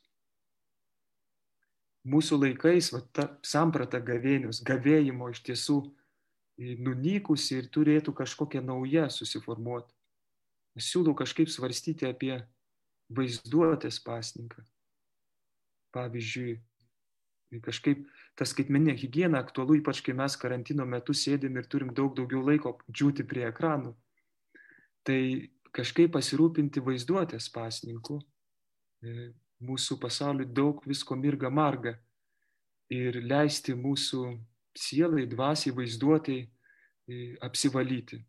Mūsų 2.11 2.39
laikais 2.45 2.91
va, 2.95 3.01
ta 3.12 3.26
samprata 3.45 4.01
gavėnius, 4.05 4.62
gavėjimo 4.64 5.31
iš 5.33 5.43
tiesų 5.49 5.78
nunykusi 6.61 7.59
ir 7.61 7.68
turėtų 7.72 8.14
kažkokia 8.16 8.62
nauja 8.64 9.09
susiformuoti. 9.12 9.93
Siūlau 10.81 11.16
kažkaip 11.16 11.51
svarstyti 11.51 12.07
apie 12.09 12.37
vaizduotės 13.12 13.99
pasninką. 14.05 14.62
Pavyzdžiui, 15.95 16.59
kažkaip 17.64 18.05
ta 18.38 18.47
skaitmeninė 18.47 18.95
hygiena 19.01 19.41
aktualu, 19.43 19.80
ypač 19.80 20.03
kai 20.07 20.14
mes 20.14 20.36
karantino 20.38 20.86
metu 20.86 21.16
sėdim 21.16 21.59
ir 21.59 21.66
turim 21.66 21.91
daug 21.95 22.14
daugiau 22.18 22.45
laiko 22.47 22.76
džiūti 22.91 23.26
prie 23.26 23.49
ekranų. 23.49 23.95
Tai 25.07 25.20
kažkaip 25.74 26.12
pasirūpinti 26.14 26.82
vaizduotės 26.84 27.49
pasninku. 27.55 28.20
E, 29.03 29.32
mūsų 29.61 29.99
pasauliu 30.01 30.47
daug 30.47 30.80
visko 30.88 31.16
mirga 31.16 31.51
marga 31.53 31.97
ir 32.91 33.20
leisti 33.22 33.74
mūsų 33.76 34.22
sielai, 34.76 35.26
dvasiai, 35.30 35.74
vaizduotėjai 35.76 36.47
e, 36.47 37.18
apsivalyti, 37.45 38.20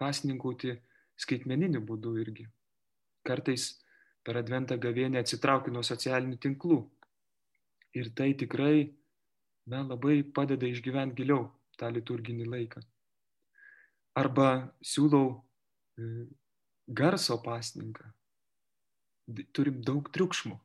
pasninkauti 0.00 0.74
skaitmeniniu 1.20 1.82
būdu 1.86 2.16
irgi. 2.22 2.46
Kartais 3.26 3.74
per 4.24 4.40
adventą 4.40 4.78
gavėnę 4.80 5.20
atsitraukiu 5.20 5.72
nuo 5.74 5.82
socialinių 5.86 6.38
tinklų. 6.40 6.80
Ir 7.96 8.10
tai 8.14 8.32
tikrai 8.38 8.92
na, 9.70 9.82
labai 9.82 10.22
padeda 10.22 10.68
išgyventi 10.70 11.22
giliau 11.22 11.48
tą 11.80 11.90
liturginį 11.90 12.46
laiką. 12.46 12.82
Arba 14.20 14.48
siūlau 14.84 15.26
e, 15.34 16.26
garso 16.86 17.38
pasninką. 17.42 18.10
Turim 19.54 19.80
daug 19.86 20.10
triukšmo. 20.14 20.58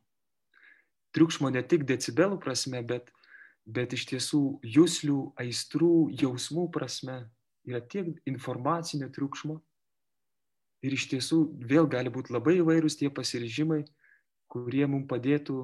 Triukšmo 1.15 1.51
ne 1.53 1.61
tik 1.63 1.85
decibelų 1.87 2.39
prasme, 2.43 2.81
bet, 2.85 3.11
bet 3.65 3.93
iš 3.95 4.07
tiesų 4.11 4.41
jūslių, 4.77 5.19
aistrų, 5.41 5.93
jausmų 6.21 6.67
prasme. 6.73 7.21
Yra 7.65 7.81
tiek 7.81 8.11
informacinio 8.29 9.09
triukšmo, 9.13 9.59
Ir 10.85 10.93
iš 10.93 11.07
tiesų 11.09 11.39
vėl 11.65 11.87
gali 11.89 12.11
būti 12.13 12.33
labai 12.35 12.59
įvairūs 12.59 12.99
tie 12.99 13.09
pasiryžimai, 13.09 13.81
kurie 14.51 14.85
mums 14.85 15.07
padėtų 15.09 15.63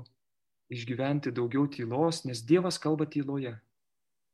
išgyventi 0.72 1.34
daugiau 1.36 1.68
tylos, 1.68 2.24
nes 2.26 2.44
Dievas 2.48 2.80
kalba 2.82 3.06
tyloje. 3.10 3.54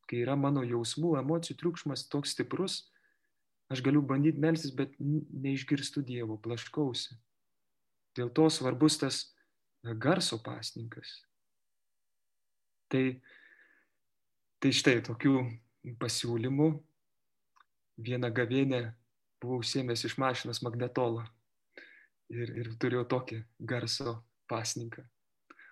Kai 0.08 0.22
yra 0.24 0.38
mano 0.40 0.64
jausmų, 0.64 1.18
emocijų 1.20 1.58
triukšmas 1.60 2.06
toks 2.12 2.36
stiprus, 2.36 2.86
aš 3.74 3.82
galiu 3.84 4.04
bandyti 4.06 4.40
melsis, 4.40 4.72
bet 4.72 4.94
neišgirstu 5.00 6.04
Dievo, 6.06 6.38
blaškausi. 6.40 7.18
Dėl 8.18 8.30
to 8.34 8.48
svarbus 8.54 9.00
tas 9.02 9.24
garso 9.84 10.40
pasninkas. 10.44 11.10
Tai, 12.88 13.20
tai 14.64 14.72
štai 14.72 15.02
tokių 15.04 15.42
pasiūlymų 16.00 16.70
vieną 18.08 18.32
gavėnę 18.32 18.82
buvau 19.42 19.60
užsiemęs 19.62 20.06
iš 20.08 20.16
mašinos 20.22 20.64
magnetolą 20.66 21.26
ir, 22.32 22.54
ir 22.62 22.72
turėjau 22.80 23.06
tokį 23.12 23.44
garso 23.60 24.20
pasninką. 24.50 25.04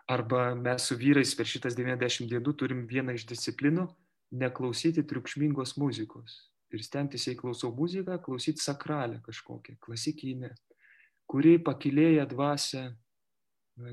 Arba 0.07 0.53
mes 0.53 0.83
su 0.85 0.95
vyrais 1.01 1.31
per 1.33 1.47
šitas 1.49 1.73
90 1.73 2.29
dienų 2.29 2.51
turim 2.53 2.83
vieną 2.85 3.15
iš 3.17 3.25
disciplinų- 3.25 3.87
neklausyti 4.41 5.01
triukšmingos 5.01 5.77
muzikos. 5.81 6.51
Ir 6.69 6.83
stengtis, 6.83 7.25
jei 7.25 7.35
klausau 7.35 7.71
muziką, 7.73 8.19
klausyti 8.21 8.61
sakralę 8.61 9.21
kažkokią, 9.25 9.77
klasikinę, 9.79 10.51
kuri 11.25 11.57
pakilėja 11.57 12.25
dvasę 12.29 12.95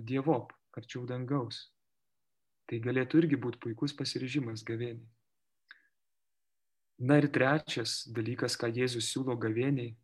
dievop, 0.05 0.53
arčiau 0.77 1.07
dangaus. 1.07 1.71
Tai 2.69 2.79
galėtų 2.81 3.23
irgi 3.23 3.37
būti 3.37 3.59
puikus 3.59 3.93
pasiryžimas 3.93 4.65
gavėniai. 4.65 5.09
Na 6.99 7.19
ir 7.19 7.29
trečias 7.29 8.05
dalykas, 8.07 8.57
ką 8.57 8.69
Jėzus 8.69 9.09
siūlo 9.09 9.35
gavėniai, 9.41 9.97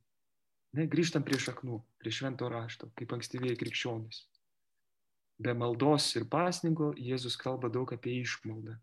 ne, 0.73 0.87
grįžtam 0.87 1.23
prie 1.23 1.39
šaknų, 1.39 1.83
prie 2.01 2.11
švento 2.11 2.49
rašto, 2.49 2.91
kaip 2.97 3.13
ankstyvieji 3.13 3.61
krikščionys. 3.61 4.25
Be 5.39 5.55
maldos 5.55 6.11
ir 6.19 6.27
pasninko 6.31 6.93
Jėzus 6.99 7.39
kalba 7.39 7.71
daug 7.71 7.93
apie 7.95 8.17
išmaldą. 8.23 8.75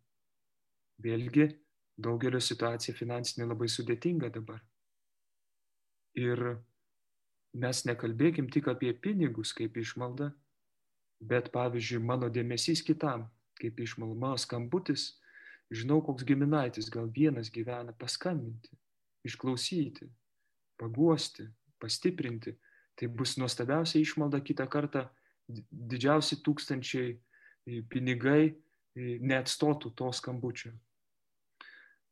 Vėlgi, 1.04 1.50
daugelio 2.00 2.40
situacija 2.40 2.96
finansinė 2.96 3.50
labai 3.50 3.68
sudėtinga 3.72 4.32
dabar. 4.32 4.62
Ir 6.16 6.42
mes 7.60 7.84
nekalbėkim 7.88 8.48
tik 8.52 8.70
apie 8.72 8.94
pinigus 8.94 9.52
kaip 9.56 9.76
išmaldą, 9.78 10.30
bet 11.20 11.52
pavyzdžiui, 11.52 12.04
mano 12.04 12.32
dėmesys 12.32 12.84
kitam 12.88 13.28
kaip 13.60 13.80
išmalda, 13.80 14.16
mano 14.20 14.40
skambutis 14.40 15.14
žinau, 15.72 16.02
koks 16.04 16.26
giminaitis 16.28 16.90
gal 16.94 17.08
vienas 17.12 17.50
gyvena, 17.52 17.96
paskambinti, 17.98 18.72
išklausyti, 19.26 20.08
paguosti, 20.80 21.48
pastiprinti. 21.82 22.56
Tai 22.96 23.10
bus 23.12 23.34
nuostabiausia 23.36 24.00
išmalda 24.00 24.40
kitą 24.40 24.70
kartą, 24.72 25.10
didžiausi 25.50 26.40
tūkstančiai 26.46 27.14
e, 27.14 27.82
pinigai 27.90 28.50
e, 28.50 29.18
neatstotų 29.22 29.94
to 29.98 30.12
skambučio. 30.14 30.74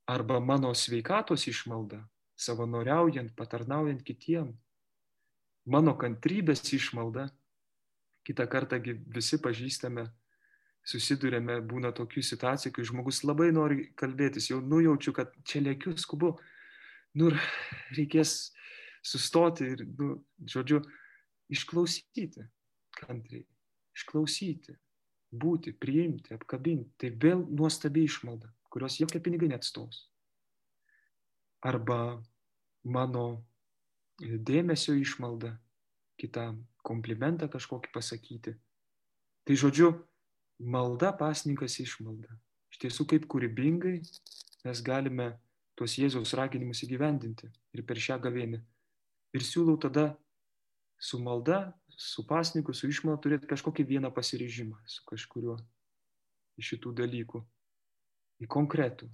Arba 0.10 0.40
mano 0.44 0.74
sveikatos 0.76 1.48
išmalda, 1.48 2.02
savanoriaujant, 2.36 3.32
patarnaujant 3.38 4.04
kitiem. 4.04 4.52
Mano 5.66 5.94
kantrybės 5.96 6.66
išmalda, 6.76 7.30
kitą 8.28 8.48
kartą 8.52 8.82
visi 8.84 9.40
pažįstame 9.40 10.10
susidurėme, 10.84 11.62
būna 11.64 11.94
tokių 11.96 12.22
situacijų, 12.28 12.74
kai 12.76 12.88
žmogus 12.90 13.22
labai 13.24 13.54
nori 13.56 13.88
kalbėtis, 14.00 14.50
jau 14.52 14.60
nujaučiu, 14.60 15.14
kad 15.16 15.32
čia 15.48 15.62
lėkiu, 15.64 15.96
skubu, 16.00 16.34
nu 17.16 17.32
ir 17.32 17.40
reikės 17.96 18.52
sustoti 19.04 19.70
ir, 19.72 19.86
nu, 20.00 20.18
žodžiu, 20.44 20.82
išklausyti 21.54 22.44
kantriai, 23.04 23.46
išklausyti, 23.98 24.76
būti, 25.34 25.74
priimti, 25.78 26.34
apkabinti. 26.36 26.94
Tai 26.98 27.12
vėl 27.24 27.44
nuostabi 27.50 28.06
išmalda, 28.08 28.52
kurios 28.74 29.00
jokie 29.02 29.22
pinigai 29.24 29.52
neatstos. 29.52 30.08
Arba 31.64 32.22
mano 32.84 33.44
dėmesio 34.20 34.96
išmalda 35.00 35.56
kitam, 36.20 36.64
komplimentą 36.86 37.50
kažkokį 37.52 37.92
pasakyti. 37.94 38.56
Tai 39.44 39.56
žodžiu, 39.60 39.94
malda 40.60 41.12
pasninkas 41.18 41.80
išmalda. 41.84 42.32
Iš 42.74 42.82
tiesų, 42.84 43.08
kaip 43.10 43.26
kūrybingai 43.30 44.00
mes 44.64 44.82
galime 44.86 45.34
tuos 45.78 45.98
Jėzaus 45.98 46.34
raginimus 46.38 46.84
įgyvendinti 46.86 47.50
ir 47.74 47.86
per 47.88 48.00
šią 48.00 48.20
gavėnį. 48.24 48.62
Ir 49.34 49.46
siūlau 49.46 49.80
tada 49.82 50.14
su 51.02 51.20
malda, 51.20 51.74
su 51.98 52.26
pasniku, 52.28 52.74
su 52.74 52.90
išmalda 52.90 53.22
turėti 53.24 53.50
kažkokį 53.50 53.86
vieną 53.94 54.12
pasiryžimą 54.14 54.80
su 54.90 55.04
kažkuriuo 55.10 55.58
iš 56.60 56.74
šitų 56.74 56.94
dalykų. 57.02 57.44
Į 58.44 58.50
konkretų. 58.52 59.08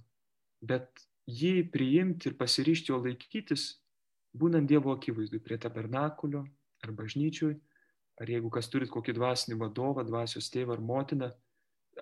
Bet 0.60 1.04
jį 1.28 1.68
priimti 1.72 2.30
ir 2.30 2.36
pasiryšti 2.40 2.92
jo 2.92 2.98
laikytis, 3.04 3.80
būnant 4.36 4.68
Dievo 4.68 4.94
akivaizdui 4.96 5.40
prie 5.44 5.58
tabernakulio 5.60 6.44
ar 6.84 6.92
bažnyčiui 6.96 7.54
ar 8.20 8.28
jeigu 8.28 8.50
kas 8.52 8.68
turit 8.68 8.90
kokį 8.92 9.14
dvasinį 9.16 9.56
vadovą, 9.62 10.04
dvasios 10.04 10.50
tėvą 10.52 10.76
ar 10.76 10.82
motiną, 10.84 11.30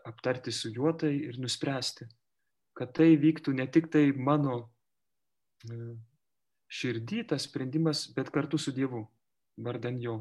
aptarti 0.09 0.53
su 0.55 0.73
juo 0.75 0.91
tai 0.99 1.13
ir 1.15 1.39
nuspręsti, 1.39 2.09
kad 2.79 2.93
tai 2.99 3.13
vyktų 3.23 3.55
ne 3.55 3.67
tik 3.71 3.87
tai 3.95 4.11
mano 4.29 4.59
e, 5.71 5.95
širdį 6.81 7.23
tas 7.33 7.47
sprendimas, 7.47 8.09
bet 8.17 8.33
kartu 8.35 8.59
su 8.59 8.75
Dievu, 8.75 9.05
vardan 9.63 10.03
jo. 10.03 10.19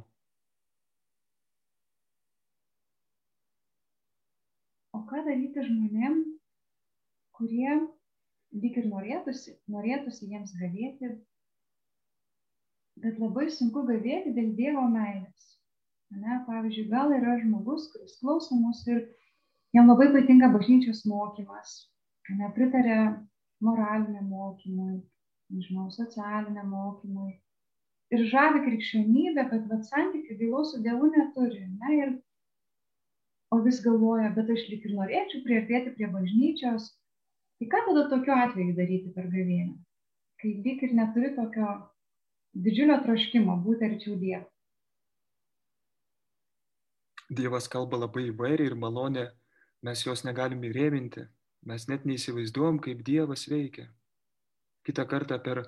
O 4.93 5.01
ką 5.09 5.25
daryti 5.25 5.56
žmonėm, 5.67 6.19
kurie 7.37 7.77
lyg 8.57 8.77
ir 8.81 8.87
norėtųsi, 8.89 9.57
norėtųsi 9.73 10.29
jiems 10.31 10.53
gavėti, 10.59 11.11
bet 13.03 13.19
labai 13.21 13.47
sunku 13.53 13.83
gavėti 13.89 14.33
dėl 14.37 14.53
Dievo 14.57 14.87
meilės. 14.93 15.53
Ne, 16.15 16.39
pavyzdžiui, 16.47 16.87
gal 16.91 17.11
yra 17.11 17.35
žmogus, 17.41 17.89
kuris 17.91 18.15
klauso 18.21 18.55
mūsų 18.55 18.93
ir 18.93 19.01
jam 19.75 19.89
labai 19.91 20.07
patinka 20.13 20.47
bažnyčios 20.53 21.03
mokymas, 21.09 21.73
nepritarė 22.39 22.99
moraliniam 23.63 24.29
mokymui, 24.31 25.01
nežinau, 25.51 25.89
socialiniam 25.91 26.71
mokymui. 26.71 27.33
Ir 28.15 28.23
žavi 28.31 28.63
krikščionybę, 28.63 29.43
bet 29.51 29.67
vat 29.71 29.83
santykių 29.89 30.37
gilaus 30.39 30.71
su 30.71 30.79
Dievu 30.83 31.09
neturi. 31.11 31.65
Ne? 31.81 31.93
Ir, 31.97 32.13
o 33.51 33.59
vis 33.63 33.81
galvoja, 33.83 34.31
bet 34.35 34.49
aš 34.53 34.65
lik 34.71 34.85
ir 34.87 34.95
norėčiau 34.97 35.43
prieartėti 35.45 35.93
prie 35.97 36.09
bažnyčios. 36.13 36.89
Tai 37.57 37.67
ką 37.71 37.83
tada 37.87 38.03
tokiu 38.11 38.33
atveju 38.35 38.75
daryti 38.77 39.13
per 39.15 39.29
gavėnę? 39.33 39.77
Kai 40.41 40.51
lyg 40.65 40.83
ir 40.85 40.93
neturi 40.97 41.31
tokio 41.37 41.69
didžiulio 42.65 42.99
troškimo 43.05 43.57
būti 43.65 43.87
arčiau 43.89 44.17
Dievo. 44.21 44.45
Dievas 47.27 47.67
kalba 47.67 47.99
labai 47.99 48.29
įvairiai 48.29 48.69
ir 48.69 48.75
malonė, 48.79 49.25
mes 49.83 50.03
jos 50.05 50.23
negalim 50.23 50.61
įrėminti, 50.63 51.25
mes 51.67 51.87
net 51.89 52.05
neįsivaizduom, 52.07 52.79
kaip 52.83 53.01
Dievas 53.07 53.47
veikia. 53.51 53.89
Kita 54.87 55.03
kartą 55.09 55.39
per 55.43 55.65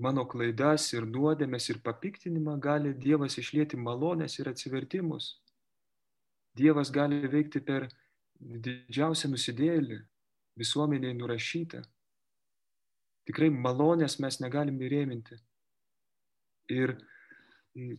mano 0.00 0.24
klaidas 0.30 0.86
ir 0.94 1.04
nuodėmės 1.10 1.68
ir 1.72 1.82
papiktinimą 1.84 2.56
gali 2.64 2.94
Dievas 2.94 3.36
išlėti 3.42 3.76
malonės 3.76 4.38
ir 4.40 4.48
atsivertimus. 4.52 5.34
Dievas 6.56 6.90
gali 6.92 7.20
veikti 7.28 7.60
per 7.64 7.88
didžiausią 8.40 9.30
nusidėlį, 9.32 9.98
visuomeniai 10.56 11.16
nurašytą. 11.16 11.82
Tikrai 13.26 13.50
malonės 13.52 14.18
mes 14.22 14.38
negalim 14.40 14.78
įrėminti. 14.80 15.38
Ir 16.72 16.96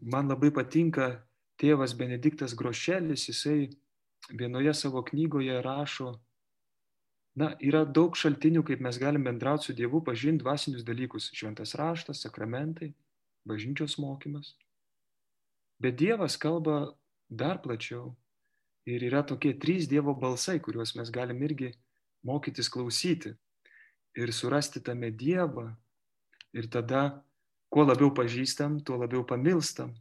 man 0.01 0.32
labai 0.32 0.49
patinka 0.55 1.10
tėvas 1.62 1.93
Benediktas 1.97 2.55
Grošelis, 2.58 3.28
jisai 3.30 3.70
vienoje 4.34 4.74
savo 4.74 5.03
knygoje 5.05 5.62
rašo, 5.64 6.16
na, 7.38 7.51
yra 7.62 7.84
daug 7.86 8.18
šaltinių, 8.18 8.64
kaip 8.66 8.82
mes 8.82 8.97
galim 9.01 9.26
bendrauti 9.28 9.70
su 9.70 9.76
Dievu, 9.78 10.01
pažinti 10.05 10.43
dvasinius 10.43 10.86
dalykus- 10.88 11.30
šventas 11.38 11.76
raštas, 11.78 12.24
sakramentai, 12.26 12.93
bažnyčios 13.45 13.97
mokymas. 14.01 14.55
Bet 15.80 15.97
Dievas 15.97 16.38
kalba 16.38 16.95
dar 17.30 17.62
plačiau. 17.62 18.16
Ir 18.88 19.04
yra 19.04 19.24
tokie 19.28 19.54
trys 19.60 19.90
Dievo 19.92 20.16
balsai, 20.16 20.62
kuriuos 20.64 20.96
mes 20.96 21.12
galim 21.12 21.42
irgi 21.44 21.74
mokytis 22.24 22.70
klausyti 22.72 23.34
ir 24.16 24.32
surasti 24.34 24.82
tame 24.82 25.12
Dievą. 25.12 25.70
Ir 26.56 26.70
tada, 26.72 27.24
kuo 27.70 27.84
labiau 27.84 28.14
pažįstam, 28.16 28.80
tuo 28.88 28.96
labiau 28.98 29.26
pamilstam 29.28 29.92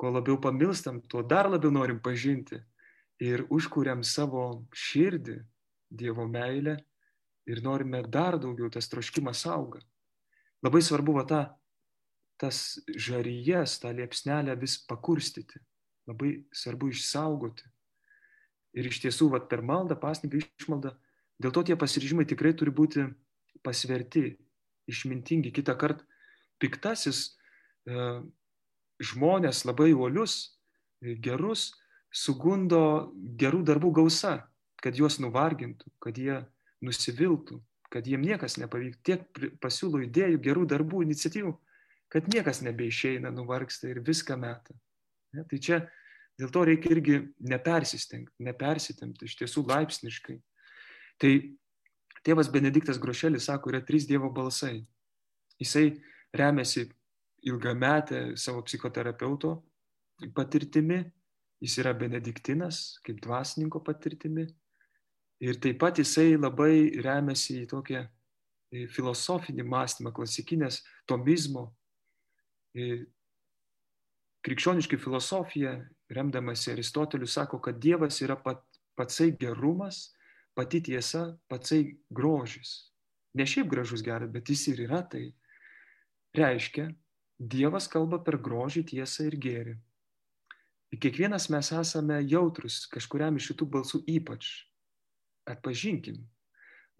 kuo 0.00 0.10
labiau 0.10 0.40
pamilstam, 0.40 1.02
tuo 1.04 1.20
dar 1.22 1.50
labiau 1.52 1.72
norim 1.72 1.98
pažinti 2.00 2.56
ir 3.20 3.44
užkuriam 3.52 4.00
savo 4.00 4.64
širdį 4.72 5.36
Dievo 5.90 6.24
meilę 6.24 6.76
ir 7.50 7.60
norime 7.60 8.00
dar 8.08 8.38
daugiau, 8.40 8.70
tas 8.72 8.88
troškimas 8.88 9.42
auga. 9.50 9.82
Labai 10.64 10.80
svarbu 10.86 11.16
va 11.18 11.24
tą, 11.28 11.40
tas 12.40 12.78
žaryjas, 12.96 13.74
tą 13.82 13.90
liepsnelę 13.98 14.54
vis 14.60 14.78
pakurstyti, 14.88 15.60
labai 16.08 16.30
svarbu 16.54 16.92
išsaugoti. 16.94 17.66
Ir 18.76 18.86
iš 18.86 19.00
tiesų, 19.02 19.32
va, 19.34 19.40
per 19.42 19.64
maldą, 19.66 19.96
pasniką 19.98 20.38
išmaldą, 20.38 20.94
dėl 21.42 21.54
to 21.54 21.64
tie 21.66 21.76
pasiryžimai 21.78 22.26
tikrai 22.28 22.52
turi 22.54 22.70
būti 22.74 23.08
pasverti, 23.66 24.36
išmintingi. 24.90 25.52
Kita 25.54 25.74
kartą 25.78 26.06
piktasis 26.62 27.22
e, 27.88 28.20
žmonės 29.00 29.64
labai 29.66 29.90
uolius, 29.96 30.60
gerus, 31.00 31.70
sugundo 32.12 33.12
gerų 33.40 33.62
darbų 33.66 33.92
gausa, 34.02 34.36
kad 34.82 34.96
juos 34.98 35.18
nuvargintų, 35.22 35.90
kad 36.02 36.18
jie 36.18 36.40
nusiviltų, 36.84 37.60
kad 37.92 38.06
jiem 38.06 38.22
niekas 38.24 38.56
nepavyktų, 38.60 39.00
tiek 39.04 39.58
pasiūlo 39.62 40.02
idėjų, 40.06 40.40
gerų 40.44 40.66
darbų, 40.70 41.02
iniciatyvų, 41.06 41.54
kad 42.10 42.28
niekas 42.32 42.62
nebeišeina, 42.66 43.32
nuvargsta 43.34 43.90
ir 43.90 44.02
viską 44.06 44.38
meta. 44.40 44.76
Ne? 45.34 45.44
Tai 45.46 45.58
čia 45.62 45.80
dėl 46.40 46.52
to 46.52 46.64
reikia 46.66 46.92
irgi 46.94 47.16
nepersistengti, 47.52 48.32
nepersitemti, 48.46 49.26
iš 49.28 49.36
tiesų 49.40 49.64
laipsniškai. 49.68 50.36
Tai 51.20 51.32
tėvas 52.26 52.50
Benediktas 52.52 53.00
Grošelis 53.00 53.48
sako, 53.50 53.72
yra 53.74 53.82
trys 53.84 54.08
Dievo 54.08 54.30
balsai. 54.32 54.80
Jisai 55.60 55.90
remiasi 56.36 56.86
ilgametę 57.48 58.36
savo 58.36 58.62
psichoterapeuto 58.64 59.58
patirtimi, 60.36 61.00
jis 61.60 61.76
yra 61.80 61.92
benediktinas, 61.96 63.00
kaip 63.04 63.20
dvasininko 63.24 63.82
patirtimi. 63.84 64.46
Ir 65.40 65.56
taip 65.60 65.78
pat 65.80 65.96
jisai 66.00 66.36
labai 66.36 67.00
remiasi 67.00 67.62
į 67.62 67.68
tokią 67.70 68.04
filosofinį 68.92 69.64
mąstymą, 69.66 70.12
klasikinės 70.14 70.82
tomizmo. 71.08 71.70
Krikščioniškai 74.44 74.98
filosofija, 75.00 75.74
remdamasi 76.10 76.72
Aristoteliu, 76.72 77.26
sako, 77.26 77.60
kad 77.62 77.78
Dievas 77.78 78.20
yra 78.22 78.36
pat, 78.36 78.62
patsai 78.98 79.30
gerumas, 79.38 80.10
pati 80.54 80.82
tiesa, 80.82 81.36
patsai 81.48 81.96
grožis. 82.10 82.90
Ne 83.34 83.46
šiaip 83.46 83.70
gražus 83.70 84.02
geras, 84.02 84.30
bet 84.30 84.50
jis 84.50 84.66
ir 84.72 84.82
yra 84.88 85.04
tai. 85.06 85.28
Reiškia, 86.36 86.90
Dievas 87.40 87.86
kalba 87.88 88.18
per 88.22 88.36
grožį, 88.42 88.84
tiesą 88.90 89.28
ir 89.30 89.38
gėrį. 89.40 89.76
Ir 90.90 90.98
kiekvienas 91.00 91.46
mes 91.54 91.70
esame 91.72 92.18
jautrus 92.26 92.82
kažkuriam 92.90 93.38
iš 93.38 93.52
šitų 93.52 93.68
balsų 93.76 94.02
ypač. 94.10 94.50
Atpažinkim. 95.48 96.18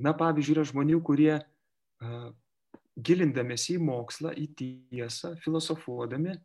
Na, 0.00 0.14
pavyzdžiui, 0.16 0.54
yra 0.54 0.64
žmonių, 0.64 1.00
kurie 1.04 1.34
uh, 1.36 2.30
gilindamėsi 2.96 3.74
į 3.76 3.82
mokslą, 3.84 4.32
į 4.32 4.46
tiesą, 4.56 5.34
filosofuodami, 5.44 6.38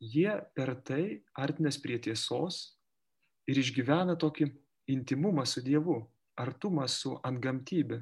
jie 0.00 0.30
per 0.54 0.74
tai 0.82 1.22
artinas 1.34 1.78
prie 1.82 1.98
tiesos 1.98 2.78
ir 3.48 3.58
išgyvena 3.58 4.16
tokį 4.20 4.48
intimumą 4.92 5.44
su 5.46 5.62
Dievu, 5.64 5.98
artumą 6.38 6.86
su 6.88 7.16
antgamtybė. 7.26 8.00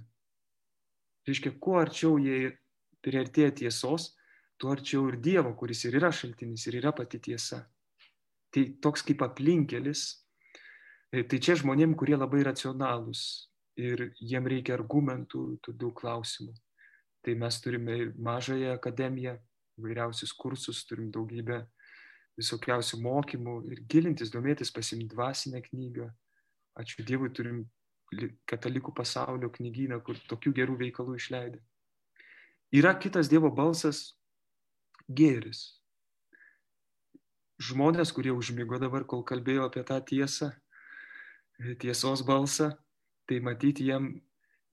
Reiškia, 1.27 1.57
kuo 1.59 1.81
arčiau 1.81 2.19
jie 2.23 2.53
priartėja 3.03 3.55
tiesos, 3.63 4.13
tuo 4.61 4.73
arčiau 4.75 5.09
ir 5.11 5.19
Dievo, 5.23 5.55
kuris 5.59 5.85
ir 5.87 5.97
yra 5.99 6.13
šaltinis, 6.13 6.67
ir 6.69 6.79
yra 6.83 6.93
pati 6.95 7.19
tiesa. 7.23 7.65
Tai 8.53 8.63
toks 8.83 9.03
kaip 9.07 9.25
aplinkelis, 9.27 10.05
e, 11.11 11.25
tai 11.25 11.41
čia 11.43 11.57
žmonėm, 11.59 11.97
kurie 11.99 12.17
labai 12.17 12.45
racionalūs 12.47 13.23
ir 13.77 14.13
jiem 14.21 14.47
reikia 14.49 14.77
argumentų, 14.77 15.59
tų 15.65 15.75
daug 15.77 15.97
klausimų. 15.99 16.55
Tai 17.27 17.35
mes 17.35 17.59
turime 17.61 17.97
mažąją 18.15 18.77
akademiją, 18.77 19.35
vairiausius 19.83 20.33
kursus, 20.33 20.85
turim 20.87 21.11
daugybę 21.13 21.65
visokiausių 22.37 23.01
mokymų 23.03 23.57
ir 23.73 23.81
gilintis, 23.89 24.31
domėtis, 24.33 24.73
pasimti 24.75 25.09
dvasinę 25.15 25.63
knygą. 25.65 26.11
Ačiū 26.77 27.05
Dievui, 27.09 27.31
turim 27.33 27.65
katalikų 28.49 28.93
pasaulio 28.95 29.51
knygyną, 29.51 30.01
kur 30.05 30.19
tokių 30.31 30.53
gerų 30.61 30.77
veikalų 30.85 31.17
išleidė. 31.17 31.63
Yra 32.77 32.93
kitas 32.99 33.31
Dievo 33.33 33.51
balsas, 33.55 34.17
gėris. 35.09 35.81
Žmonės, 37.63 38.13
kurie 38.13 38.35
užmygo 38.37 38.79
dabar, 38.83 39.07
kol 39.09 39.25
kalbėjau 39.25 39.71
apie 39.71 39.83
tą 39.89 39.97
tiesą, 40.05 40.51
tiesos 41.81 42.23
balsą, 42.27 42.75
tai 43.27 43.41
matyti 43.41 43.89
jiem, 43.89 44.11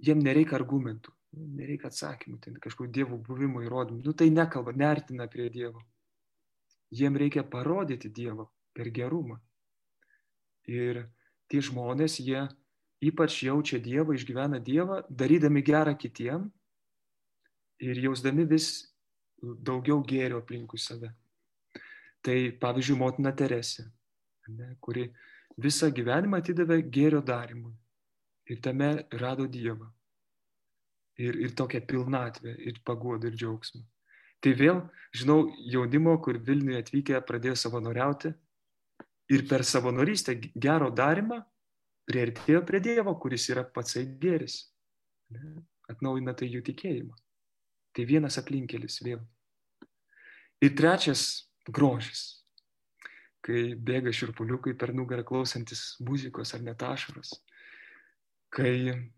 jiem 0.04 0.20
nereikia 0.20 0.58
argumentų, 0.60 1.14
nereikia 1.32 1.88
atsakymų, 1.88 2.42
ten 2.44 2.60
kažkokių 2.60 2.92
dievų 3.00 3.22
buvimo 3.24 3.64
įrodymų. 3.64 4.04
Nu 4.04 4.14
tai 4.14 4.28
nekalba, 4.34 4.76
neartina 4.76 5.30
prie 5.32 5.48
Dievo. 5.54 5.82
Jiem 6.94 7.18
reikia 7.18 7.44
parodyti 7.44 8.12
Dievą 8.14 8.46
per 8.74 8.90
gerumą. 8.94 9.40
Ir 10.70 11.04
tie 11.50 11.62
žmonės, 11.62 12.20
jie 12.22 12.46
ypač 13.04 13.42
jaučia 13.44 13.80
Dievą, 13.84 14.16
išgyvena 14.16 14.62
Dievą, 14.64 15.02
darydami 15.10 15.64
gerą 15.66 15.96
kitiem 16.00 16.48
ir 17.84 18.00
jausdami 18.06 18.46
vis 18.48 18.70
daugiau 19.42 20.04
gėrio 20.08 20.40
aplinkui 20.40 20.80
save. 20.80 21.12
Tai 22.24 22.38
pavyzdžiui, 22.62 23.00
motina 23.00 23.34
Teresė, 23.36 23.84
ne, 24.56 24.70
kuri 24.80 25.10
visą 25.60 25.90
gyvenimą 25.92 26.40
atidavė 26.40 26.80
gėrio 26.88 27.20
darimui 27.26 27.74
ir 28.48 28.62
tame 28.64 28.94
rado 29.20 29.48
Dievą. 29.48 29.90
Ir, 31.22 31.36
ir 31.46 31.52
tokią 31.54 31.84
pilnatvę, 31.86 32.56
ir 32.58 32.80
paguodą, 32.86 33.30
ir 33.30 33.36
džiaugsmą. 33.38 33.84
Tai 34.44 34.52
vėl, 34.60 34.82
žinau, 35.16 35.48
jaunimo, 35.72 36.18
kur 36.24 36.40
Vilniuje 36.44 36.82
atvykę 36.84 37.22
pradėjo 37.28 37.56
savanoriauti 37.62 38.34
ir 39.32 39.46
per 39.48 39.64
savanorystę 39.64 40.36
gero 40.60 40.90
darimą 40.92 41.40
prieartėjo 42.10 42.64
prie 42.68 42.82
Dievo, 42.84 43.16
kuris 43.20 43.48
yra 43.54 43.64
patsai 43.64 44.06
gėris. 44.20 44.60
Atnaujina 45.90 46.34
tai 46.36 46.50
jų 46.52 46.64
tikėjimą. 46.68 47.16
Tai 47.94 48.06
vienas 48.10 48.38
aplinkelis 48.42 49.00
vėl. 49.06 49.22
Ir 50.64 50.76
trečias- 50.76 51.50
grožis. 51.76 52.44
Kai 53.44 53.76
bėga 53.76 54.12
širpuliukai 54.12 54.78
per 54.78 54.94
nugarą 54.94 55.24
klausantis 55.24 55.98
muzikos 56.00 56.54
ar 56.54 56.62
net 56.62 56.80
ašaros. 56.80 57.34
Kai 58.50 59.12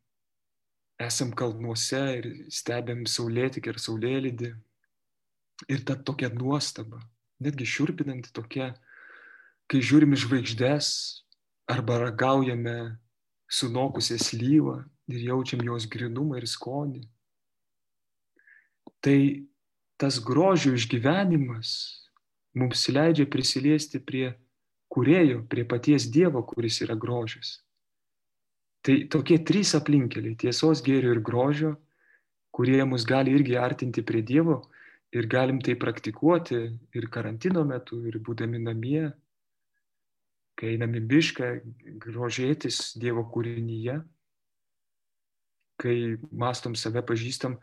esam 1.00 1.32
kalnuose 1.32 2.02
ir 2.18 2.26
stebėm 2.50 3.06
saulėtikį 3.06 3.74
ir 3.74 3.80
saulėlydį. 3.80 4.54
Ir 5.72 5.86
ta 5.88 5.96
tokia 5.96 6.30
nuostaba, 6.34 7.00
netgi 7.40 7.68
šiurpinanti 7.68 8.34
tokia, 8.36 8.74
kai 9.72 9.80
žiūrim 9.80 10.14
žvaigždės 10.20 10.88
arba 11.72 12.02
ragaujame 12.04 12.98
sunokusią 13.48 14.20
slyvą 14.22 14.78
ir 15.10 15.28
jaučiam 15.32 15.64
jos 15.66 15.88
grinumą 15.90 16.42
ir 16.42 16.48
skonį. 16.50 17.06
Tai 19.00 19.20
tas 20.02 20.20
grožio 20.20 20.74
išgyvenimas 20.76 21.72
mums 22.58 22.88
leidžia 22.90 23.28
prisiliesti 23.30 24.02
prie 24.02 24.34
kurėjo, 24.92 25.44
prie 25.50 25.66
paties 25.68 26.10
Dievo, 26.12 26.44
kuris 26.48 26.82
yra 26.86 26.96
grožis. 27.00 27.62
Tai 28.86 28.96
tokie 29.10 29.40
trys 29.42 29.74
aplinkeliai- 29.78 30.38
tiesos, 30.44 30.84
gėrio 30.86 31.16
ir 31.16 31.22
grožio, 31.22 31.76
kurie 32.52 32.84
mus 32.86 33.04
gali 33.04 33.34
irgi 33.34 33.58
artinti 33.58 34.04
prie 34.06 34.22
Dievo 34.22 34.62
ir 35.14 35.28
galim 35.30 35.62
tai 35.62 35.76
praktikuoti 35.80 36.58
ir 36.96 37.08
karantino 37.12 37.64
metu, 37.68 38.02
ir 38.08 38.18
būdami 38.24 38.62
namie, 38.64 39.12
kai 40.56 40.76
einam 40.76 40.96
į 40.96 41.04
mišką, 41.06 41.50
grožėtis 42.04 42.96
Dievo 43.00 43.26
kūrinyje, 43.32 44.00
kai 45.82 45.96
mastom 46.32 46.76
save, 46.80 47.04
pažįstam, 47.04 47.58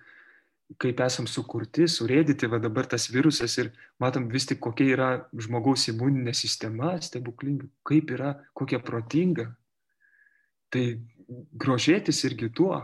kaip 0.80 1.00
esam 1.04 1.26
sukurti, 1.28 1.86
surėdyti, 1.88 2.48
va 2.48 2.60
dabar 2.62 2.86
tas 2.88 3.08
virusas 3.12 3.56
ir 3.60 3.72
matom 4.00 4.28
vis 4.32 4.46
tik 4.48 4.60
kokia 4.62 4.94
yra 4.94 5.08
žmogaus 5.32 5.88
imuninė 5.92 6.34
sistema, 6.36 6.94
stebuklinga, 7.00 7.68
kaip 7.88 8.12
yra, 8.14 8.36
kokia 8.56 8.80
protinga. 8.84 9.50
Tai 10.72 10.84
grožėtis 11.52 12.22
irgi 12.28 12.48
tuo, 12.56 12.78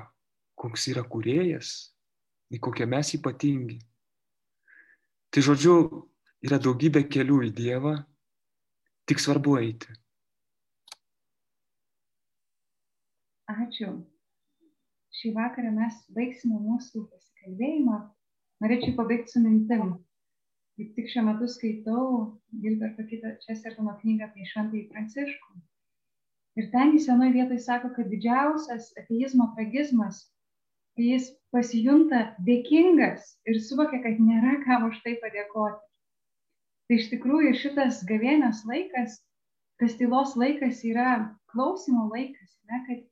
koks 0.58 0.88
yra 0.92 1.04
kurėjas, 1.04 1.92
į 2.52 2.60
kokie 2.64 2.88
mes 2.88 3.14
ypatingi. 3.16 3.78
Tai 5.28 5.44
žodžiu, 5.44 5.74
yra 6.46 6.58
daugybė 6.64 7.02
kelių 7.12 7.42
į 7.48 7.54
Dievą, 7.56 7.94
tik 9.08 9.20
svarbu 9.20 9.58
eiti. 9.60 9.92
Ačiū. 13.48 13.90
Šį 15.18 15.32
vakarą 15.36 15.72
mes 15.74 15.96
baigsime 16.16 16.60
mūsų 16.62 17.04
pasikalbėjimą. 17.10 17.98
Norėčiau 18.64 18.96
pabaigti 18.98 19.34
su 19.34 19.42
mintim. 19.44 19.96
Kaip 20.78 20.90
tik 20.96 21.08
šiuo 21.12 21.24
metu 21.26 21.48
skaitau 21.50 22.08
Gilberto 22.62 23.04
Kito 23.08 23.32
Čestertono 23.44 23.96
knygą 24.02 24.28
apie 24.28 24.46
Šventąjį 24.46 24.84
Pranciškų. 24.92 25.56
Ir 26.58 26.68
ten 26.72 26.92
jis 26.94 27.08
vienoje 27.10 27.34
vietoje 27.36 27.62
sako, 27.64 27.90
kad 27.96 28.08
didžiausias 28.12 28.92
ateizmo 29.00 29.48
tragizmas, 29.56 30.22
jis 31.02 31.28
pasijunta 31.54 32.22
dėkingas 32.46 33.34
ir 33.48 33.60
suvokia, 33.64 34.00
kad 34.04 34.18
nėra 34.22 34.58
kam 34.64 34.88
už 34.90 35.00
tai 35.04 35.16
padėkoti. 35.22 35.80
Tai 36.88 36.96
iš 36.96 37.08
tikrųjų 37.12 37.54
šitas 37.60 38.02
gavėnės 38.08 38.64
laikas, 38.68 39.18
tas 39.80 39.96
tylos 40.00 40.34
laikas 40.40 40.80
yra 40.88 41.36
klausimo 41.52 42.08
laikas, 42.12 42.54
ne, 42.70 42.80
kad 42.88 43.04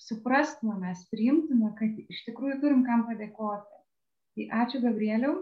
suprastume, 0.00 0.78
mes 0.80 1.04
priimtume, 1.12 1.72
kad 1.78 2.00
iš 2.08 2.24
tikrųjų 2.28 2.60
turim 2.64 2.84
kam 2.88 3.04
padėkoti. 3.08 3.80
Tai 4.36 4.46
ačiū 4.64 4.80
Gabrieliau, 4.84 5.34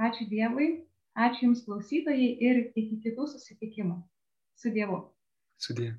ačiū 0.00 0.28
Dievui, 0.30 0.70
ačiū 1.18 1.50
Jums 1.50 1.64
klausytojai 1.66 2.30
ir 2.40 2.62
iki 2.72 3.02
kitų 3.04 3.28
susitikimų. 3.34 4.00
Su 4.56 4.72
Dievu. 4.72 5.02
Su 5.60 5.76
Dievu. 5.76 5.98